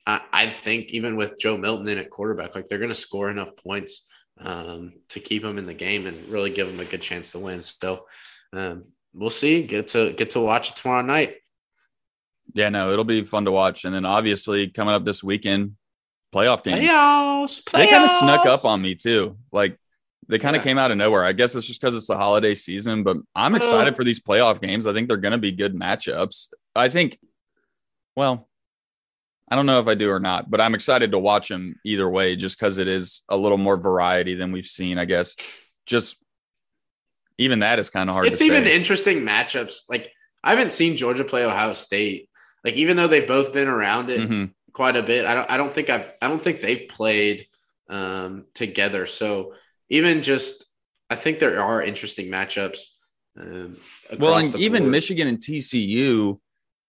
I, 0.07 0.20
I 0.33 0.46
think 0.46 0.90
even 0.90 1.16
with 1.16 1.38
Joe 1.38 1.57
Milton 1.57 1.88
in 1.88 1.98
at 1.98 2.11
quarterback, 2.11 2.55
like 2.55 2.66
they're 2.66 2.79
gonna 2.79 2.94
score 2.94 3.31
enough 3.31 3.57
points 3.57 4.09
um, 4.38 4.92
to 5.11 5.20
keep 5.20 5.42
them 5.42 5.59
in 5.59 5.66
the 5.66 5.74
game 5.74 6.07
and 6.07 6.29
really 6.29 6.50
give 6.50 6.66
them 6.66 6.81
a 6.81 6.85
good 6.85 7.02
chance 7.02 7.33
to 7.33 7.38
win. 7.38 7.62
So 7.62 8.07
um, 8.52 8.85
we'll 9.14 9.31
see. 9.31 9.62
Get 9.62 9.88
to 9.88 10.12
get 10.12 10.31
to 10.33 10.40
watch 10.40 10.70
it 10.70 10.76
tomorrow 10.76 11.02
night. 11.02 11.37
Yeah, 12.55 12.68
no, 12.68 12.92
it'll 12.92 13.05
be 13.05 13.24
fun 13.24 13.44
to 13.46 13.52
watch. 13.52 13.85
And 13.85 13.94
then 13.94 14.05
obviously 14.05 14.68
coming 14.68 14.94
up 14.94 15.05
this 15.05 15.22
weekend, 15.22 15.76
playoff 16.35 16.62
games. 16.62 16.88
Playoffs, 16.88 17.62
playoffs. 17.62 17.72
They 17.72 17.87
kind 17.88 18.05
of 18.05 18.11
snuck 18.11 18.46
up 18.46 18.64
on 18.64 18.81
me 18.81 18.94
too. 18.94 19.37
Like 19.52 19.79
they 20.28 20.38
kind 20.38 20.56
of 20.56 20.60
Yeah. 20.60 20.64
came 20.64 20.78
out 20.78 20.90
of 20.90 20.96
nowhere. 20.96 21.24
I 21.24 21.32
guess 21.32 21.54
it's 21.54 21.66
just 21.66 21.80
because 21.80 21.94
it's 21.94 22.06
the 22.08 22.16
holiday 22.16 22.54
season, 22.54 23.02
but 23.02 23.16
I'm 23.34 23.52
Well- 23.52 23.62
excited 23.62 23.94
for 23.96 24.04
these 24.04 24.20
playoff 24.20 24.60
games. 24.60 24.86
I 24.86 24.92
think 24.92 25.08
they're 25.08 25.16
going 25.16 25.32
to 25.32 25.38
be 25.38 25.52
good 25.52 25.74
matchups. 25.74 26.52
I 26.74 26.88
think, 26.88 27.18
well, 28.16 28.48
I 29.48 29.54
don't 29.54 29.66
know 29.66 29.78
if 29.80 29.86
I 29.86 29.94
do 29.94 30.10
or 30.10 30.18
not, 30.18 30.50
but 30.50 30.60
I'm 30.60 30.74
excited 30.74 31.12
to 31.12 31.18
watch 31.18 31.48
them 31.48 31.76
either 31.84 32.08
way, 32.08 32.34
just 32.34 32.58
because 32.58 32.78
it 32.78 32.88
is 32.88 33.22
a 33.28 33.36
little 33.36 33.58
more 33.58 33.76
variety 33.76 34.34
than 34.34 34.50
we've 34.52 34.66
seen. 34.66 34.98
I 34.98 35.04
guess 35.04 35.36
just 35.86 36.16
even 37.38 37.60
that 37.60 37.78
is 37.78 37.90
kind 37.90 38.08
of 38.08 38.14
hard. 38.14 38.26
It's 38.26 38.40
even 38.42 38.64
say. 38.64 38.74
interesting 38.74 39.20
matchups. 39.20 39.82
Like 39.88 40.10
I 40.42 40.50
haven't 40.50 40.72
seen 40.72 40.96
Georgia 40.96 41.22
play 41.24 41.44
Ohio 41.44 41.74
State. 41.74 42.28
Like 42.64 42.74
even 42.74 42.96
though 42.96 43.06
they've 43.06 43.28
both 43.28 43.52
been 43.52 43.68
around 43.68 44.10
it 44.10 44.28
Mhm. 44.28 44.50
quite 44.72 44.96
a 44.96 45.02
bit, 45.02 45.24
I 45.26 45.34
don't. 45.34 45.50
I 45.50 45.56
don't 45.56 45.72
think 45.72 45.90
I've. 45.90 46.10
I 46.20 46.26
don't 46.28 46.42
think 46.42 46.60
they've 46.60 46.88
played 46.88 47.46
um, 47.88 48.46
together. 48.54 49.06
So 49.06 49.54
even 49.88 50.22
just, 50.22 50.64
I 51.11 51.14
think 51.16 51.38
there 51.38 51.61
are 51.62 51.83
interesting 51.83 52.27
matchups. 52.31 52.81
Um, 53.38 53.77
Well, 54.18 54.38
and 54.38 54.55
even 54.57 54.83
board. 54.85 54.92
Michigan 54.92 55.29
and 55.29 55.38
TCU, 55.38 56.40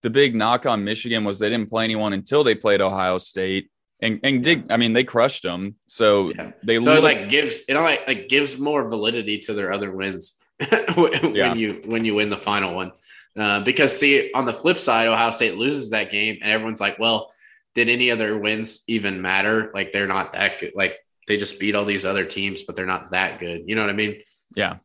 the 0.02 0.10
big 0.10 0.36
knock 0.36 0.66
on 0.66 0.84
Michigan 0.84 1.24
was 1.24 1.40
they 1.40 1.50
didn't 1.50 1.70
play 1.70 1.84
anyone 1.84 2.14
until 2.14 2.44
they 2.44 2.56
played 2.56 2.82
Ohio 2.82 3.18
State, 3.18 3.70
and 4.02 4.20
and 4.24 4.44
did 4.44 4.72
I 4.72 4.78
mean 4.78 4.94
they 4.94 5.04
crushed 5.04 5.44
them. 5.44 5.76
So 5.88 6.32
Yeah. 6.32 6.52
they 6.64 6.78
so 6.80 6.94
it 6.94 7.04
like 7.04 7.30
gives 7.30 7.60
it 7.68 7.76
like, 7.76 8.08
like 8.08 8.30
gives 8.30 8.58
more 8.60 8.88
validity 8.88 9.40
to 9.40 9.54
their 9.54 9.72
other 9.72 9.92
wins 9.92 10.40
when 10.96 11.36
Yeah. 11.36 11.54
you 11.56 11.82
when 11.86 12.06
you 12.06 12.16
win 12.16 12.30
the 12.30 12.38
final 12.38 12.76
one. 12.76 12.92
Uh, 13.36 13.60
because 13.62 13.96
see, 13.96 14.32
on 14.34 14.46
the 14.46 14.54
flip 14.54 14.78
side, 14.78 15.08
Ohio 15.08 15.32
State 15.32 15.58
loses 15.58 15.90
that 15.92 16.10
game, 16.12 16.38
and 16.42 16.52
everyone's 16.52 16.80
like, 16.82 16.98
"Well, 17.00 17.32
did 17.76 17.90
any 17.90 18.10
other 18.10 18.38
wins 18.38 18.84
even 18.88 19.22
matter? 19.22 19.72
Like 19.74 19.92
they're 19.92 20.08
not 20.08 20.32
that 20.34 20.60
good. 20.60 20.74
Like 20.76 20.96
they 21.28 21.38
just 21.38 21.60
beat 21.60 21.76
all 21.76 21.86
these 21.86 22.06
other 22.06 22.26
teams, 22.26 22.64
but 22.64 22.76
they're 22.76 22.86
not 22.86 23.12
that 23.12 23.40
good. 23.40 23.64
You 23.68 23.76
know 23.76 23.82
what 23.82 23.90
I 23.90 23.94
mean? 23.94 24.22
Yeah. 24.56 24.78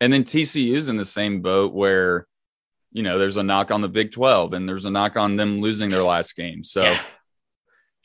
And 0.00 0.12
then 0.12 0.24
TCU's 0.24 0.88
in 0.88 0.96
the 0.96 1.04
same 1.04 1.40
boat 1.40 1.72
where, 1.72 2.26
you 2.92 3.02
know, 3.02 3.18
there's 3.18 3.36
a 3.36 3.42
knock 3.42 3.70
on 3.70 3.80
the 3.80 3.88
Big 3.88 4.12
12 4.12 4.52
and 4.52 4.68
there's 4.68 4.84
a 4.84 4.90
knock 4.90 5.16
on 5.16 5.36
them 5.36 5.60
losing 5.60 5.90
their 5.90 6.02
last 6.02 6.36
game. 6.36 6.64
So 6.64 6.82
Yeah. 6.82 7.00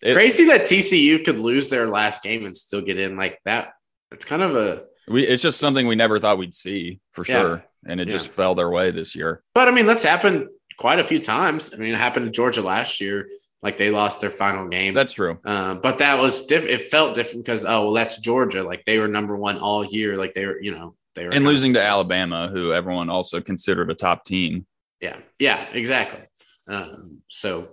it- 0.01 0.13
Crazy 0.13 0.45
that 0.45 0.61
TCU 0.67 1.19
could 1.25 1.39
lose 1.39 1.69
their 1.69 1.87
last 1.87 2.23
game 2.23 2.45
and 2.45 2.55
still 2.55 2.81
get 2.81 2.99
in 2.99 3.17
like 3.17 3.39
that. 3.45 3.73
It's 4.11 4.25
kind 4.25 4.41
of 4.43 4.55
a 4.55 4.83
we, 5.07 5.25
it's 5.25 5.41
just 5.41 5.59
something 5.59 5.87
we 5.87 5.95
never 5.95 6.19
thought 6.19 6.37
we'd 6.37 6.53
see 6.53 6.99
for 7.13 7.25
Yeah. 7.27 7.41
sure. 7.41 7.65
And 7.87 7.99
it 7.99 8.07
Yeah. 8.07 8.13
just 8.13 8.27
fell 8.29 8.53
their 8.53 8.69
way 8.69 8.91
this 8.91 9.15
year. 9.15 9.41
But 9.55 9.67
I 9.67 9.71
mean, 9.71 9.87
that's 9.87 10.03
happened 10.03 10.47
quite 10.77 10.99
a 10.99 11.03
few 11.03 11.19
times. 11.19 11.73
I 11.73 11.77
mean, 11.77 11.93
it 11.95 11.97
happened 11.97 12.25
to 12.27 12.31
Georgia 12.31 12.61
last 12.61 13.01
year. 13.01 13.27
Like 13.61 13.77
they 13.77 13.91
lost 13.91 14.21
their 14.21 14.29
final 14.29 14.67
game. 14.69 14.93
That's 14.93 15.13
true. 15.13 15.37
Uh, 15.43 15.75
but 15.75 15.97
that 15.97 16.19
was 16.19 16.45
different. 16.45 16.79
It 16.79 16.89
felt 16.89 17.15
different 17.15 17.43
because 17.45 17.65
oh 17.65 17.85
well, 17.85 17.93
that's 17.93 18.17
Georgia. 18.19 18.63
Like 18.63 18.85
they 18.85 18.99
were 18.99 19.07
number 19.07 19.35
one 19.35 19.57
all 19.57 19.83
year. 19.83 20.15
Like 20.15 20.33
they 20.33 20.45
were, 20.45 20.61
you 20.61 20.71
know, 20.71 20.95
they 21.15 21.25
were 21.25 21.33
And 21.33 21.43
losing 21.43 21.73
to 21.73 21.81
Alabama, 21.81 22.47
who 22.47 22.71
everyone 22.71 23.09
also 23.09 23.41
considered 23.41 23.91
a 23.91 23.95
top 23.95 24.23
team. 24.23 24.65
Yeah, 25.01 25.17
yeah, 25.39 25.65
exactly. 25.73 26.21
Um, 26.67 27.21
so 27.27 27.69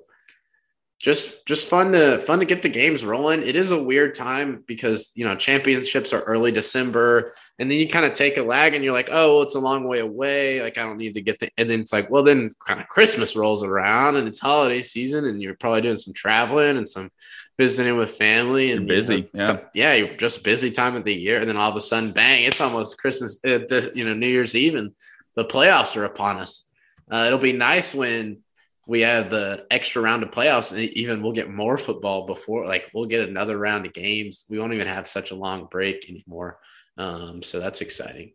just 0.99 1.47
just 1.47 1.69
fun 1.69 1.93
to 1.93 2.21
fun 2.23 2.41
to 2.41 2.45
get 2.45 2.63
the 2.63 2.69
games 2.69 3.05
rolling. 3.05 3.43
It 3.43 3.55
is 3.55 3.71
a 3.71 3.83
weird 3.83 4.15
time 4.15 4.65
because 4.67 5.13
you 5.15 5.25
know 5.25 5.37
championships 5.37 6.13
are 6.13 6.23
early 6.23 6.51
December, 6.51 7.35
and 7.59 7.71
then 7.71 7.79
you 7.79 7.89
kind 7.89 8.05
of 8.05 8.15
take 8.15 8.37
a 8.37 8.43
lag, 8.43 8.75
and 8.75 8.85
you're 8.85 8.93
like, 8.93 9.09
oh, 9.11 9.37
well, 9.37 9.43
it's 9.43 9.55
a 9.55 9.61
long 9.61 9.85
way 9.89 10.01
away. 10.01 10.63
Like 10.63 10.79
I 10.79 10.83
don't 10.83 10.99
need 10.99 11.15
to 11.15 11.23
get 11.23 11.39
the, 11.39 11.51
and 11.57 11.69
then 11.69 11.81
it's 11.81 11.93
like, 11.93 12.11
well, 12.11 12.23
then 12.23 12.55
kind 12.67 12.81
of 12.81 12.89
Christmas 12.89 13.37
rolls 13.37 13.63
around, 13.63 14.17
and 14.17 14.29
it's 14.29 14.41
holiday 14.41 14.83
season, 14.83 15.25
and 15.25 15.43
you're 15.43 15.55
probably 15.55 15.83
doing 15.83 15.97
some 15.97 16.15
traveling 16.15 16.77
and 16.77 16.89
some 16.89 17.11
visiting 17.59 17.97
with 17.97 18.11
family, 18.11 18.73
and 18.73 18.87
You're 18.87 18.97
you 18.97 19.03
know, 19.03 19.17
busy, 19.17 19.31
yeah. 19.33 19.59
yeah, 19.75 19.95
you're 19.95 20.17
just 20.17 20.45
busy 20.45 20.71
time 20.71 20.97
of 20.97 21.05
the 21.05 21.15
year, 21.15 21.41
and 21.41 21.49
then 21.49 21.57
all 21.57 21.71
of 21.71 21.77
a 21.77 21.81
sudden, 21.81 22.13
bang, 22.13 22.45
it's 22.45 22.61
almost 22.61 22.99
Christmas, 22.99 23.43
uh, 23.45 23.61
you 23.95 24.05
know, 24.05 24.13
New 24.13 24.27
Year's 24.27 24.55
Eve, 24.55 24.75
and 24.75 24.93
the 25.35 25.45
playoffs 25.45 25.97
are 25.97 26.05
upon 26.05 26.39
us. 26.39 26.71
Uh, 27.11 27.25
it'll 27.27 27.39
be 27.39 27.53
nice 27.53 27.95
when 27.95 28.39
we 28.87 29.01
have 29.01 29.31
the 29.31 29.67
extra 29.71 30.03
round 30.03 30.23
of 30.23 30.31
playoffs, 30.31 30.73
and 30.73 30.81
even 30.81 31.23
we'll 31.23 31.33
get 31.33 31.51
more 31.51 31.79
football 31.79 32.27
before, 32.27 32.67
like 32.67 32.91
we'll 32.93 33.07
get 33.07 33.29
another 33.29 33.57
round 33.57 33.87
of 33.87 33.93
games. 33.93 34.45
We 34.51 34.59
won't 34.59 34.75
even 34.75 34.89
have 34.89 35.09
such 35.09 35.31
a 35.31 35.35
long 35.35 35.67
break 35.71 36.09
anymore. 36.09 36.59
Um, 36.99 37.43
so 37.43 37.61
that's 37.61 37.81
exciting. 37.81 38.33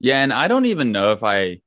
Yeah. 0.00 0.22
And 0.22 0.32
I 0.32 0.48
don't 0.48 0.66
even 0.66 0.92
know 0.92 1.12
if 1.12 1.22
I 1.22 1.60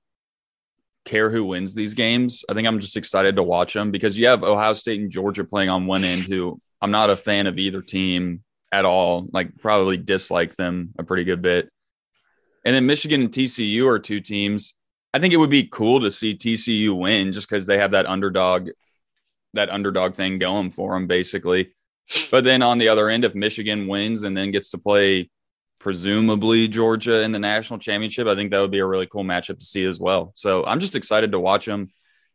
care 1.06 1.30
who 1.30 1.45
wins 1.45 1.73
these 1.73 1.95
games. 1.95 2.45
I 2.49 2.54
think 2.54 2.67
I'm 2.67 2.80
just 2.80 2.97
excited 2.97 3.36
to 3.36 3.43
watch 3.43 3.73
them 3.73 3.91
because 3.91 4.17
you 4.17 4.28
have 4.28 4.43
Ohio 4.43 4.73
State 4.73 4.99
and 4.99 5.10
Georgia 5.10 5.43
playing 5.43 5.69
on 5.69 5.88
one 5.88 6.04
end, 6.04 6.23
who 6.23 6.62
I'm 6.82 6.91
not 6.91 7.10
a 7.10 7.17
fan 7.17 7.47
of 7.47 7.58
either 7.58 7.82
team 7.82 8.43
at 8.71 8.86
all. 8.86 9.28
Like, 9.32 9.58
probably 9.58 9.97
dislike 9.97 10.56
them 10.56 10.93
a 10.99 11.04
pretty 11.04 11.23
good 11.23 11.41
bit. 11.41 11.69
And 12.65 12.75
then 12.75 12.86
Michigan 12.86 13.21
and 13.21 13.32
TCU 13.32 13.88
are 13.88 13.99
two 13.99 14.19
teams. 14.19 14.75
I 15.13 15.19
think 15.19 15.34
it 15.34 15.38
would 15.38 15.49
be 15.49 15.67
cool 15.67 16.02
to 16.02 16.12
see 16.12 16.36
TCU 16.36 16.95
win 16.95 17.34
just 17.34 17.49
because 17.49 17.65
they 17.65 17.80
have 17.80 17.91
that 17.91 18.06
underdog, 18.06 18.69
that 19.54 19.71
underdog 19.71 20.13
thing 20.13 20.38
going 20.38 20.69
for 20.69 20.93
them, 20.93 21.08
basically. 21.08 21.73
But 22.30 22.43
then 22.43 22.62
on 22.62 22.78
the 22.78 22.89
other 22.89 23.10
end, 23.10 23.25
if 23.25 23.34
Michigan 23.34 23.88
wins 23.88 24.23
and 24.23 24.36
then 24.38 24.52
gets 24.52 24.71
to 24.71 24.78
play 24.78 25.30
presumably 25.79 26.67
Georgia 26.67 27.21
in 27.23 27.31
the 27.31 27.39
national 27.39 27.79
championship, 27.79 28.27
I 28.27 28.35
think 28.35 28.51
that 28.51 28.59
would 28.59 28.71
be 28.71 28.79
a 28.79 28.85
really 28.85 29.07
cool 29.07 29.23
matchup 29.23 29.59
to 29.59 29.65
see 29.65 29.85
as 29.85 29.99
well. 29.99 30.31
So 30.35 30.65
I'm 30.65 30.79
just 30.79 30.95
excited 30.95 31.31
to 31.31 31.39
watch 31.39 31.65
them 31.65 31.91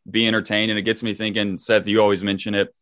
be 0.09 0.27
entertained. 0.27 0.71
And 0.71 0.79
it 0.79 0.83
gets 0.83 1.03
me 1.03 1.13
thinking, 1.13 1.57
Seth, 1.57 1.87
you 1.87 2.01
always 2.01 2.23
mention 2.23 2.55
it 2.55 2.73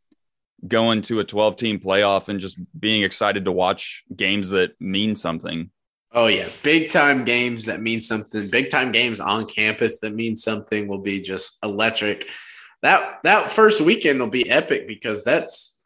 going 0.65 1.02
to 1.04 1.19
a 1.19 1.23
12 1.23 1.58
team 1.58 1.80
playoff 1.80 2.30
and 2.30 2.39
just 2.39 2.58
being 2.80 3.04
excited 3.04 3.45
to 3.45 3.52
watch 3.52 4.04
games 4.15 4.49
that 4.49 4.80
mean 4.80 5.15
something. 5.15 5.69
Oh 6.15 6.28
yeah, 6.28 6.47
big 6.62 6.91
time 6.91 7.26
games 7.26 7.65
that 7.65 7.82
mean 7.82 7.99
something. 7.99 8.47
Big 8.47 8.69
time 8.69 8.91
games 8.91 9.19
on 9.19 9.47
campus 9.47 9.99
that 9.99 10.13
mean 10.13 10.36
something 10.36 10.88
will 10.88 10.99
be 10.99 11.21
just 11.21 11.58
electric. 11.63 12.28
That 12.84 13.19
that 13.23 13.52
first 13.52 13.82
weekend 13.82 14.19
will 14.19 14.28
be 14.28 14.49
epic 14.49 14.88
because 14.88 15.23
that's 15.23 15.84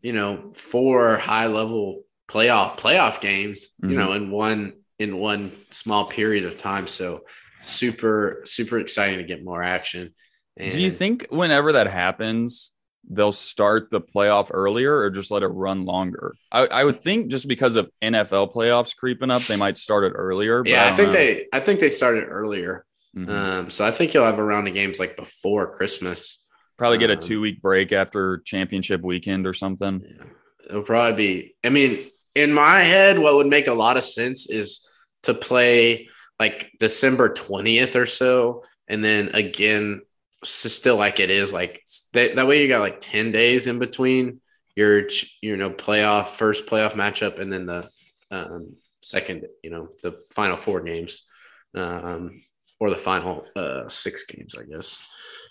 you 0.00 0.14
know 0.14 0.52
four 0.54 1.18
high 1.18 1.48
level 1.48 2.04
playoff 2.28 2.76
playoff 2.78 3.20
games. 3.20 3.72
You 3.82 3.88
Mhm. 3.90 3.94
know 3.96 4.12
in 4.12 4.30
one 4.30 4.72
in 4.98 5.16
one 5.16 5.52
small 5.70 6.04
period 6.06 6.44
of 6.44 6.56
time. 6.56 6.86
So 6.86 7.24
super 7.60 8.42
super 8.44 8.78
exciting 8.78 9.18
to 9.18 9.24
get 9.24 9.42
more 9.44 9.62
action. 9.62 10.14
And 10.56 10.72
Do 10.72 10.80
you 10.80 10.90
think 10.90 11.26
whenever 11.30 11.72
that 11.72 11.86
happens, 11.86 12.72
they'll 13.08 13.32
start 13.32 13.90
the 13.90 14.00
playoff 14.00 14.48
earlier 14.52 14.96
or 14.96 15.08
just 15.10 15.30
let 15.30 15.42
it 15.42 15.48
run 15.48 15.84
longer? 15.84 16.34
I, 16.50 16.66
I 16.66 16.84
would 16.84 17.00
think 17.00 17.28
just 17.30 17.46
because 17.48 17.76
of 17.76 17.90
NFL 18.02 18.52
playoffs 18.52 18.94
creeping 18.96 19.30
up, 19.30 19.42
they 19.42 19.56
might 19.56 19.78
start 19.78 20.04
it 20.04 20.12
earlier. 20.16 20.62
But 20.64 20.70
Yeah, 20.70 20.84
I, 20.84 20.88
don't 20.88 20.96
think 20.96 21.08
know. 21.08 21.12
they 21.14 21.46
I 21.52 21.60
think 21.60 21.80
they 21.80 21.88
started 21.90 22.24
earlier. 22.28 22.84
Mhm. 23.16 23.28
Um, 23.30 23.70
so 23.70 23.86
I 23.86 23.90
think 23.92 24.12
you'll 24.14 24.24
have 24.24 24.38
a 24.38 24.44
round 24.44 24.68
of 24.68 24.74
games 24.74 24.98
like 24.98 25.16
before 25.16 25.74
Christmas. 25.76 26.44
probably 26.76 26.98
get 26.98 27.10
a 27.10 27.14
um, 27.14 27.20
two 27.20 27.40
week 27.40 27.60
break 27.60 27.90
after 27.92 28.38
championship 28.44 29.00
weekend 29.02 29.46
or 29.48 29.54
something. 29.54 30.00
Yeah. 30.04 30.24
It'll 30.70 30.82
probably 30.82 31.16
be, 31.16 31.54
I 31.64 31.70
mean, 31.70 31.98
in 32.38 32.52
my 32.52 32.82
head, 32.82 33.18
what 33.18 33.34
would 33.34 33.46
make 33.46 33.66
a 33.66 33.74
lot 33.74 33.96
of 33.96 34.04
sense 34.04 34.48
is 34.48 34.88
to 35.24 35.34
play 35.34 36.08
like 36.38 36.70
December 36.78 37.28
20th 37.30 37.96
or 37.96 38.06
so. 38.06 38.64
And 38.86 39.04
then 39.04 39.30
again, 39.34 40.02
still 40.44 40.96
like 40.96 41.20
it 41.20 41.30
is 41.30 41.52
like 41.52 41.82
that, 42.12 42.36
that 42.36 42.46
way 42.46 42.62
you 42.62 42.68
got 42.68 42.80
like 42.80 43.00
10 43.00 43.32
days 43.32 43.66
in 43.66 43.78
between 43.78 44.40
your, 44.76 45.08
you 45.42 45.56
know, 45.56 45.70
playoff, 45.70 46.28
first 46.28 46.66
playoff 46.66 46.92
matchup, 46.92 47.40
and 47.40 47.52
then 47.52 47.66
the 47.66 47.90
um, 48.30 48.74
second, 49.02 49.46
you 49.62 49.70
know, 49.70 49.88
the 50.02 50.20
final 50.30 50.56
four 50.56 50.80
games 50.80 51.26
um, 51.74 52.40
or 52.78 52.90
the 52.90 52.96
final 52.96 53.44
uh, 53.56 53.88
six 53.88 54.24
games, 54.26 54.54
I 54.56 54.62
guess. 54.62 55.04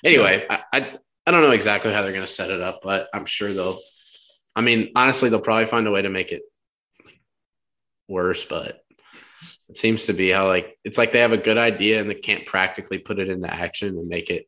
Anyway, 0.03 0.45
I, 0.49 0.63
I, 0.71 0.97
I 1.25 1.31
don't 1.31 1.41
know 1.41 1.51
exactly 1.51 1.91
how 1.91 2.01
they're 2.01 2.13
going 2.13 2.25
to 2.25 2.31
set 2.31 2.51
it 2.51 2.61
up, 2.61 2.79
but 2.81 3.09
I'm 3.13 3.25
sure 3.25 3.51
they'll. 3.51 3.77
I 4.55 4.61
mean, 4.61 4.91
honestly, 4.95 5.29
they'll 5.29 5.41
probably 5.41 5.67
find 5.67 5.85
a 5.87 5.91
way 5.91 6.01
to 6.01 6.09
make 6.09 6.31
it 6.31 6.41
worse, 8.07 8.43
but 8.43 8.83
it 9.69 9.77
seems 9.77 10.05
to 10.05 10.13
be 10.13 10.29
how 10.29 10.47
like 10.47 10.77
it's 10.83 10.97
like 10.97 11.11
they 11.11 11.19
have 11.19 11.33
a 11.33 11.37
good 11.37 11.57
idea 11.57 11.99
and 11.99 12.09
they 12.09 12.15
can't 12.15 12.45
practically 12.45 12.97
put 12.97 13.19
it 13.19 13.29
into 13.29 13.53
action 13.53 13.97
and 13.97 14.07
make 14.07 14.29
it 14.29 14.47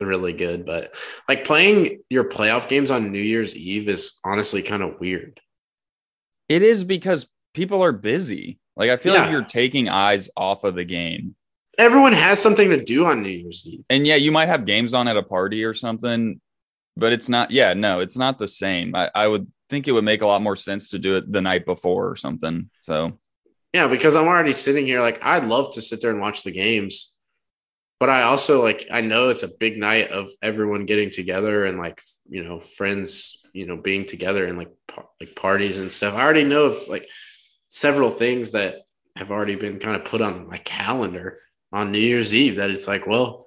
really 0.00 0.32
good. 0.32 0.66
But 0.66 0.94
like 1.28 1.44
playing 1.44 2.00
your 2.08 2.24
playoff 2.24 2.68
games 2.68 2.90
on 2.90 3.12
New 3.12 3.20
Year's 3.20 3.56
Eve 3.56 3.88
is 3.88 4.18
honestly 4.24 4.62
kind 4.62 4.82
of 4.82 4.98
weird. 4.98 5.40
It 6.48 6.62
is 6.62 6.84
because 6.84 7.28
people 7.54 7.82
are 7.82 7.92
busy. 7.92 8.58
Like 8.76 8.90
I 8.90 8.96
feel 8.96 9.14
like 9.14 9.30
you're 9.30 9.44
taking 9.44 9.88
eyes 9.88 10.30
off 10.36 10.64
of 10.64 10.74
the 10.74 10.84
game. 10.84 11.36
Everyone 11.78 12.12
has 12.12 12.40
something 12.40 12.70
to 12.70 12.82
do 12.82 13.06
on 13.06 13.22
New 13.22 13.30
Year's 13.30 13.64
Eve. 13.66 13.84
And 13.88 14.06
yeah, 14.06 14.16
you 14.16 14.32
might 14.32 14.48
have 14.48 14.64
games 14.64 14.94
on 14.94 15.08
at 15.08 15.16
a 15.16 15.22
party 15.22 15.64
or 15.64 15.74
something, 15.74 16.40
but 16.96 17.12
it's 17.12 17.28
not. 17.28 17.50
Yeah, 17.50 17.74
no, 17.74 18.00
it's 18.00 18.16
not 18.16 18.38
the 18.38 18.48
same. 18.48 18.94
I, 18.94 19.10
I 19.14 19.28
would 19.28 19.50
think 19.70 19.88
it 19.88 19.92
would 19.92 20.04
make 20.04 20.22
a 20.22 20.26
lot 20.26 20.42
more 20.42 20.56
sense 20.56 20.90
to 20.90 20.98
do 20.98 21.16
it 21.16 21.30
the 21.32 21.40
night 21.40 21.64
before 21.64 22.10
or 22.10 22.16
something. 22.16 22.68
So 22.80 23.18
Yeah, 23.72 23.86
because 23.86 24.16
I'm 24.16 24.26
already 24.26 24.52
sitting 24.52 24.86
here 24.86 25.00
like 25.00 25.24
I'd 25.24 25.44
love 25.44 25.74
to 25.74 25.82
sit 25.82 26.02
there 26.02 26.10
and 26.10 26.20
watch 26.20 26.42
the 26.42 26.52
games 26.52 27.10
but 28.00 28.08
I 28.08 28.22
also 28.22 28.62
like 28.62 28.88
I 28.90 29.02
know 29.02 29.28
it's 29.28 29.44
a 29.44 29.56
big 29.60 29.78
night 29.78 30.10
of 30.10 30.30
everyone 30.42 30.86
getting 30.86 31.10
together 31.10 31.66
and 31.66 31.78
like 31.78 32.02
you 32.28 32.42
know 32.42 32.58
friends 32.58 33.46
you 33.52 33.66
know 33.66 33.76
being 33.76 34.06
together 34.06 34.46
and 34.46 34.58
like 34.58 34.72
par- 34.88 35.10
like 35.20 35.36
parties 35.36 35.78
and 35.78 35.92
stuff. 35.92 36.14
I 36.14 36.22
already 36.22 36.44
know 36.44 36.64
of 36.64 36.88
like 36.88 37.06
several 37.68 38.10
things 38.10 38.52
that 38.52 38.76
have 39.16 39.30
already 39.30 39.54
been 39.54 39.78
kind 39.78 39.96
of 39.96 40.06
put 40.06 40.22
on 40.22 40.48
my 40.48 40.56
calendar 40.58 41.38
on 41.72 41.92
New 41.92 41.98
Year's 41.98 42.34
Eve 42.34 42.56
that 42.56 42.70
it's 42.70 42.88
like, 42.88 43.06
well, 43.06 43.46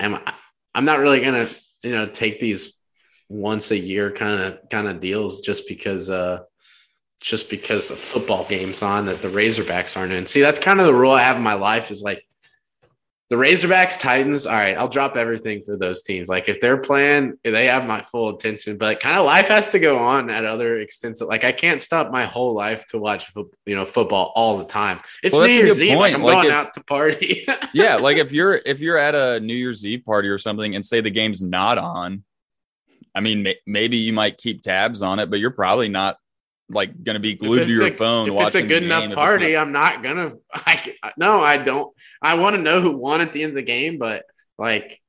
am 0.00 0.14
I, 0.14 0.32
I'm 0.74 0.86
not 0.86 0.98
really 0.98 1.20
gonna 1.20 1.46
you 1.82 1.92
know 1.92 2.06
take 2.06 2.40
these 2.40 2.75
once 3.28 3.70
a 3.70 3.78
year 3.78 4.10
kind 4.10 4.40
of 4.40 4.68
kind 4.70 4.86
of 4.88 5.00
deals 5.00 5.40
just 5.40 5.68
because 5.68 6.10
uh 6.10 6.40
just 7.20 7.50
because 7.50 7.90
a 7.90 7.96
football 7.96 8.44
game's 8.48 8.82
on 8.82 9.06
that 9.06 9.22
the 9.22 9.28
Razorbacks 9.28 9.96
aren't 9.96 10.12
in. 10.12 10.26
See, 10.26 10.42
that's 10.42 10.58
kind 10.58 10.80
of 10.80 10.86
the 10.86 10.94
rule 10.94 11.12
I 11.12 11.22
have 11.22 11.36
in 11.36 11.42
my 11.42 11.54
life 11.54 11.90
is 11.90 12.02
like 12.02 12.26
the 13.28 13.36
Razorbacks, 13.36 13.98
Titans, 13.98 14.46
all 14.46 14.54
right, 14.54 14.76
I'll 14.76 14.88
drop 14.88 15.16
everything 15.16 15.62
for 15.64 15.76
those 15.76 16.04
teams. 16.04 16.28
Like 16.28 16.48
if 16.48 16.60
they're 16.60 16.76
playing, 16.76 17.36
they 17.42 17.66
have 17.66 17.84
my 17.84 18.00
full 18.02 18.28
attention. 18.36 18.78
But 18.78 19.00
kind 19.00 19.18
of 19.18 19.26
life 19.26 19.48
has 19.48 19.68
to 19.70 19.80
go 19.80 19.98
on 19.98 20.30
at 20.30 20.44
other 20.44 20.78
extents. 20.78 21.20
Like 21.20 21.42
I 21.42 21.50
can't 21.50 21.82
stop 21.82 22.12
my 22.12 22.24
whole 22.24 22.54
life 22.54 22.86
to 22.88 22.98
watch, 22.98 23.32
you 23.34 23.74
know, 23.74 23.84
football 23.84 24.32
all 24.36 24.58
the 24.58 24.64
time. 24.64 25.00
It's 25.24 25.36
well, 25.36 25.48
New 25.48 25.54
Year's 25.54 25.82
Eve. 25.82 25.98
Like 25.98 26.14
I'm 26.14 26.22
like 26.22 26.36
going 26.36 26.46
if, 26.46 26.52
out 26.52 26.74
to 26.74 26.84
party. 26.84 27.44
yeah, 27.74 27.96
like 27.96 28.18
if 28.18 28.30
you're 28.30 28.60
if 28.64 28.78
you're 28.78 28.98
at 28.98 29.16
a 29.16 29.40
New 29.40 29.56
Year's 29.56 29.84
Eve 29.84 30.04
party 30.04 30.28
or 30.28 30.38
something, 30.38 30.76
and 30.76 30.86
say 30.86 31.00
the 31.00 31.10
game's 31.10 31.42
not 31.42 31.78
on, 31.78 32.22
I 33.16 33.20
mean, 33.20 33.42
may, 33.42 33.56
maybe 33.66 33.96
you 33.96 34.12
might 34.12 34.36
keep 34.36 34.60
tabs 34.60 35.02
on 35.02 35.18
it, 35.18 35.30
but 35.30 35.38
you're 35.38 35.50
probably 35.50 35.88
not 35.88 36.18
like 36.68 37.02
going 37.02 37.14
to 37.14 37.20
be 37.20 37.34
glued 37.34 37.64
to 37.64 37.72
your 37.72 37.86
a, 37.86 37.90
phone. 37.90 38.30
If 38.30 38.38
it's 38.38 38.54
a 38.54 38.62
good 38.62 38.82
enough 38.82 39.14
party, 39.14 39.54
not... 39.54 39.62
I'm 39.62 39.72
not 39.72 40.02
gonna. 40.02 40.32
I 40.54 40.94
no, 41.16 41.42
I 41.42 41.56
don't. 41.56 41.94
I 42.20 42.34
want 42.34 42.56
to 42.56 42.62
know 42.62 42.82
who 42.82 42.96
won 42.96 43.22
at 43.22 43.32
the 43.32 43.42
end 43.42 43.50
of 43.50 43.56
the 43.56 43.62
game, 43.62 43.96
but 43.98 44.24
like 44.58 45.00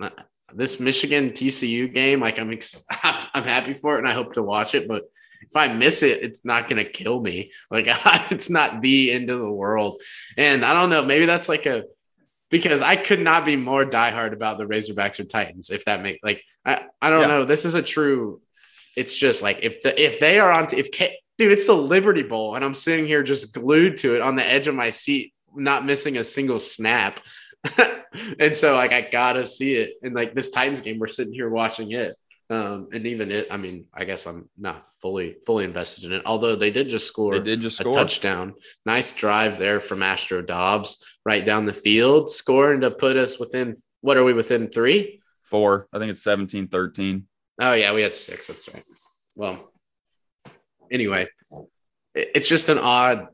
uh, 0.00 0.10
this 0.54 0.78
Michigan 0.78 1.30
TCU 1.30 1.92
game, 1.92 2.20
like 2.20 2.38
I'm 2.38 2.52
ex- 2.52 2.84
I'm 3.02 3.44
happy 3.44 3.72
for 3.72 3.94
it, 3.94 4.00
and 4.00 4.08
I 4.08 4.12
hope 4.12 4.34
to 4.34 4.42
watch 4.42 4.74
it. 4.74 4.86
But 4.86 5.04
if 5.40 5.56
I 5.56 5.68
miss 5.68 6.02
it, 6.02 6.22
it's 6.22 6.44
not 6.44 6.68
gonna 6.68 6.84
kill 6.84 7.18
me. 7.18 7.50
Like 7.70 7.86
it's 8.30 8.50
not 8.50 8.82
the 8.82 9.12
end 9.12 9.30
of 9.30 9.38
the 9.38 9.50
world. 9.50 10.02
And 10.36 10.64
I 10.64 10.74
don't 10.74 10.90
know, 10.90 11.04
maybe 11.04 11.24
that's 11.24 11.48
like 11.48 11.64
a 11.64 11.84
because 12.50 12.82
I 12.82 12.96
could 12.96 13.20
not 13.20 13.44
be 13.44 13.56
more 13.56 13.84
diehard 13.84 14.32
about 14.32 14.58
the 14.58 14.64
Razorbacks 14.64 15.20
or 15.20 15.24
Titans. 15.24 15.70
If 15.70 15.84
that 15.86 16.02
make 16.02 16.20
like 16.22 16.42
I 16.64 16.86
I 17.00 17.10
don't 17.10 17.22
yeah. 17.22 17.26
know. 17.26 17.44
This 17.44 17.64
is 17.64 17.74
a 17.74 17.82
true 17.82 18.40
it's 18.96 19.16
just 19.16 19.42
like 19.42 19.60
if 19.62 19.82
the 19.82 20.02
if 20.02 20.18
they 20.18 20.40
are 20.40 20.58
on 20.58 20.68
if 20.72 20.90
K, 20.90 21.18
dude, 21.36 21.52
it's 21.52 21.66
the 21.66 21.74
Liberty 21.74 22.22
Bowl, 22.22 22.56
and 22.56 22.64
I'm 22.64 22.74
sitting 22.74 23.06
here 23.06 23.22
just 23.22 23.54
glued 23.54 23.98
to 23.98 24.16
it 24.16 24.22
on 24.22 24.36
the 24.36 24.44
edge 24.44 24.66
of 24.66 24.74
my 24.74 24.90
seat, 24.90 25.34
not 25.54 25.84
missing 25.84 26.16
a 26.16 26.24
single 26.24 26.58
snap. 26.58 27.20
and 28.40 28.56
so 28.56 28.74
like 28.74 28.92
I 28.92 29.02
gotta 29.02 29.44
see 29.44 29.74
it. 29.74 29.94
And 30.02 30.14
like 30.14 30.34
this 30.34 30.50
Titans 30.50 30.80
game, 30.80 30.98
we're 30.98 31.08
sitting 31.08 31.34
here 31.34 31.50
watching 31.50 31.92
it. 31.92 32.16
Um, 32.48 32.88
and 32.92 33.06
even 33.06 33.32
it, 33.32 33.48
I 33.50 33.56
mean, 33.56 33.86
I 33.92 34.04
guess 34.04 34.26
I'm 34.26 34.48
not 34.56 34.86
fully 35.02 35.36
fully 35.44 35.64
invested 35.64 36.04
in 36.04 36.12
it. 36.12 36.22
Although 36.26 36.54
they 36.54 36.70
did 36.70 36.88
just 36.88 37.06
score, 37.06 37.34
they 37.34 37.42
did 37.42 37.60
just 37.60 37.78
score. 37.78 37.90
a 37.90 37.94
touchdown. 37.94 38.54
Nice 38.84 39.10
drive 39.10 39.58
there 39.58 39.80
from 39.80 40.02
Astro 40.02 40.42
Dobbs 40.42 41.04
right 41.24 41.44
down 41.44 41.66
the 41.66 41.74
field, 41.74 42.30
scoring 42.30 42.82
to 42.82 42.90
put 42.90 43.16
us 43.16 43.38
within. 43.40 43.76
What 44.00 44.16
are 44.16 44.24
we 44.24 44.32
within 44.32 44.68
three? 44.68 45.20
Four. 45.42 45.88
I 45.92 45.98
think 45.98 46.10
it's 46.10 46.22
17 46.22 46.68
13. 46.68 47.26
Oh 47.60 47.72
yeah, 47.72 47.92
we 47.92 48.02
had 48.02 48.14
six. 48.14 48.46
That's 48.46 48.72
right. 48.72 48.84
Well, 49.34 49.72
anyway, 50.90 51.26
it's 52.14 52.48
just 52.48 52.68
an 52.68 52.78
odd, 52.78 53.26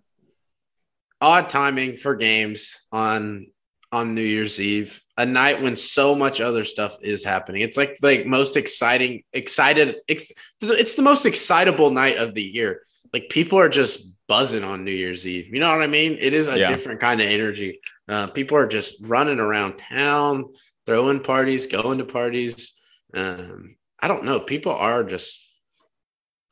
odd 1.21 1.51
timing 1.51 1.99
for 1.99 2.17
games 2.17 2.79
on 2.91 3.52
on 3.93 4.15
New 4.15 4.23
Year's 4.23 4.59
Eve, 4.59 5.03
a 5.19 5.27
night 5.27 5.63
when 5.63 5.77
so 5.77 6.15
much 6.15 6.41
other 6.41 6.65
stuff 6.65 6.97
is 7.03 7.25
happening. 7.25 7.61
It's 7.61 7.77
like 7.77 7.99
like 8.03 8.27
most 8.27 8.57
exciting, 8.57 9.23
excited. 9.33 9.97
It's, 10.09 10.33
it's 10.63 10.95
the 10.95 11.03
most 11.03 11.27
excitable 11.27 11.91
night 11.91 12.17
of 12.17 12.35
the 12.35 12.43
year. 12.43 12.83
Like 13.13 13.29
people 13.29 13.59
are 13.59 13.69
just 13.69 14.17
buzzing 14.27 14.65
on 14.65 14.85
New 14.85 14.93
Year's 14.93 15.27
Eve. 15.27 15.49
You 15.53 15.61
know 15.61 15.71
what 15.71 15.83
I 15.83 15.87
mean? 15.87 16.17
It 16.19 16.33
is 16.33 16.49
a 16.49 16.59
yeah. 16.59 16.69
different 16.69 17.01
kind 17.01 17.21
of 17.21 17.27
energy. 17.29 17.81
Uh, 18.09 18.29
people 18.29 18.57
are 18.57 18.67
just 18.67 19.07
running 19.07 19.39
around 19.39 19.77
town, 19.77 20.47
throwing 20.87 21.21
parties, 21.21 21.67
going 21.67 21.99
to 21.99 22.05
parties. 22.07 22.81
Um, 23.15 23.77
I 24.01 24.09
don't 24.09 24.25
know. 24.25 24.41
People 24.41 24.73
are 24.73 25.05
just 25.05 25.39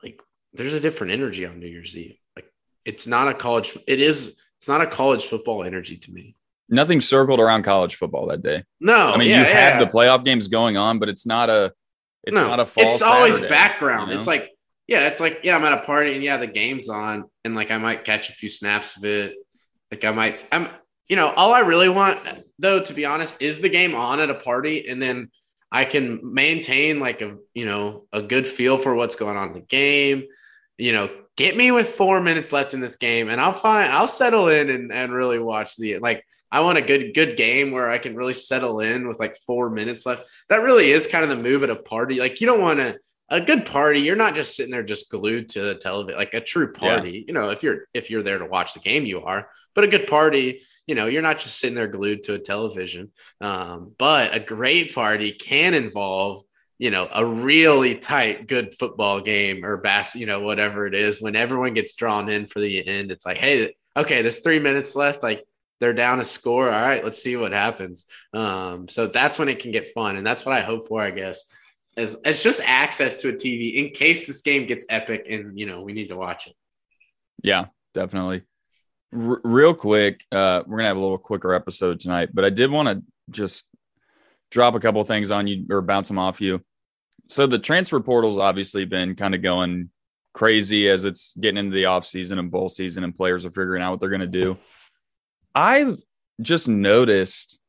like 0.03 0.21
there's 0.53 0.73
a 0.73 0.79
different 0.79 1.13
energy 1.13 1.45
on 1.47 1.59
New 1.59 1.67
Year's 1.67 1.97
Eve. 1.97 2.17
Like 2.35 2.45
it's 2.85 3.07
not 3.07 3.27
a 3.27 3.33
college. 3.33 3.75
It 3.87 3.99
is. 3.99 4.37
It's 4.59 4.67
not 4.67 4.81
a 4.81 4.87
college 4.87 5.25
football 5.25 5.63
energy 5.63 5.97
to 5.97 6.11
me. 6.11 6.35
Nothing 6.71 7.01
circled 7.01 7.39
around 7.39 7.63
college 7.63 7.95
football 7.95 8.27
that 8.27 8.41
day. 8.41 8.63
No, 8.79 9.11
I 9.11 9.17
mean 9.17 9.29
yeah, 9.29 9.39
you 9.39 9.45
have 9.45 9.73
yeah. 9.73 9.79
the 9.79 9.87
playoff 9.87 10.23
games 10.23 10.47
going 10.47 10.77
on, 10.77 10.99
but 10.99 11.09
it's 11.09 11.25
not 11.25 11.49
a. 11.49 11.73
It's 12.23 12.35
no, 12.35 12.47
not 12.47 12.59
a 12.59 12.65
fall. 12.65 12.83
It's 12.85 13.01
always 13.01 13.39
background. 13.41 14.07
You 14.07 14.13
know? 14.13 14.19
It's 14.19 14.27
like 14.27 14.49
yeah, 14.87 15.07
it's 15.07 15.19
like 15.19 15.39
yeah, 15.43 15.55
I'm 15.55 15.63
at 15.63 15.71
a 15.73 15.81
party 15.83 16.15
and 16.15 16.23
yeah, 16.23 16.35
the 16.35 16.47
game's 16.47 16.89
on, 16.89 17.23
and 17.45 17.55
like 17.55 17.71
I 17.71 17.77
might 17.77 18.03
catch 18.03 18.29
a 18.29 18.33
few 18.33 18.49
snaps 18.49 18.97
of 18.97 19.05
it. 19.05 19.35
Like 19.89 20.03
I 20.03 20.11
might, 20.11 20.45
I'm 20.51 20.67
you 21.07 21.15
know, 21.15 21.31
all 21.31 21.53
I 21.53 21.59
really 21.59 21.87
want 21.89 22.19
though, 22.59 22.81
to 22.81 22.93
be 22.93 23.05
honest, 23.05 23.41
is 23.41 23.59
the 23.59 23.69
game 23.69 23.95
on 23.95 24.19
at 24.19 24.29
a 24.29 24.35
party, 24.35 24.87
and 24.89 25.01
then 25.01 25.29
I 25.71 25.85
can 25.85 26.19
maintain 26.33 26.99
like 26.99 27.21
a 27.21 27.37
you 27.53 27.65
know 27.65 28.05
a 28.11 28.21
good 28.21 28.45
feel 28.45 28.77
for 28.77 28.93
what's 28.93 29.15
going 29.15 29.37
on 29.37 29.49
in 29.49 29.53
the 29.53 29.61
game. 29.61 30.25
You 30.77 30.93
know, 30.93 31.09
get 31.37 31.55
me 31.55 31.71
with 31.71 31.87
four 31.87 32.19
minutes 32.19 32.51
left 32.51 32.73
in 32.73 32.81
this 32.81 32.97
game, 32.97 33.29
and 33.29 33.39
I'll 33.39 33.53
find 33.53 33.91
I'll 33.91 34.07
settle 34.07 34.49
in 34.49 34.69
and, 34.69 34.91
and 34.91 35.13
really 35.13 35.39
watch 35.39 35.77
the 35.77 35.99
like. 35.99 36.23
I 36.51 36.59
want 36.61 36.77
a 36.77 36.81
good 36.81 37.13
good 37.13 37.37
game 37.37 37.71
where 37.71 37.89
I 37.89 37.97
can 37.97 38.15
really 38.15 38.33
settle 38.33 38.81
in 38.81 39.07
with 39.07 39.19
like 39.19 39.37
four 39.45 39.69
minutes 39.69 40.05
left. 40.05 40.25
That 40.49 40.61
really 40.61 40.91
is 40.91 41.07
kind 41.07 41.23
of 41.23 41.29
the 41.29 41.41
move 41.41 41.63
at 41.63 41.69
a 41.69 41.75
party. 41.75 42.19
Like 42.19 42.41
you 42.41 42.47
don't 42.47 42.61
want 42.61 42.79
to 42.79 42.97
a 43.31 43.39
good 43.39 43.65
party. 43.65 44.01
You're 44.01 44.17
not 44.17 44.35
just 44.35 44.55
sitting 44.55 44.71
there 44.71 44.83
just 44.83 45.09
glued 45.09 45.49
to 45.49 45.61
the 45.61 45.75
television. 45.75 46.19
Like 46.19 46.33
a 46.33 46.41
true 46.41 46.73
party, 46.73 47.11
yeah. 47.11 47.23
you 47.27 47.33
know, 47.33 47.49
if 47.49 47.63
you're 47.63 47.87
if 47.93 48.09
you're 48.09 48.23
there 48.23 48.37
to 48.37 48.45
watch 48.45 48.73
the 48.73 48.81
game, 48.81 49.05
you 49.05 49.21
are. 49.21 49.49
But 49.73 49.85
a 49.85 49.87
good 49.87 50.05
party, 50.05 50.63
you 50.85 50.95
know, 50.95 51.05
you're 51.05 51.21
not 51.21 51.39
just 51.39 51.57
sitting 51.57 51.75
there 51.75 51.87
glued 51.87 52.23
to 52.23 52.33
a 52.33 52.39
television. 52.39 53.11
Um, 53.39 53.93
but 53.97 54.35
a 54.35 54.39
great 54.41 54.93
party 54.93 55.31
can 55.31 55.73
involve, 55.73 56.43
you 56.77 56.91
know, 56.91 57.07
a 57.09 57.25
really 57.25 57.95
tight, 57.95 58.47
good 58.47 58.75
football 58.77 59.21
game 59.21 59.63
or 59.63 59.77
bass, 59.77 60.13
you 60.13 60.25
know, 60.25 60.41
whatever 60.41 60.85
it 60.85 60.93
is. 60.93 61.21
When 61.21 61.37
everyone 61.37 61.73
gets 61.73 61.95
drawn 61.95 62.27
in 62.27 62.47
for 62.47 62.59
the 62.59 62.85
end, 62.85 63.11
it's 63.11 63.25
like, 63.25 63.37
hey, 63.37 63.73
okay, 63.95 64.21
there's 64.21 64.41
three 64.41 64.59
minutes 64.59 64.93
left. 64.93 65.23
Like 65.23 65.45
they're 65.81 65.93
down 65.93 66.19
a 66.19 66.25
score. 66.25 66.71
All 66.71 66.81
right, 66.81 67.03
let's 67.03 67.21
see 67.21 67.35
what 67.35 67.51
happens. 67.51 68.05
Um, 68.33 68.87
so 68.87 69.07
that's 69.07 69.39
when 69.39 69.49
it 69.49 69.59
can 69.59 69.71
get 69.71 69.89
fun, 69.89 70.15
and 70.15 70.25
that's 70.25 70.45
what 70.45 70.55
I 70.55 70.61
hope 70.61 70.87
for, 70.87 71.01
I 71.01 71.09
guess. 71.09 71.51
As, 71.97 72.17
just 72.41 72.61
access 72.65 73.17
to 73.17 73.29
a 73.29 73.33
TV 73.33 73.75
in 73.75 73.89
case 73.89 74.25
this 74.25 74.41
game 74.41 74.65
gets 74.65 74.85
epic 74.87 75.25
and 75.29 75.59
you 75.59 75.65
know 75.65 75.83
we 75.83 75.91
need 75.91 76.07
to 76.07 76.15
watch 76.15 76.47
it. 76.47 76.53
Yeah, 77.43 77.65
definitely. 77.93 78.43
R- 79.13 79.41
real 79.43 79.73
quick, 79.73 80.23
uh, 80.31 80.63
we're 80.65 80.77
gonna 80.77 80.87
have 80.87 80.97
a 80.97 81.01
little 81.01 81.17
quicker 81.17 81.53
episode 81.53 81.99
tonight, 81.99 82.29
but 82.31 82.45
I 82.45 82.49
did 82.49 82.71
want 82.71 82.87
to 82.87 83.03
just 83.29 83.65
drop 84.51 84.75
a 84.75 84.79
couple 84.79 85.03
things 85.03 85.31
on 85.31 85.47
you 85.47 85.65
or 85.69 85.81
bounce 85.81 86.07
them 86.07 86.19
off 86.19 86.39
you. 86.39 86.61
So 87.27 87.47
the 87.47 87.59
transfer 87.59 87.99
portal's 87.99 88.37
obviously 88.37 88.85
been 88.85 89.15
kind 89.15 89.33
of 89.33 89.41
going 89.41 89.89
crazy 90.33 90.87
as 90.89 91.05
it's 91.05 91.33
getting 91.39 91.57
into 91.57 91.73
the 91.73 91.85
off 91.85 92.05
season 92.05 92.39
and 92.39 92.51
bowl 92.51 92.69
season, 92.69 93.03
and 93.03 93.15
players 93.15 93.45
are 93.45 93.51
figuring 93.51 93.81
out 93.81 93.91
what 93.91 93.99
they're 93.99 94.09
gonna 94.09 94.27
do. 94.27 94.57
I've 95.53 96.01
just 96.41 96.67
noticed 96.67 97.59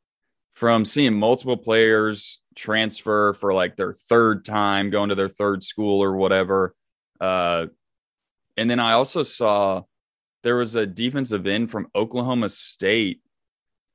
from 0.54 0.84
seeing 0.84 1.14
multiple 1.14 1.56
players 1.56 2.40
transfer 2.54 3.34
for 3.34 3.52
like 3.52 3.76
their 3.76 3.92
third 3.92 4.44
time, 4.44 4.90
going 4.90 5.08
to 5.08 5.14
their 5.14 5.28
third 5.28 5.62
school 5.62 6.02
or 6.02 6.16
whatever. 6.16 6.74
Uh, 7.20 7.66
and 8.56 8.70
then 8.70 8.80
I 8.80 8.92
also 8.92 9.22
saw 9.22 9.82
there 10.42 10.56
was 10.56 10.74
a 10.74 10.86
defensive 10.86 11.46
end 11.46 11.70
from 11.70 11.88
Oklahoma 11.94 12.48
State 12.48 13.20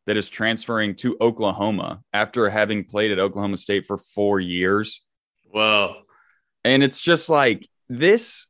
that 0.08 0.18
is 0.18 0.30
transferring 0.30 0.96
to 0.96 1.18
Oklahoma 1.20 2.02
after 2.14 2.50
having 2.50 2.86
played 2.86 3.12
at 3.12 3.20
Oklahoma 3.20 3.58
State 3.58 3.86
for 3.86 3.98
four 3.98 4.40
years. 4.40 5.04
Whoa. 5.52 5.96
And 6.64 6.82
it's 6.82 7.02
just 7.02 7.30
like 7.30 7.68
this 7.90 8.48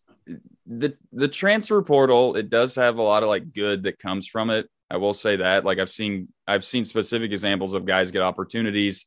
the 0.66 0.96
the 1.12 1.28
transfer 1.28 1.82
portal, 1.82 2.36
it 2.36 2.50
does 2.50 2.76
have 2.76 2.98
a 2.98 3.02
lot 3.02 3.24
of 3.24 3.30
like 3.30 3.54
good 3.54 3.84
that 3.84 4.00
comes 4.00 4.28
from 4.28 4.50
it. 4.50 4.70
I 4.90 4.98
will 4.98 5.14
say 5.14 5.38
that. 5.38 5.66
Like 5.66 5.80
I've 5.80 5.90
seen 5.90 6.30
I've 6.48 6.66
seen 6.66 6.86
specific 6.86 7.32
examples 7.32 7.74
of 7.74 7.86
guys 7.86 8.12
get 8.12 8.22
opportunities 8.22 9.06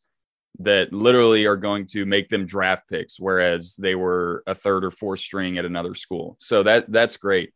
that 0.58 0.92
literally 0.92 1.46
are 1.46 1.56
going 1.56 1.86
to 1.86 2.04
make 2.04 2.28
them 2.28 2.44
draft 2.44 2.88
picks, 2.88 3.18
whereas 3.20 3.76
they 3.76 3.94
were 3.94 4.42
a 4.46 4.54
third 4.54 4.84
or 4.84 4.90
fourth 4.90 5.20
string 5.20 5.58
at 5.58 5.64
another 5.64 5.94
school. 5.94 6.36
So 6.38 6.62
that 6.64 6.90
that's 6.90 7.16
great 7.16 7.52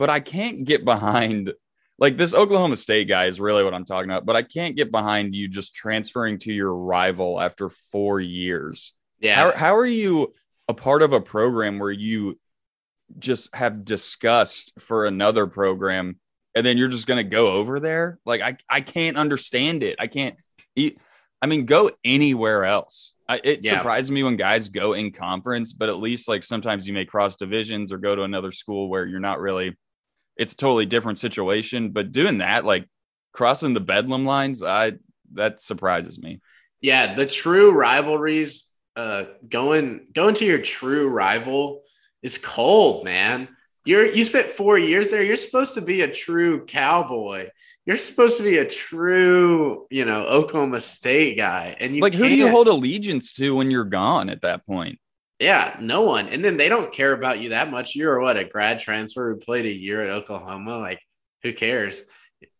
but 0.00 0.08
I 0.08 0.18
can't 0.18 0.64
get 0.64 0.82
behind 0.82 1.52
like 1.98 2.16
this 2.16 2.32
Oklahoma 2.32 2.76
State 2.76 3.06
guy 3.06 3.26
is 3.26 3.38
really 3.38 3.62
what 3.62 3.74
I'm 3.74 3.84
talking 3.84 4.10
about, 4.10 4.24
but 4.24 4.34
I 4.34 4.40
can't 4.40 4.74
get 4.74 4.90
behind 4.90 5.34
you 5.34 5.46
just 5.46 5.74
transferring 5.74 6.38
to 6.38 6.52
your 6.54 6.74
rival 6.74 7.38
after 7.38 7.68
four 7.68 8.18
years. 8.18 8.94
Yeah. 9.20 9.34
How, 9.36 9.52
how 9.52 9.76
are 9.76 9.84
you 9.84 10.32
a 10.66 10.72
part 10.72 11.02
of 11.02 11.12
a 11.12 11.20
program 11.20 11.78
where 11.78 11.90
you 11.90 12.38
just 13.18 13.54
have 13.54 13.84
disgust 13.84 14.72
for 14.78 15.04
another 15.04 15.46
program 15.46 16.18
and 16.54 16.64
then 16.64 16.76
you're 16.76 16.88
just 16.88 17.06
going 17.06 17.24
to 17.24 17.28
go 17.28 17.52
over 17.52 17.80
there. 17.80 18.18
Like 18.24 18.40
I, 18.40 18.56
I 18.68 18.80
can't 18.80 19.16
understand 19.16 19.82
it. 19.82 19.96
I 19.98 20.06
can't. 20.06 20.36
I 20.76 21.46
mean, 21.46 21.66
go 21.66 21.90
anywhere 22.04 22.64
else. 22.64 23.14
I, 23.28 23.40
it 23.42 23.60
yeah. 23.62 23.76
surprises 23.76 24.10
me 24.10 24.22
when 24.22 24.36
guys 24.36 24.68
go 24.68 24.92
in 24.92 25.12
conference, 25.12 25.72
but 25.72 25.88
at 25.88 25.98
least 25.98 26.28
like 26.28 26.42
sometimes 26.42 26.86
you 26.86 26.92
may 26.92 27.04
cross 27.04 27.36
divisions 27.36 27.92
or 27.92 27.98
go 27.98 28.16
to 28.16 28.22
another 28.22 28.52
school 28.52 28.88
where 28.88 29.06
you're 29.06 29.20
not 29.20 29.40
really. 29.40 29.76
It's 30.36 30.52
a 30.52 30.56
totally 30.56 30.86
different 30.86 31.18
situation. 31.18 31.90
But 31.90 32.12
doing 32.12 32.38
that, 32.38 32.64
like 32.64 32.88
crossing 33.32 33.74
the 33.74 33.80
bedlam 33.80 34.24
lines, 34.24 34.62
I 34.62 34.92
that 35.34 35.62
surprises 35.62 36.18
me. 36.18 36.40
Yeah, 36.80 37.14
the 37.14 37.26
true 37.26 37.72
rivalries. 37.72 38.66
Uh, 38.96 39.24
going 39.48 40.08
going 40.12 40.34
to 40.34 40.44
your 40.44 40.58
true 40.58 41.08
rival 41.08 41.82
is 42.22 42.38
cold, 42.38 43.04
man. 43.04 43.48
You're 43.84 44.06
you 44.06 44.24
spent 44.24 44.48
four 44.48 44.78
years 44.78 45.10
there. 45.10 45.22
You're 45.22 45.36
supposed 45.36 45.74
to 45.74 45.80
be 45.80 46.02
a 46.02 46.12
true 46.12 46.66
cowboy. 46.66 47.48
You're 47.86 47.96
supposed 47.96 48.36
to 48.38 48.42
be 48.42 48.58
a 48.58 48.64
true, 48.64 49.86
you 49.90 50.04
know, 50.04 50.26
Oklahoma 50.26 50.80
State 50.80 51.36
guy. 51.36 51.76
And 51.80 51.96
you 51.96 52.02
like 52.02 52.14
who 52.14 52.28
do 52.28 52.34
you 52.34 52.48
hold 52.48 52.68
allegiance 52.68 53.32
to 53.34 53.54
when 53.54 53.70
you're 53.70 53.84
gone 53.84 54.28
at 54.28 54.42
that 54.42 54.66
point? 54.66 54.98
Yeah, 55.38 55.76
no 55.80 56.02
one. 56.02 56.28
And 56.28 56.44
then 56.44 56.58
they 56.58 56.68
don't 56.68 56.92
care 56.92 57.12
about 57.12 57.40
you 57.40 57.50
that 57.50 57.70
much. 57.70 57.94
You're 57.96 58.20
what 58.20 58.36
a 58.36 58.44
grad 58.44 58.78
transfer 58.78 59.32
who 59.32 59.40
played 59.40 59.64
a 59.64 59.72
year 59.72 60.04
at 60.04 60.10
Oklahoma. 60.10 60.78
Like, 60.78 61.00
who 61.42 61.54
cares? 61.54 62.04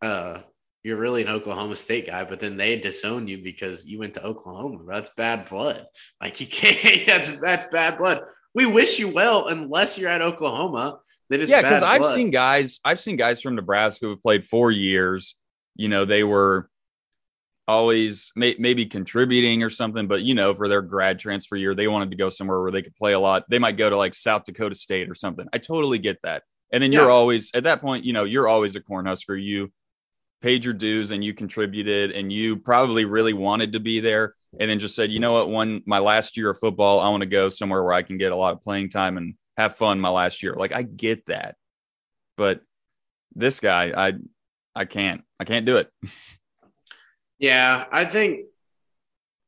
Uh, 0.01 0.41
you're 0.83 0.97
really 0.97 1.23
an 1.23 1.29
Oklahoma 1.29 1.77
State 1.77 2.07
guy, 2.07 2.25
but 2.25 2.41
then 2.41 2.57
they 2.57 2.79
disown 2.79 3.29
you 3.29 3.43
because 3.43 3.87
you 3.87 3.99
went 3.99 4.15
to 4.15 4.25
Oklahoma. 4.25 4.79
That's 4.89 5.11
bad 5.11 5.47
blood. 5.47 5.87
Like 6.23 6.41
you 6.41 6.47
can't. 6.47 6.79
That's 7.07 7.39
that's 7.41 7.67
bad 7.67 7.99
blood. 7.99 8.23
We 8.55 8.67
wish 8.67 8.99
you 8.99 9.09
well, 9.09 9.47
unless 9.47 9.97
you're 9.99 10.11
at 10.11 10.23
Oklahoma 10.23 10.99
That 11.29 11.41
it's 11.41 11.51
yeah, 11.51 11.63
because 11.63 11.83
I've 11.83 12.05
seen 12.07 12.31
guys, 12.31 12.81
I've 12.85 13.01
seen 13.01 13.17
guys 13.17 13.41
from 13.41 13.55
Nebraska 13.55 14.07
who 14.07 14.11
have 14.11 14.23
played 14.23 14.45
four 14.45 14.71
years. 14.71 15.37
You 15.77 15.89
know, 15.89 16.05
they 16.05 16.25
were 16.25 16.69
always 17.69 18.33
may, 18.35 18.57
maybe 18.59 18.85
contributing 18.87 19.63
or 19.63 19.71
something, 19.71 20.09
but 20.09 20.23
you 20.23 20.35
know, 20.35 20.55
for 20.55 20.69
their 20.69 20.83
grad 20.83 21.21
transfer 21.21 21.55
year, 21.55 21.75
they 21.75 21.87
wanted 21.87 22.11
to 22.11 22.17
go 22.17 22.29
somewhere 22.29 22.61
where 22.61 22.73
they 22.73 22.83
could 22.83 22.97
play 22.97 23.13
a 23.13 23.21
lot. 23.21 23.45
They 23.49 23.61
might 23.61 23.77
go 23.77 23.89
to 23.89 23.97
like 23.97 24.15
South 24.15 24.45
Dakota 24.45 24.75
State 24.75 25.09
or 25.09 25.15
something. 25.15 25.47
I 25.53 25.59
totally 25.59 25.99
get 25.99 26.19
that. 26.25 26.43
And 26.73 26.83
then 26.83 26.93
you're 26.93 27.11
always 27.11 27.51
at 27.55 27.65
that 27.65 27.81
point, 27.81 28.05
you 28.05 28.13
know, 28.13 28.25
you're 28.25 28.49
always 28.49 28.77
a 28.77 28.81
Cornhusker. 28.81 29.41
You 29.41 29.73
paid 30.43 30.65
your 30.65 30.75
dues 30.75 31.11
and 31.11 31.23
you 31.23 31.35
contributed, 31.35 32.11
and 32.13 32.33
you 32.33 32.57
probably 32.57 33.05
really 33.05 33.33
wanted 33.33 33.73
to 33.75 33.81
be 33.81 34.01
there. 34.01 34.35
And 34.59 34.69
then 34.69 34.81
just 34.81 34.97
said, 34.97 35.13
you 35.13 35.21
know 35.21 35.33
what, 35.33 35.49
one 35.49 35.83
my 35.87 36.01
last 36.01 36.37
year 36.37 36.51
of 36.51 36.59
football, 36.59 37.01
I 37.01 37.09
want 37.09 37.23
to 37.23 37.27
go 37.27 37.49
somewhere 37.49 37.83
where 37.83 37.93
I 37.93 38.03
can 38.03 38.19
get 38.19 38.33
a 38.33 38.37
lot 38.37 38.53
of 38.53 38.63
playing 38.63 38.91
time 38.91 39.17
and 39.17 39.35
have 39.57 39.77
fun 39.77 40.01
my 40.01 40.09
last 40.09 40.43
year. 40.43 40.55
Like 40.55 40.75
I 40.75 40.83
get 40.83 41.27
that. 41.27 41.57
But 42.37 42.61
this 43.35 43.61
guy, 43.61 43.93
I 43.97 44.15
I 44.75 44.85
can't. 44.87 45.23
I 45.39 45.45
can't 45.45 45.67
do 45.67 45.77
it. 45.77 45.89
yeah, 47.39 47.85
I 47.93 48.05
think 48.05 48.47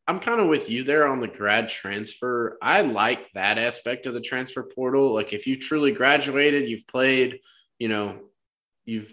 I'm 0.07 0.21
kind 0.21 0.41
of 0.41 0.49
with 0.49 0.69
you 0.69 0.85
there 0.85 1.07
on 1.07 1.21
the 1.21 1.29
grad 1.29 1.69
transfer. 1.69 2.59
I 2.61 2.83
like 2.83 3.33
that 3.35 3.59
aspect 3.59 4.07
of 4.07 4.15
the 4.15 4.21
transfer 4.21 4.63
portal. 4.63 5.15
Like 5.15 5.33
if 5.33 5.47
you 5.47 5.57
truly 5.57 5.93
graduated, 5.93 6.69
you've 6.69 6.87
played, 6.87 7.41
you 7.79 7.89
know, 7.89 8.21
you've 8.85 9.13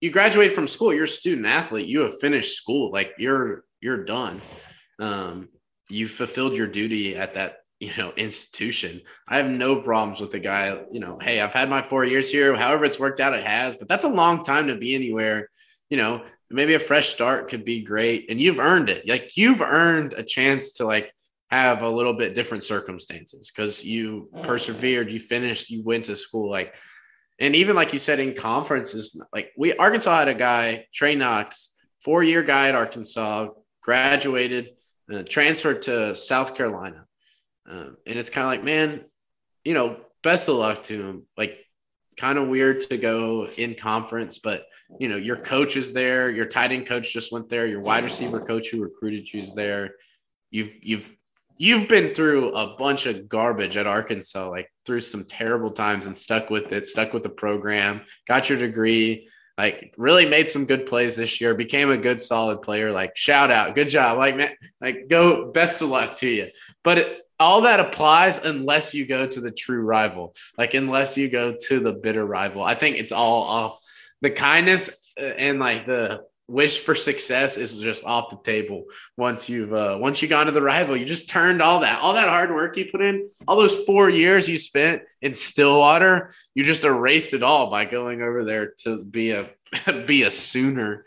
you 0.00 0.10
graduate 0.10 0.52
from 0.52 0.66
school, 0.66 0.92
you're 0.92 1.04
a 1.04 1.08
student 1.08 1.46
athlete, 1.46 1.86
you 1.86 2.00
have 2.00 2.18
finished 2.18 2.56
school, 2.56 2.90
like 2.90 3.14
you're 3.18 3.64
you're 3.80 4.04
done. 4.04 4.40
Um, 5.02 5.48
you 5.90 6.06
fulfilled 6.06 6.56
your 6.56 6.68
duty 6.68 7.16
at 7.16 7.34
that 7.34 7.56
you 7.80 7.90
know 7.98 8.12
institution. 8.16 9.00
I 9.26 9.38
have 9.38 9.50
no 9.50 9.76
problems 9.82 10.20
with 10.20 10.30
the 10.30 10.38
guy 10.38 10.80
you 10.92 11.00
know 11.00 11.18
hey 11.20 11.40
i've 11.40 11.52
had 11.52 11.68
my 11.68 11.82
four 11.82 12.04
years 12.04 12.30
here. 12.30 12.54
However 12.54 12.84
it's 12.84 13.00
worked 13.00 13.18
out 13.18 13.34
it 13.34 13.42
has 13.42 13.76
but 13.76 13.88
that's 13.88 14.04
a 14.04 14.08
long 14.08 14.44
time 14.44 14.68
to 14.68 14.76
be 14.76 14.94
anywhere. 14.94 15.48
You 15.90 15.96
know 15.96 16.24
maybe 16.50 16.74
a 16.74 16.78
fresh 16.78 17.08
start 17.08 17.48
could 17.50 17.64
be 17.64 17.82
great 17.82 18.30
and 18.30 18.40
you've 18.40 18.60
earned 18.60 18.90
it. 18.90 19.08
Like 19.08 19.36
you've 19.36 19.60
earned 19.60 20.14
a 20.16 20.22
chance 20.22 20.72
to 20.74 20.86
like 20.86 21.12
have 21.50 21.82
a 21.82 21.88
little 21.88 22.14
bit 22.14 22.36
different 22.36 22.62
circumstances 22.62 23.50
because 23.50 23.84
you 23.84 24.30
persevered 24.42 25.10
you 25.10 25.18
finished 25.18 25.68
you 25.68 25.82
went 25.82 26.04
to 26.04 26.14
school 26.14 26.48
like 26.48 26.74
and 27.40 27.56
even 27.56 27.74
like 27.74 27.92
you 27.92 27.98
said 27.98 28.20
in 28.20 28.34
conferences 28.34 29.20
like 29.34 29.50
we 29.58 29.74
arkansas 29.76 30.20
had 30.20 30.28
a 30.28 30.34
guy 30.34 30.86
trey 30.94 31.14
knox 31.14 31.76
four 32.00 32.22
year 32.22 32.42
guy 32.42 32.68
at 32.68 32.74
arkansas 32.74 33.48
graduated 33.82 34.70
transferred 35.28 35.82
to 35.82 36.16
south 36.16 36.54
carolina 36.54 37.06
um, 37.68 37.96
and 38.06 38.18
it's 38.18 38.30
kind 38.30 38.44
of 38.44 38.50
like, 38.50 38.64
man, 38.64 39.04
you 39.64 39.74
know, 39.74 40.00
best 40.22 40.48
of 40.48 40.56
luck 40.56 40.84
to 40.84 41.08
him. 41.08 41.26
Like, 41.36 41.58
kind 42.16 42.38
of 42.38 42.48
weird 42.48 42.80
to 42.80 42.96
go 42.98 43.48
in 43.56 43.74
conference, 43.74 44.38
but 44.38 44.66
you 45.00 45.08
know, 45.08 45.16
your 45.16 45.36
coach 45.36 45.76
is 45.76 45.94
there, 45.94 46.30
your 46.30 46.44
tight 46.44 46.72
end 46.72 46.86
coach 46.86 47.12
just 47.12 47.32
went 47.32 47.48
there, 47.48 47.66
your 47.66 47.80
wide 47.80 48.04
receiver 48.04 48.40
coach 48.40 48.68
who 48.68 48.82
recruited 48.82 49.32
you 49.32 49.40
is 49.40 49.54
there. 49.54 49.94
You've 50.50 50.72
you've 50.82 51.10
you've 51.56 51.88
been 51.88 52.12
through 52.12 52.52
a 52.52 52.76
bunch 52.76 53.06
of 53.06 53.28
garbage 53.28 53.78
at 53.78 53.86
Arkansas, 53.86 54.50
like 54.50 54.70
through 54.84 55.00
some 55.00 55.24
terrible 55.24 55.70
times 55.70 56.04
and 56.04 56.14
stuck 56.14 56.50
with 56.50 56.72
it, 56.72 56.86
stuck 56.86 57.14
with 57.14 57.22
the 57.22 57.30
program, 57.30 58.02
got 58.28 58.50
your 58.50 58.58
degree, 58.58 59.28
like 59.62 59.94
really 59.96 60.26
made 60.26 60.50
some 60.50 60.64
good 60.66 60.86
plays 60.86 61.14
this 61.14 61.40
year, 61.40 61.54
became 61.54 61.88
a 61.88 61.96
good 61.96 62.20
solid 62.20 62.62
player. 62.62 62.90
Like 62.90 63.16
shout 63.16 63.52
out, 63.52 63.76
good 63.76 63.88
job. 63.88 64.18
Like 64.18 64.36
man, 64.36 64.50
like 64.80 65.06
go 65.06 65.52
best 65.52 65.80
of 65.80 65.88
luck 65.88 66.16
to 66.16 66.26
you. 66.26 66.50
But 66.82 66.98
it, 66.98 67.22
all 67.38 67.60
that 67.60 67.78
applies 67.78 68.44
unless 68.44 68.92
you 68.92 69.06
go 69.06 69.24
to 69.24 69.40
the 69.40 69.52
true 69.52 69.82
rival, 69.82 70.34
like 70.58 70.74
unless 70.74 71.16
you 71.16 71.30
go 71.30 71.54
to 71.68 71.78
the 71.78 71.92
bitter 71.92 72.26
rival. 72.26 72.64
I 72.64 72.74
think 72.74 72.98
it's 72.98 73.12
all 73.12 73.42
off. 73.44 73.80
The 74.20 74.30
kindness 74.30 75.12
uh, 75.16 75.22
and 75.24 75.60
like 75.60 75.86
the 75.86 76.24
wish 76.52 76.80
for 76.80 76.94
success 76.94 77.56
is 77.56 77.80
just 77.80 78.04
off 78.04 78.28
the 78.28 78.36
table 78.36 78.84
once 79.16 79.48
you've 79.48 79.72
uh, 79.72 79.96
once 79.98 80.20
you 80.20 80.28
gone 80.28 80.46
to 80.46 80.52
the 80.52 80.60
rival. 80.60 80.96
You 80.96 81.06
just 81.06 81.28
turned 81.28 81.62
all 81.62 81.80
that 81.80 82.00
all 82.00 82.12
that 82.12 82.28
hard 82.28 82.50
work 82.50 82.76
you 82.76 82.86
put 82.92 83.00
in, 83.00 83.28
all 83.48 83.56
those 83.56 83.84
four 83.84 84.10
years 84.10 84.48
you 84.48 84.58
spent 84.58 85.02
in 85.22 85.32
Stillwater, 85.32 86.34
you 86.54 86.62
just 86.62 86.84
erased 86.84 87.32
it 87.32 87.42
all 87.42 87.70
by 87.70 87.86
going 87.86 88.20
over 88.22 88.44
there 88.44 88.74
to 88.84 89.02
be 89.02 89.30
a 89.30 89.50
be 90.06 90.22
a 90.22 90.30
Sooner. 90.30 91.06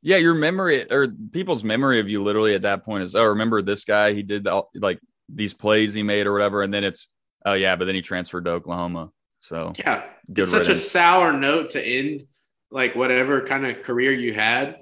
Yeah, 0.00 0.16
your 0.16 0.34
memory 0.34 0.90
or 0.90 1.08
people's 1.08 1.62
memory 1.62 2.00
of 2.00 2.08
you 2.08 2.22
literally 2.22 2.54
at 2.54 2.62
that 2.62 2.84
point 2.84 3.04
is, 3.04 3.14
oh, 3.14 3.24
remember 3.24 3.62
this 3.62 3.84
guy? 3.84 4.12
He 4.12 4.22
did 4.22 4.44
the, 4.44 4.62
like 4.74 5.00
these 5.28 5.54
plays 5.54 5.94
he 5.94 6.02
made 6.02 6.26
or 6.26 6.32
whatever, 6.32 6.62
and 6.62 6.72
then 6.72 6.84
it's 6.84 7.08
oh 7.44 7.54
yeah, 7.54 7.76
but 7.76 7.84
then 7.84 7.94
he 7.94 8.02
transferred 8.02 8.46
to 8.46 8.52
Oklahoma. 8.52 9.10
So 9.40 9.74
yeah, 9.78 10.04
it's 10.34 10.50
such 10.50 10.68
a 10.68 10.76
sour 10.76 11.34
note 11.34 11.70
to 11.70 11.82
end 11.82 12.24
like 12.70 12.94
whatever 12.94 13.46
kind 13.46 13.66
of 13.66 13.82
career 13.82 14.12
you 14.12 14.32
had. 14.32 14.76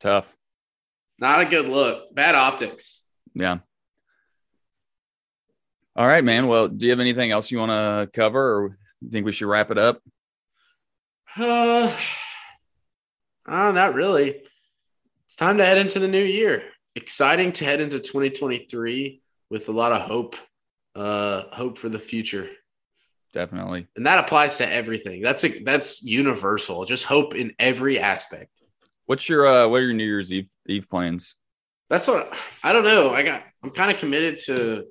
Tough. 0.00 0.32
Not 1.18 1.40
a 1.40 1.44
good 1.44 1.66
look. 1.66 2.14
Bad 2.14 2.34
optics. 2.34 3.06
Yeah. 3.34 3.58
All 5.94 6.06
right, 6.06 6.24
man. 6.24 6.48
Well, 6.48 6.68
do 6.68 6.86
you 6.86 6.90
have 6.90 7.00
anything 7.00 7.30
else 7.30 7.50
you 7.50 7.58
want 7.58 7.70
to 7.70 8.10
cover, 8.12 8.56
or 8.56 8.78
you 9.00 9.10
think 9.10 9.26
we 9.26 9.32
should 9.32 9.48
wrap 9.48 9.70
it 9.70 9.78
up? 9.78 10.00
Uh, 11.36 11.94
uh, 13.46 13.72
not 13.72 13.94
really. 13.94 14.42
It's 15.26 15.36
time 15.36 15.58
to 15.58 15.64
head 15.64 15.78
into 15.78 15.98
the 15.98 16.08
new 16.08 16.24
year 16.24 16.62
exciting 16.94 17.52
to 17.52 17.64
head 17.64 17.80
into 17.80 17.98
2023 17.98 19.22
with 19.50 19.68
a 19.68 19.72
lot 19.72 19.92
of 19.92 20.02
hope, 20.02 20.36
uh, 20.94 21.42
hope 21.52 21.78
for 21.78 21.88
the 21.88 21.98
future. 21.98 22.48
Definitely. 23.32 23.86
And 23.96 24.06
that 24.06 24.18
applies 24.18 24.58
to 24.58 24.70
everything. 24.70 25.22
That's 25.22 25.44
a, 25.44 25.62
that's 25.62 26.02
universal. 26.02 26.84
Just 26.84 27.04
hope 27.04 27.34
in 27.34 27.52
every 27.58 27.98
aspect. 27.98 28.50
What's 29.06 29.28
your 29.28 29.46
uh 29.46 29.68
what 29.68 29.78
are 29.78 29.84
your 29.84 29.94
New 29.94 30.04
Year's 30.04 30.32
Eve 30.32 30.50
Eve 30.66 30.88
plans? 30.88 31.34
That's 31.88 32.06
what 32.06 32.32
I 32.62 32.72
don't 32.72 32.84
know. 32.84 33.10
I 33.10 33.22
got 33.22 33.42
I'm 33.62 33.70
kind 33.70 33.90
of 33.90 33.98
committed 33.98 34.38
to 34.46 34.84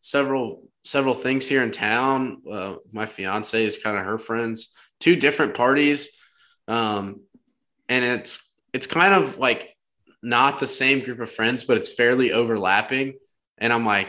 several 0.00 0.68
several 0.82 1.14
things 1.14 1.48
here 1.48 1.62
in 1.62 1.70
town. 1.70 2.42
Uh, 2.50 2.74
my 2.92 3.06
fiance 3.06 3.64
is 3.64 3.78
kind 3.78 3.96
of 3.96 4.04
her 4.04 4.18
friends, 4.18 4.72
two 5.00 5.16
different 5.16 5.54
parties. 5.54 6.10
Um 6.68 7.22
and 7.88 8.04
it's 8.04 8.52
it's 8.72 8.86
kind 8.86 9.14
of 9.14 9.38
like 9.38 9.74
not 10.22 10.58
the 10.58 10.66
same 10.66 11.04
group 11.04 11.20
of 11.20 11.30
friends, 11.30 11.64
but 11.64 11.76
it's 11.76 11.94
fairly 11.94 12.32
overlapping. 12.32 13.14
And 13.58 13.72
I'm 13.72 13.86
like, 13.86 14.08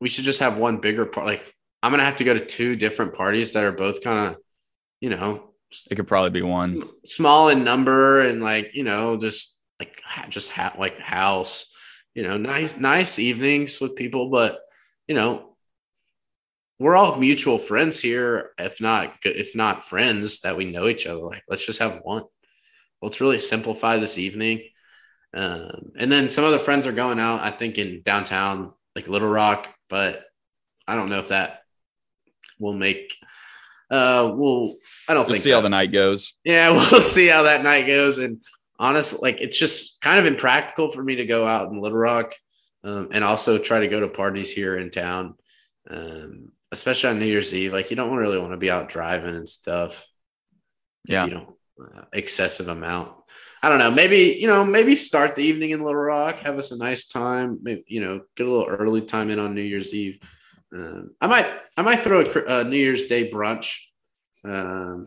we 0.00 0.08
should 0.08 0.24
just 0.24 0.40
have 0.40 0.56
one 0.58 0.78
bigger 0.78 1.06
part. 1.06 1.26
Like, 1.26 1.54
I'm 1.86 1.92
gonna 1.92 2.04
have 2.04 2.16
to 2.16 2.24
go 2.24 2.34
to 2.34 2.44
two 2.44 2.76
different 2.76 3.14
parties 3.14 3.52
that 3.52 3.64
are 3.64 3.72
both 3.72 4.02
kind 4.02 4.34
of, 4.34 4.40
you 5.00 5.10
know, 5.10 5.54
it 5.90 5.96
could 5.96 6.08
probably 6.08 6.30
be 6.30 6.42
one 6.42 6.82
small 7.04 7.48
in 7.48 7.64
number 7.64 8.20
and 8.20 8.42
like 8.42 8.70
you 8.74 8.84
know 8.84 9.16
just 9.16 9.58
like 9.80 10.00
just 10.28 10.50
ha- 10.50 10.76
like 10.78 10.98
house, 10.98 11.72
you 12.14 12.22
know, 12.22 12.36
nice 12.36 12.76
nice 12.76 13.18
evenings 13.18 13.80
with 13.80 13.96
people, 13.96 14.30
but 14.30 14.60
you 15.06 15.14
know, 15.14 15.56
we're 16.78 16.96
all 16.96 17.18
mutual 17.18 17.58
friends 17.58 18.00
here, 18.00 18.50
if 18.58 18.80
not 18.80 19.14
if 19.24 19.54
not 19.54 19.84
friends 19.84 20.40
that 20.40 20.56
we 20.56 20.64
know 20.64 20.88
each 20.88 21.06
other. 21.06 21.22
Like, 21.22 21.42
let's 21.48 21.64
just 21.64 21.78
have 21.78 22.00
one. 22.02 22.24
Let's 23.02 23.20
really 23.20 23.38
simplify 23.38 23.98
this 23.98 24.18
evening 24.18 24.62
um, 25.36 25.92
and 25.96 26.10
then 26.10 26.30
some 26.30 26.44
other 26.46 26.58
friends 26.58 26.86
are 26.86 26.92
going 26.92 27.20
out, 27.20 27.40
I 27.42 27.50
think, 27.50 27.76
in 27.76 28.00
downtown, 28.02 28.72
like 28.94 29.06
Little 29.06 29.28
Rock, 29.28 29.68
but 29.90 30.24
I 30.88 30.96
don't 30.96 31.10
know 31.10 31.18
if 31.18 31.28
that 31.28 31.60
will 32.58 32.74
make 32.74 33.14
uh, 33.90 34.32
we'll. 34.34 34.74
I 35.08 35.14
don't 35.14 35.24
think 35.24 35.28
We'll 35.28 35.34
think 35.34 35.42
see 35.44 35.50
how 35.50 35.60
the 35.60 35.68
night 35.68 35.92
goes. 35.92 36.34
Yeah, 36.44 36.70
we'll 36.90 37.00
see 37.00 37.28
how 37.28 37.44
that 37.44 37.62
night 37.62 37.86
goes. 37.86 38.18
And 38.18 38.40
honestly, 38.78 39.18
like 39.22 39.40
it's 39.40 39.58
just 39.58 40.00
kind 40.00 40.18
of 40.18 40.26
impractical 40.26 40.90
for 40.90 41.02
me 41.02 41.16
to 41.16 41.26
go 41.26 41.46
out 41.46 41.70
in 41.70 41.80
Little 41.80 41.98
Rock 41.98 42.34
um, 42.82 43.08
and 43.12 43.22
also 43.22 43.58
try 43.58 43.80
to 43.80 43.88
go 43.88 44.00
to 44.00 44.08
parties 44.08 44.52
here 44.52 44.76
in 44.76 44.90
town, 44.90 45.34
um, 45.88 46.52
especially 46.72 47.10
on 47.10 47.18
New 47.18 47.26
Year's 47.26 47.54
Eve. 47.54 47.72
Like 47.72 47.90
you 47.90 47.96
don't 47.96 48.16
really 48.16 48.38
want 48.38 48.52
to 48.52 48.58
be 48.58 48.70
out 48.70 48.88
driving 48.88 49.36
and 49.36 49.48
stuff. 49.48 50.06
Yeah. 51.04 51.24
you 51.24 51.30
don't 51.30 51.48
uh, 51.80 52.04
excessive 52.12 52.68
amount. 52.68 53.12
I 53.62 53.68
don't 53.68 53.78
know. 53.78 53.90
Maybe 53.90 54.36
you 54.40 54.48
know. 54.48 54.64
Maybe 54.64 54.96
start 54.96 55.34
the 55.34 55.42
evening 55.42 55.70
in 55.70 55.80
Little 55.80 55.94
Rock. 55.94 56.40
Have 56.40 56.58
us 56.58 56.72
a 56.72 56.78
nice 56.78 57.06
time. 57.06 57.58
Maybe 57.62 57.84
you 57.86 58.00
know, 58.00 58.22
get 58.36 58.46
a 58.46 58.50
little 58.50 58.66
early 58.66 59.02
time 59.02 59.30
in 59.30 59.38
on 59.38 59.54
New 59.54 59.62
Year's 59.62 59.94
Eve. 59.94 60.20
Um, 60.74 61.14
I 61.20 61.26
might. 61.26 61.46
I 61.76 61.82
might 61.82 62.00
throw 62.00 62.20
a, 62.20 62.60
a 62.60 62.64
New 62.64 62.76
Year's 62.76 63.04
Day 63.04 63.30
brunch. 63.30 63.78
Um, 64.44 65.06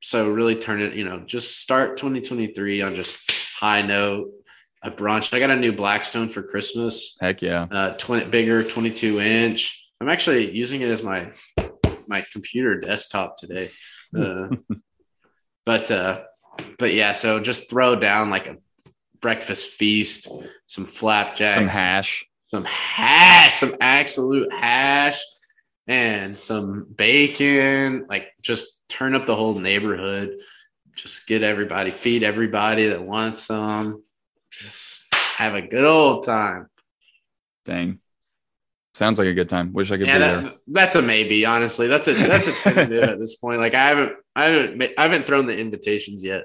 so 0.00 0.30
really 0.30 0.56
turn 0.56 0.80
it. 0.80 0.94
You 0.94 1.04
know, 1.04 1.20
just 1.20 1.60
start 1.60 1.96
2023 1.96 2.82
on 2.82 2.94
just 2.94 3.30
high 3.58 3.82
note. 3.82 4.30
A 4.82 4.90
brunch. 4.90 5.32
I 5.34 5.40
got 5.40 5.50
a 5.50 5.56
new 5.56 5.72
Blackstone 5.72 6.28
for 6.28 6.42
Christmas. 6.42 7.16
Heck 7.20 7.42
yeah. 7.42 7.66
Uh, 7.70 7.90
20 7.92 8.26
bigger, 8.26 8.62
22 8.62 9.20
inch. 9.20 9.84
I'm 10.00 10.08
actually 10.08 10.54
using 10.54 10.82
it 10.82 10.90
as 10.90 11.02
my 11.02 11.32
my 12.06 12.24
computer 12.30 12.78
desktop 12.78 13.36
today. 13.36 13.70
Uh, 14.16 14.48
but 15.66 15.90
uh, 15.90 16.22
but 16.78 16.92
yeah, 16.92 17.12
so 17.12 17.40
just 17.40 17.68
throw 17.68 17.96
down 17.96 18.30
like 18.30 18.46
a 18.46 18.56
breakfast 19.20 19.68
feast, 19.70 20.28
some 20.66 20.84
flapjacks, 20.84 21.54
Some 21.54 21.68
hash. 21.68 22.26
Some 22.48 22.64
hash, 22.64 23.54
some 23.54 23.74
absolute 23.80 24.52
hash, 24.52 25.20
and 25.86 26.36
some 26.36 26.86
bacon. 26.96 28.06
Like 28.08 28.28
just 28.42 28.88
turn 28.88 29.14
up 29.14 29.26
the 29.26 29.36
whole 29.36 29.54
neighborhood. 29.58 30.38
Just 30.94 31.26
get 31.26 31.42
everybody, 31.42 31.90
feed 31.90 32.22
everybody 32.22 32.88
that 32.88 33.02
wants 33.02 33.40
some. 33.42 34.02
Just 34.50 35.04
have 35.36 35.54
a 35.54 35.62
good 35.62 35.84
old 35.84 36.24
time. 36.24 36.68
Dang. 37.64 37.98
Sounds 38.94 39.18
like 39.18 39.28
a 39.28 39.34
good 39.34 39.50
time. 39.50 39.74
Wish 39.74 39.90
I 39.92 39.98
could 39.98 40.06
Yeah, 40.06 40.38
be 40.38 40.42
there. 40.42 40.52
that's 40.68 40.94
a 40.94 41.02
maybe. 41.02 41.44
Honestly, 41.44 41.86
that's 41.86 42.08
a 42.08 42.14
that's 42.14 42.48
a 42.48 42.52
tentative 42.62 43.04
at 43.04 43.20
this 43.20 43.36
point. 43.36 43.60
Like 43.60 43.74
I 43.74 43.88
haven't 43.88 44.12
I 44.34 44.44
haven't 44.44 44.92
I 44.96 45.02
haven't 45.02 45.26
thrown 45.26 45.44
the 45.46 45.56
invitations 45.58 46.24
yet. 46.24 46.44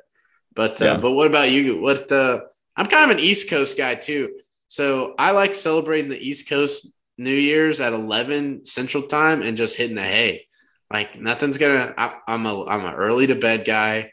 But 0.53 0.81
uh, 0.81 0.85
Yeah. 0.85 0.97
but 0.97 1.11
what 1.11 1.27
about 1.27 1.49
you? 1.49 1.79
What 1.79 2.11
uh, 2.11 2.41
I'm 2.75 2.87
kind 2.87 3.09
of 3.09 3.17
an 3.17 3.23
East 3.23 3.49
Coast 3.49 3.77
guy 3.77 3.95
too, 3.95 4.31
so 4.71 5.15
I 5.19 5.31
like 5.31 5.53
celebrating 5.53 6.09
the 6.09 6.17
East 6.17 6.47
Coast 6.47 6.93
New 7.17 7.35
Year's 7.35 7.81
at 7.81 7.91
11 7.91 8.63
Central 8.63 9.03
Time 9.03 9.41
and 9.41 9.57
just 9.57 9.75
hitting 9.75 9.97
the 9.97 10.01
hay. 10.01 10.47
Like 10.89 11.19
nothing's 11.19 11.57
gonna. 11.57 11.93
I, 11.97 12.13
I'm 12.25 12.45
a 12.45 12.65
I'm 12.65 12.85
an 12.85 12.93
early 12.93 13.27
to 13.27 13.35
bed 13.35 13.65
guy. 13.65 14.11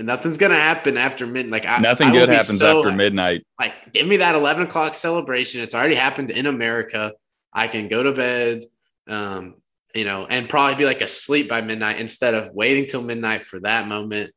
Nothing's 0.00 0.38
gonna 0.38 0.56
happen 0.56 0.96
after 0.96 1.24
midnight. 1.24 1.62
Like 1.62 1.70
I, 1.70 1.78
Nothing 1.78 2.08
I 2.08 2.12
good 2.12 2.28
happens 2.30 2.58
so- 2.58 2.78
after 2.80 2.90
midnight. 2.90 3.46
like 3.60 3.92
give 3.92 4.08
me 4.08 4.16
that 4.16 4.34
11 4.34 4.64
o'clock 4.64 4.94
celebration 4.94 5.60
it's 5.60 5.74
already 5.74 5.94
happened 5.94 6.30
in 6.32 6.46
america 6.46 7.12
i 7.52 7.68
can 7.68 7.86
go 7.88 8.02
to 8.02 8.12
bed 8.12 8.64
um 9.08 9.54
you 9.94 10.04
know 10.04 10.26
and 10.26 10.48
probably 10.48 10.76
be 10.76 10.84
like 10.84 11.00
asleep 11.00 11.48
by 11.48 11.60
midnight 11.60 12.00
instead 12.00 12.34
of 12.34 12.50
waiting 12.54 12.86
till 12.88 13.02
midnight 13.02 13.42
for 13.44 13.60
that 13.60 13.86
moment 13.86 14.32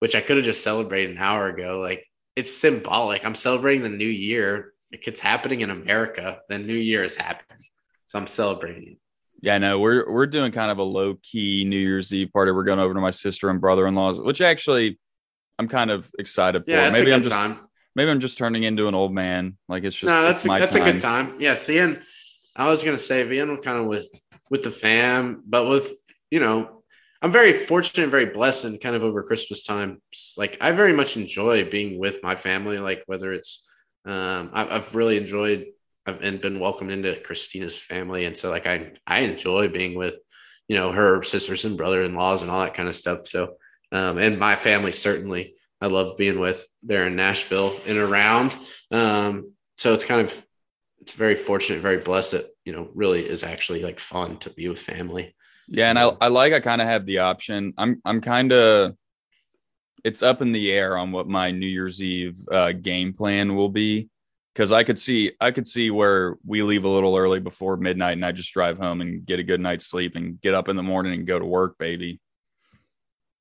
which 0.00 0.14
i 0.14 0.20
could 0.20 0.36
have 0.38 0.44
just 0.46 0.64
celebrated 0.64 1.10
an 1.14 1.18
hour 1.22 1.48
ago 1.48 1.78
like 1.80 2.04
it's 2.36 2.52
symbolic 2.56 3.24
i'm 3.24 3.34
celebrating 3.34 3.82
the 3.82 3.88
new 3.88 4.08
year 4.08 4.71
Like, 4.92 5.08
it's 5.08 5.20
happening 5.20 5.62
in 5.62 5.70
america 5.70 6.40
the 6.48 6.58
new 6.58 6.74
year 6.74 7.02
is 7.02 7.16
happening 7.16 7.64
so 8.06 8.18
i'm 8.18 8.26
celebrating 8.26 8.92
it 8.92 8.98
Yeah, 9.40 9.58
no, 9.58 9.80
we're 9.80 10.10
we're 10.12 10.26
doing 10.26 10.52
kind 10.52 10.70
of 10.70 10.78
a 10.78 10.84
low 10.84 11.16
key 11.20 11.64
New 11.64 11.76
Year's 11.76 12.14
Eve 12.14 12.30
party. 12.32 12.52
We're 12.52 12.62
going 12.62 12.78
over 12.78 12.94
to 12.94 13.00
my 13.00 13.10
sister 13.10 13.50
and 13.50 13.60
brother 13.60 13.88
in 13.88 13.94
law's, 13.96 14.20
which 14.20 14.40
actually 14.40 15.00
I'm 15.58 15.66
kind 15.66 15.90
of 15.90 16.08
excited 16.16 16.64
for. 16.64 16.70
yeah 16.70 16.90
maybe 16.90 17.10
a 17.10 17.14
I'm 17.16 17.22
just 17.22 17.34
time 17.34 17.58
maybe 17.94 18.10
I'm 18.10 18.20
just 18.20 18.38
turning 18.38 18.62
into 18.62 18.88
an 18.88 18.94
old 18.94 19.12
man. 19.12 19.56
Like 19.68 19.84
it's 19.84 19.96
just 19.96 20.08
no, 20.08 20.22
that's 20.22 20.44
a, 20.44 20.48
that's 20.48 20.72
time. 20.72 20.82
a 20.82 20.92
good 20.92 21.00
time. 21.00 21.40
Yeah, 21.40 21.54
seeing. 21.54 21.98
I 22.54 22.68
was 22.68 22.84
gonna 22.84 22.98
say 22.98 23.24
being 23.24 23.56
kind 23.58 23.78
of 23.78 23.86
with 23.86 24.08
with 24.50 24.62
the 24.62 24.70
fam, 24.70 25.42
but 25.46 25.68
with 25.68 25.92
you 26.30 26.40
know, 26.40 26.82
I'm 27.20 27.32
very 27.32 27.52
fortunate 27.52 28.04
and 28.04 28.10
very 28.10 28.26
blessed, 28.26 28.64
and 28.64 28.80
kind 28.80 28.96
of 28.96 29.02
over 29.02 29.22
Christmas 29.22 29.62
time. 29.62 30.00
Like 30.36 30.58
I 30.60 30.72
very 30.72 30.92
much 30.92 31.16
enjoy 31.16 31.68
being 31.68 31.98
with 31.98 32.22
my 32.22 32.36
family. 32.36 32.78
Like 32.78 33.02
whether 33.06 33.32
it's, 33.32 33.68
um, 34.04 34.50
I've, 34.52 34.72
I've 34.72 34.94
really 34.94 35.16
enjoyed. 35.16 35.66
I've 36.04 36.20
and 36.22 36.40
been 36.40 36.58
welcomed 36.58 36.90
into 36.90 37.20
Christina's 37.20 37.78
family, 37.78 38.24
and 38.24 38.36
so 38.36 38.50
like 38.50 38.66
I 38.66 38.92
I 39.06 39.20
enjoy 39.20 39.68
being 39.68 39.94
with, 39.94 40.16
you 40.68 40.76
know, 40.76 40.90
her 40.90 41.22
sisters 41.22 41.64
and 41.64 41.76
brother 41.76 42.02
in 42.02 42.14
laws 42.14 42.42
and 42.42 42.50
all 42.50 42.60
that 42.60 42.74
kind 42.74 42.88
of 42.88 42.96
stuff. 42.96 43.28
So, 43.28 43.54
um, 43.92 44.18
and 44.18 44.38
my 44.38 44.56
family 44.56 44.92
certainly. 44.92 45.54
I 45.80 45.86
love 45.86 46.16
being 46.16 46.38
with 46.38 46.64
there 46.84 47.08
in 47.08 47.16
Nashville 47.16 47.76
and 47.88 47.98
around. 47.98 48.56
Um, 48.92 49.52
so 49.78 49.94
it's 49.94 50.04
kind 50.04 50.20
of 50.20 50.46
it's 51.00 51.14
very 51.14 51.34
fortunate, 51.34 51.82
very 51.82 51.98
blessed 51.98 52.32
that 52.32 52.46
you 52.64 52.72
know 52.72 52.88
really 52.94 53.20
is 53.20 53.42
actually 53.42 53.82
like 53.82 53.98
fun 53.98 54.38
to 54.38 54.50
be 54.50 54.68
with 54.68 54.78
family. 54.78 55.34
Yeah, 55.66 55.90
and 55.90 55.98
I, 55.98 56.12
I 56.20 56.28
like 56.28 56.52
I 56.52 56.60
kind 56.60 56.80
of 56.80 56.86
have 56.86 57.04
the 57.04 57.18
option. 57.18 57.74
I'm 57.76 58.00
I'm 58.04 58.20
kind 58.20 58.52
of 58.52 58.96
it's 60.04 60.22
up 60.22 60.42
in 60.42 60.52
the 60.52 60.72
air 60.72 60.96
on 60.96 61.12
what 61.12 61.28
my 61.28 61.50
New 61.50 61.66
Year's 61.66 62.02
Eve 62.02 62.38
uh, 62.50 62.72
game 62.72 63.12
plan 63.12 63.54
will 63.54 63.68
be 63.68 64.08
because 64.52 64.72
I 64.72 64.84
could 64.84 64.98
see 64.98 65.32
I 65.40 65.50
could 65.50 65.66
see 65.66 65.90
where 65.90 66.36
we 66.44 66.62
leave 66.62 66.84
a 66.84 66.88
little 66.88 67.16
early 67.16 67.40
before 67.40 67.76
midnight 67.76 68.12
and 68.12 68.24
I 68.24 68.32
just 68.32 68.52
drive 68.52 68.78
home 68.78 69.00
and 69.00 69.24
get 69.24 69.38
a 69.38 69.44
good 69.44 69.60
night's 69.60 69.86
sleep 69.86 70.16
and 70.16 70.40
get 70.40 70.54
up 70.54 70.68
in 70.68 70.76
the 70.76 70.82
morning 70.82 71.14
and 71.14 71.26
go 71.26 71.38
to 71.38 71.44
work, 71.44 71.78
baby. 71.78 72.20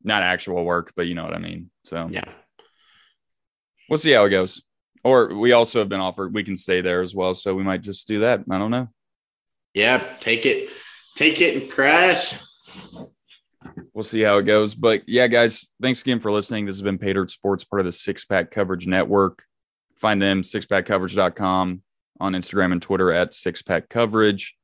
Not 0.04 0.24
actual 0.24 0.64
work, 0.64 0.94
but 0.96 1.08
you 1.08 1.16
know 1.16 1.24
what 1.24 1.34
I 1.34 1.40
mean. 1.40 1.70
So 1.84 2.08
Yeah, 2.10 2.26
we'll 3.90 3.98
see 3.98 4.12
how 4.12 4.26
it 4.26 4.30
goes. 4.30 4.64
Or 5.04 5.34
we 5.34 5.52
also 5.52 5.80
have 5.80 5.90
been 5.90 6.00
offered 6.00 6.34
we 6.34 6.44
can 6.44 6.56
stay 6.56 6.82
there 6.82 7.02
as 7.02 7.16
well, 7.16 7.34
so 7.34 7.56
we 7.56 7.64
might 7.64 7.82
just 7.82 8.08
do 8.08 8.20
that. 8.20 8.42
I 8.50 8.58
don't 8.60 8.72
know. 8.72 8.88
yeah, 9.74 9.98
take 10.20 10.46
it, 10.46 10.70
take 11.16 11.42
it 11.42 11.62
and 11.62 11.72
crash. 11.72 12.40
We'll 13.94 14.04
see 14.04 14.22
how 14.22 14.38
it 14.38 14.44
goes. 14.44 14.76
But 14.76 15.04
yeah, 15.08 15.28
guys, 15.28 15.68
thanks 15.82 16.02
again 16.02 16.20
for 16.20 16.32
listening. 16.32 16.66
This 16.66 16.76
has 16.76 16.82
been 16.82 16.98
Pay 16.98 17.14
Dirt 17.14 17.32
Sports, 17.32 17.64
part 17.64 17.82
of 17.82 17.86
the 17.86 17.92
Six 17.92 18.26
Pack 18.26 18.52
Coverage 18.52 18.88
Network. 18.88 19.44
Find 19.98 20.22
them 20.22 20.42
sixpackcoverage.com 20.42 21.82
on 22.20 22.34
Instagram 22.34 22.72
and 22.72 22.82
Twitter 22.82 23.12
at 23.12 23.34
Six 23.34 23.62
Pack 23.62 23.90
Coverage. 23.90 24.56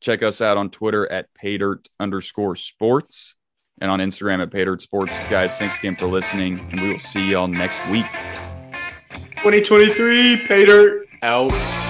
Check 0.00 0.22
us 0.22 0.40
out 0.40 0.56
on 0.56 0.70
Twitter 0.70 1.10
at 1.10 1.28
paydirt 1.40 1.86
underscore 2.00 2.56
sports 2.56 3.34
and 3.80 3.90
on 3.90 4.00
Instagram 4.00 4.42
at 4.42 4.50
paydirt 4.50 4.80
sports. 4.80 5.18
Guys, 5.30 5.56
thanks 5.58 5.78
again 5.78 5.96
for 5.96 6.06
listening, 6.06 6.60
and 6.70 6.80
we 6.80 6.92
will 6.92 6.98
see 6.98 7.30
y'all 7.30 7.48
next 7.48 7.80
week. 7.88 8.06
2023, 9.42 10.46
Paydirt 10.46 11.04
out. 11.22 11.81